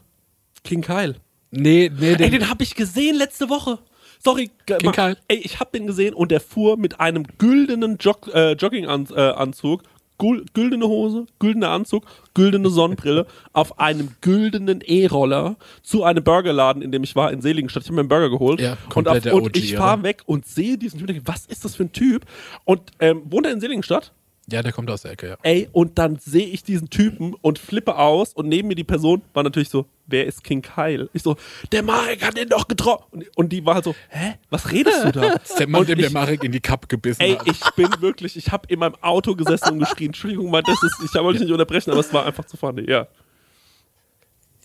[0.63, 1.15] King Kyle.
[1.51, 3.79] Nee, nee, Ey, den, den habe ich gesehen letzte Woche.
[4.23, 5.17] Sorry, King Kyle.
[5.27, 9.85] Ey, ich habe den gesehen und der fuhr mit einem güldenen Jog äh, Jogginganzug, äh,
[10.17, 17.03] güldene Hose, güldener Anzug, güldene Sonnenbrille auf einem güldenen E-Roller zu einem Burgerladen, in dem
[17.03, 17.83] ich war in Seligenstadt.
[17.83, 20.45] Ich habe mir einen Burger geholt Ja, und, auf, und OG, ich fahre weg und
[20.45, 22.25] sehe diesen Typ und denke, was ist das für ein Typ?
[22.63, 24.11] Und ähm, wohnt er in Seligenstadt?
[24.51, 25.37] Ja, der kommt aus der Ecke, ja.
[25.41, 29.23] Ey, und dann sehe ich diesen Typen und flippe aus und neben mir die Person
[29.33, 31.09] war natürlich so, wer ist King Kyle?
[31.13, 31.35] Ich so,
[31.71, 33.05] der Marek hat den doch getroffen.
[33.11, 35.33] Und, und die war halt so, hä, was redest du da?
[35.37, 37.47] Das ist der Mann, Und dem der ich- Marek in die Kappe gebissen Ey, hat.
[37.47, 40.95] ich bin wirklich, ich habe in meinem Auto gesessen und geschrien, Entschuldigung, mal, das ist,
[41.03, 43.07] ich wollte dich nicht unterbrechen, aber es war einfach zu funny, ja.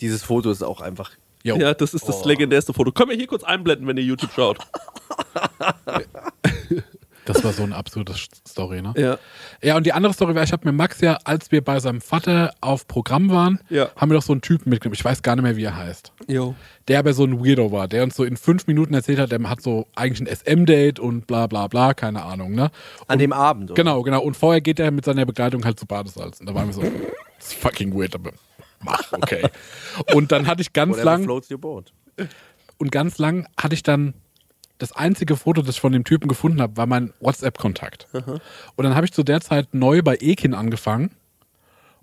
[0.00, 1.10] Dieses Foto ist auch einfach.
[1.42, 1.56] Jo.
[1.56, 2.92] Ja, das ist das legendärste Foto.
[2.92, 4.58] Können wir hier kurz einblenden, wenn ihr YouTube schaut?
[7.26, 8.14] Das war so eine absurde
[8.48, 8.94] Story, ne?
[8.96, 9.18] Ja.
[9.62, 12.00] Ja, und die andere Story war, ich habe mit Max ja, als wir bei seinem
[12.00, 13.90] Vater auf Programm waren, Ja.
[13.96, 14.94] haben wir doch so einen Typen mitgenommen.
[14.94, 16.12] Ich weiß gar nicht mehr, wie er heißt.
[16.28, 16.54] Jo.
[16.88, 19.40] Der aber so ein Weirdo war, der uns so in fünf Minuten erzählt hat, der
[19.48, 22.70] hat so eigentlich ein SM-Date und bla bla bla, keine Ahnung, ne?
[23.06, 23.70] An dem Abend.
[23.70, 23.74] oder?
[23.82, 24.22] Genau, genau.
[24.22, 26.40] Und vorher geht er mit seiner Begleitung halt zu Badesalz.
[26.40, 28.32] Und da waren wir so, das ist fucking weird, aber
[28.82, 29.42] mach, okay.
[30.14, 31.92] Und dann hatte ich ganz Whatever lang, floats your boat.
[32.78, 34.14] und ganz lang hatte ich dann
[34.80, 38.08] das einzige Foto, das ich von dem Typen gefunden habe, war mein WhatsApp-Kontakt.
[38.76, 41.10] Und dann habe ich zu der Zeit neu bei Ekin angefangen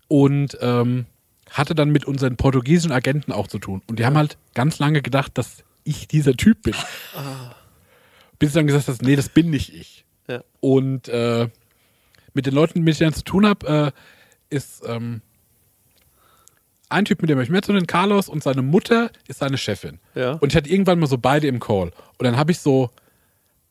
[0.07, 1.07] und ähm,
[1.49, 3.81] hatte dann mit unseren portugiesischen Agenten auch zu tun.
[3.87, 6.75] Und die haben halt ganz lange gedacht, dass ich dieser Typ bin.
[8.37, 10.05] Bis ich dann gesagt habe, nee, das bin nicht ich.
[10.27, 10.43] Ja.
[10.59, 11.49] Und äh,
[12.33, 13.93] mit den Leuten, mit denen ich dann zu tun habe,
[14.51, 15.21] äh, ist ähm,
[16.89, 19.99] ein Typ, mit dem ich mehr zu tun Carlos und seine Mutter ist seine Chefin.
[20.15, 20.33] Ja.
[20.33, 21.91] Und ich hatte irgendwann mal so beide im Call.
[22.17, 22.89] Und dann habe ich so,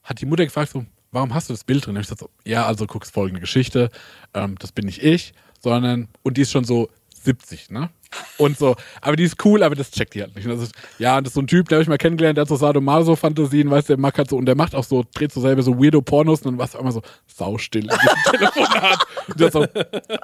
[0.02, 1.96] hat die Mutter gefragt, so, warum hast du das Bild drin?
[1.96, 3.90] Und ich gesagt so, ja, also guckst folgende Geschichte,
[4.34, 6.90] ähm, das bin nicht ich, sondern, und die ist schon so
[7.26, 7.90] 70, ne?
[8.38, 10.46] Und so, aber die ist cool, aber das checkt die halt nicht.
[10.46, 12.48] Ist, ja, und das ist so ein Typ, der habe ich mal kennengelernt, der hat
[12.48, 15.40] so Sadomaso-Fantasien, weißt du, der mag halt so, und der macht auch so, dreht so
[15.40, 18.22] selber so weirdo Pornos und dann war es immer so saustill in diesem
[18.54, 19.06] Telefonat.
[19.28, 19.66] Und der so,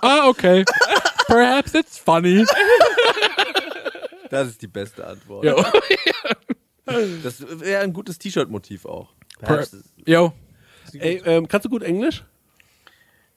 [0.00, 0.64] ah, okay,
[1.26, 2.44] perhaps it's funny.
[4.30, 5.44] Das ist die beste Antwort.
[5.44, 5.54] Ja,
[7.22, 9.12] Das wäre ein gutes T-Shirt-Motiv auch.
[9.40, 9.66] per,
[10.06, 10.32] yo,
[10.94, 12.24] Ey, ähm, kannst du gut Englisch?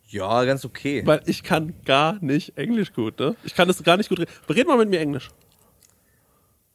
[0.07, 1.01] Ja, ganz okay.
[1.05, 3.35] Weil ich kann gar nicht Englisch gut, ne?
[3.43, 4.31] Ich kann das gar nicht gut reden.
[4.49, 5.29] Red mal mit mir Englisch.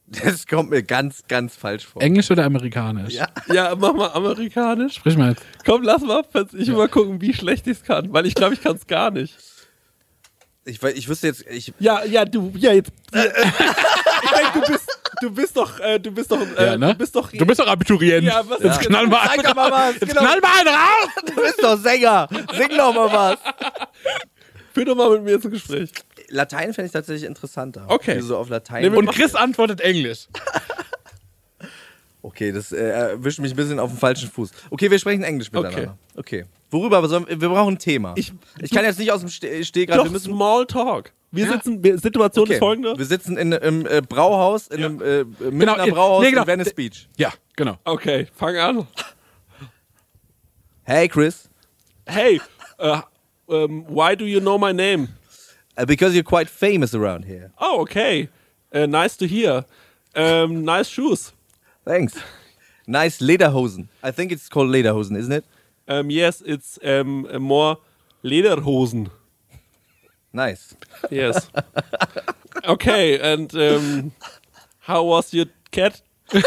[0.07, 2.01] Das kommt mir ganz, ganz falsch vor.
[2.01, 3.13] Englisch oder amerikanisch?
[3.13, 3.27] Ja.
[3.47, 4.95] Ja, mach mal amerikanisch.
[4.95, 5.45] Sprich mal jetzt.
[5.65, 6.23] Komm, lass mal.
[6.53, 8.11] Ich will mal gucken, wie schlecht ich es kann.
[8.11, 9.37] Weil ich glaube, ich kann es gar nicht.
[10.65, 12.91] Ich, weiß- ich wüsste jetzt, ich, Ja, ja, du, ja, jetzt.
[13.13, 16.87] ich denke, du bist, du bist doch, äh, du bist doch, äh, Ja, ne?
[16.89, 17.31] du bist doch.
[17.31, 18.25] Du bist doch Abiturient.
[18.27, 19.79] Ja, was- Jetzt knall mal Sag einen doch mal raus.
[19.87, 20.21] was, Jetzt genau.
[20.21, 21.09] knall mal einen raus.
[21.25, 22.27] du bist doch Sänger.
[22.57, 23.37] Sing doch mal was.
[24.73, 25.91] Führ doch mal mit mir ins Gespräch.
[26.29, 27.85] Latein fände ich tatsächlich interessanter.
[27.87, 28.19] Okay.
[28.21, 28.89] So auf Latein.
[28.91, 30.27] Nee, Und Chris antwortet Englisch.
[32.21, 34.51] okay, das äh, erwischt mich ein bisschen auf den falschen Fuß.
[34.69, 35.97] Okay, wir sprechen Englisch miteinander.
[36.15, 36.45] Okay.
[36.69, 37.05] Worüber?
[37.09, 38.13] sollen wir wir brauchen ein Thema.
[38.15, 38.31] Ich-
[38.61, 39.97] ich kann jetzt nicht aus dem Ste Stehgreif.
[39.97, 40.33] Doch, Wir müssen.
[40.33, 41.11] Small Talk.
[41.33, 41.53] Wir Ja.
[41.53, 42.53] sitzen, wir, Situation Okay.
[42.53, 42.97] ist folgende.
[42.97, 46.41] Wir sitzen in einem äh, Brauhaus, in einem äh, Münchner Genau, ja, Brauhaus nee, genau.
[46.43, 47.07] in Venice Beach.
[47.17, 47.77] Ja, genau.
[47.85, 48.87] Okay, fang an.
[50.83, 51.47] Hey Chris,
[52.07, 52.41] Hey,
[52.79, 53.01] uh,
[53.47, 55.07] um, why do you know my name?
[55.77, 57.51] uh, because you're quite famous around here.
[57.59, 58.27] Oh, okay.
[58.73, 59.63] Uh, nice to hear.
[60.15, 61.31] Um, nice shoes.
[61.85, 62.17] Thanks.
[62.87, 63.87] Nice Lederhosen.
[64.03, 65.45] I think it's called Lederhosen, isn't it?
[65.87, 67.77] Um, yes, it's um, more
[68.23, 69.09] Lederhosen.
[70.33, 70.75] Nice.
[71.09, 71.49] Yes.
[72.63, 74.11] Okay, and um,
[74.79, 76.01] how was your cat?
[76.29, 76.43] the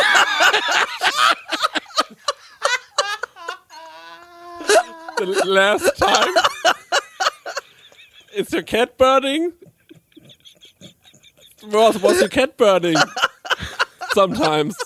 [5.44, 6.34] last time?
[8.34, 9.52] Is your cat burning?
[11.64, 12.96] Was was your cat burning?
[14.12, 14.76] Sometimes.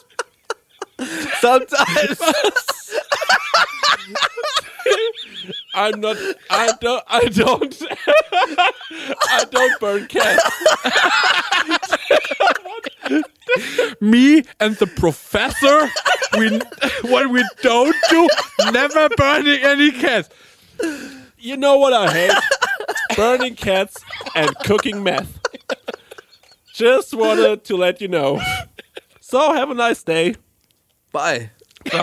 [1.41, 2.21] Sometimes.
[5.75, 6.17] I'm not.
[6.51, 7.05] I don't.
[7.07, 7.83] I don't.
[8.33, 10.45] I don't burn cats.
[14.01, 15.89] Me and the professor,
[16.39, 16.59] we
[17.11, 18.29] what we don't do,
[18.73, 20.29] never burning any cats.
[21.39, 22.33] You know what I hate?
[23.17, 23.97] Burning cats
[24.35, 25.39] and cooking meth.
[26.75, 28.41] Just wanted to let you know.
[29.21, 30.37] So have a nice day.
[31.13, 31.51] Bye.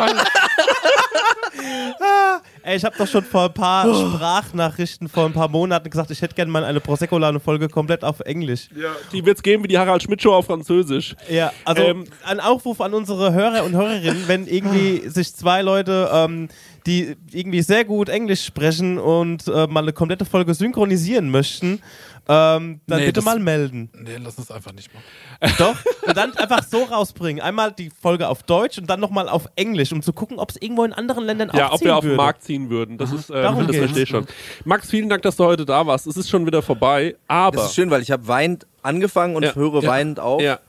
[2.64, 6.22] Ey, ich habe doch schon vor ein paar Sprachnachrichten vor ein paar Monaten gesagt, ich
[6.22, 8.70] hätte gerne mal eine Prosecco-Laune-Folge komplett auf Englisch.
[9.12, 11.16] Die wird's geben wie die Harald Schmidt Show auf Französisch.
[11.30, 16.10] Ja, also Ähm, ein Aufruf an unsere Hörer und Hörerinnen, wenn irgendwie sich zwei Leute,
[16.12, 16.50] ähm,
[16.86, 21.82] die irgendwie sehr gut Englisch sprechen und äh, mal eine komplette Folge synchronisieren möchten,
[22.28, 23.90] ähm, dann Nee, bitte das- mal melden.
[23.94, 25.06] Nee, lass uns einfach nicht machen.
[25.60, 25.76] Doch.
[26.08, 27.42] Und dann einfach so rausbringen.
[27.44, 30.58] Einmal die Folge auf Deutsch und dann nochmal auf Englisch, um zu gucken, ob es
[30.62, 32.16] irgendwo in anderen Ländern Ja, auch ob ziehen wir auf den.
[32.16, 32.98] Markt ziehen würden.
[32.98, 34.26] Das ist, äh, Darum das verstehe ich schon.
[34.64, 36.08] Max, vielen Dank, dass du heute da warst.
[36.08, 39.44] Es ist schon wieder vorbei, aber Das ist schön, weil ich habe weinend angefangen und
[39.44, 39.54] Ja.
[39.56, 39.90] höre Ja.
[39.90, 40.42] weinend auf.
[40.42, 40.60] ja,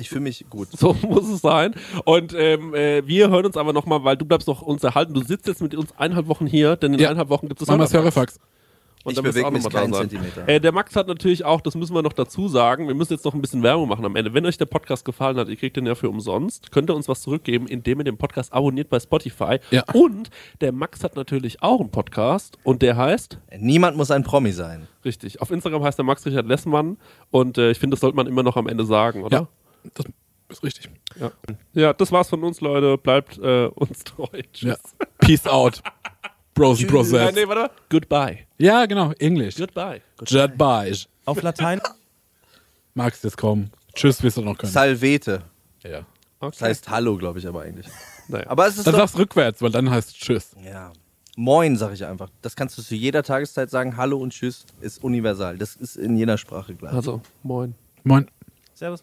[0.00, 0.68] Ich fühle mich gut.
[0.72, 1.74] so muss es sein.
[2.04, 5.14] Und ähm, äh, wir hören uns aber nochmal, weil du bleibst doch uns erhalten.
[5.14, 7.08] Du sitzt jetzt mit uns eineinhalb Wochen hier, denn in Ja.
[7.08, 8.38] eineinhalb Wochen gibt es das Hörerfax.
[9.02, 10.10] Und Ich dann bewege auch mich noch keinen sein.
[10.10, 10.46] Zentimeter.
[10.46, 13.24] Äh, der Max hat natürlich auch, das müssen wir noch dazu sagen, wir müssen jetzt
[13.24, 14.34] noch ein bisschen Werbung machen am Ende.
[14.34, 17.08] Wenn euch der Podcast gefallen hat, ihr kriegt den ja für umsonst, könnt ihr uns
[17.08, 19.58] was zurückgeben, indem ihr den Podcast abonniert bei Spotify.
[19.70, 19.84] Ja.
[19.94, 20.28] Und
[20.60, 24.86] der Max hat natürlich auch einen Podcast und der heißt, Niemand muss ein Promi sein.
[25.02, 26.98] richtig, auf Instagram heißt der Max Richard Lessmann
[27.30, 29.38] und äh, ich finde, das sollte man immer noch am Ende sagen, oder?
[29.38, 29.48] Ja,
[29.94, 30.06] das
[30.48, 30.90] ist richtig.
[31.18, 31.30] Ja,
[31.72, 32.98] ja das war's von uns, Leute.
[32.98, 34.26] Bleibt äh, uns treu.
[34.52, 34.68] Tschüss.
[35.00, 35.06] Ja.
[35.18, 35.82] Peace out.
[36.54, 37.34] Bros and Äh, Process.
[37.34, 37.70] nee, warte.
[37.88, 38.46] Goodbye.
[38.58, 39.56] Ja, genau, Englisch.
[39.56, 40.02] Goodbye.
[40.18, 40.96] Goodbye.
[41.24, 41.80] Auf Latein.
[42.94, 43.70] Magst jetzt kommen.
[43.94, 44.72] Tschüss, wirst du noch können.
[44.72, 45.42] Salvete.
[45.82, 46.00] Ja.
[46.40, 46.56] Okay.
[46.58, 47.86] Das heißt Hallo, glaube ich aber eigentlich.
[48.28, 48.46] naja.
[48.48, 50.54] Aber es ist Dann sagst rückwärts, weil dann heißt Tschüss.
[50.64, 50.92] ja.
[51.36, 52.28] Moin, sage ich einfach.
[52.42, 53.96] Das kannst du zu jeder Tageszeit sagen.
[53.96, 55.56] Hallo und Tschüss ist universal.
[55.56, 56.92] Das ist in jeder Sprache gleich.
[56.92, 57.74] also, moin.
[58.02, 58.26] Moin.
[58.74, 59.02] Servus.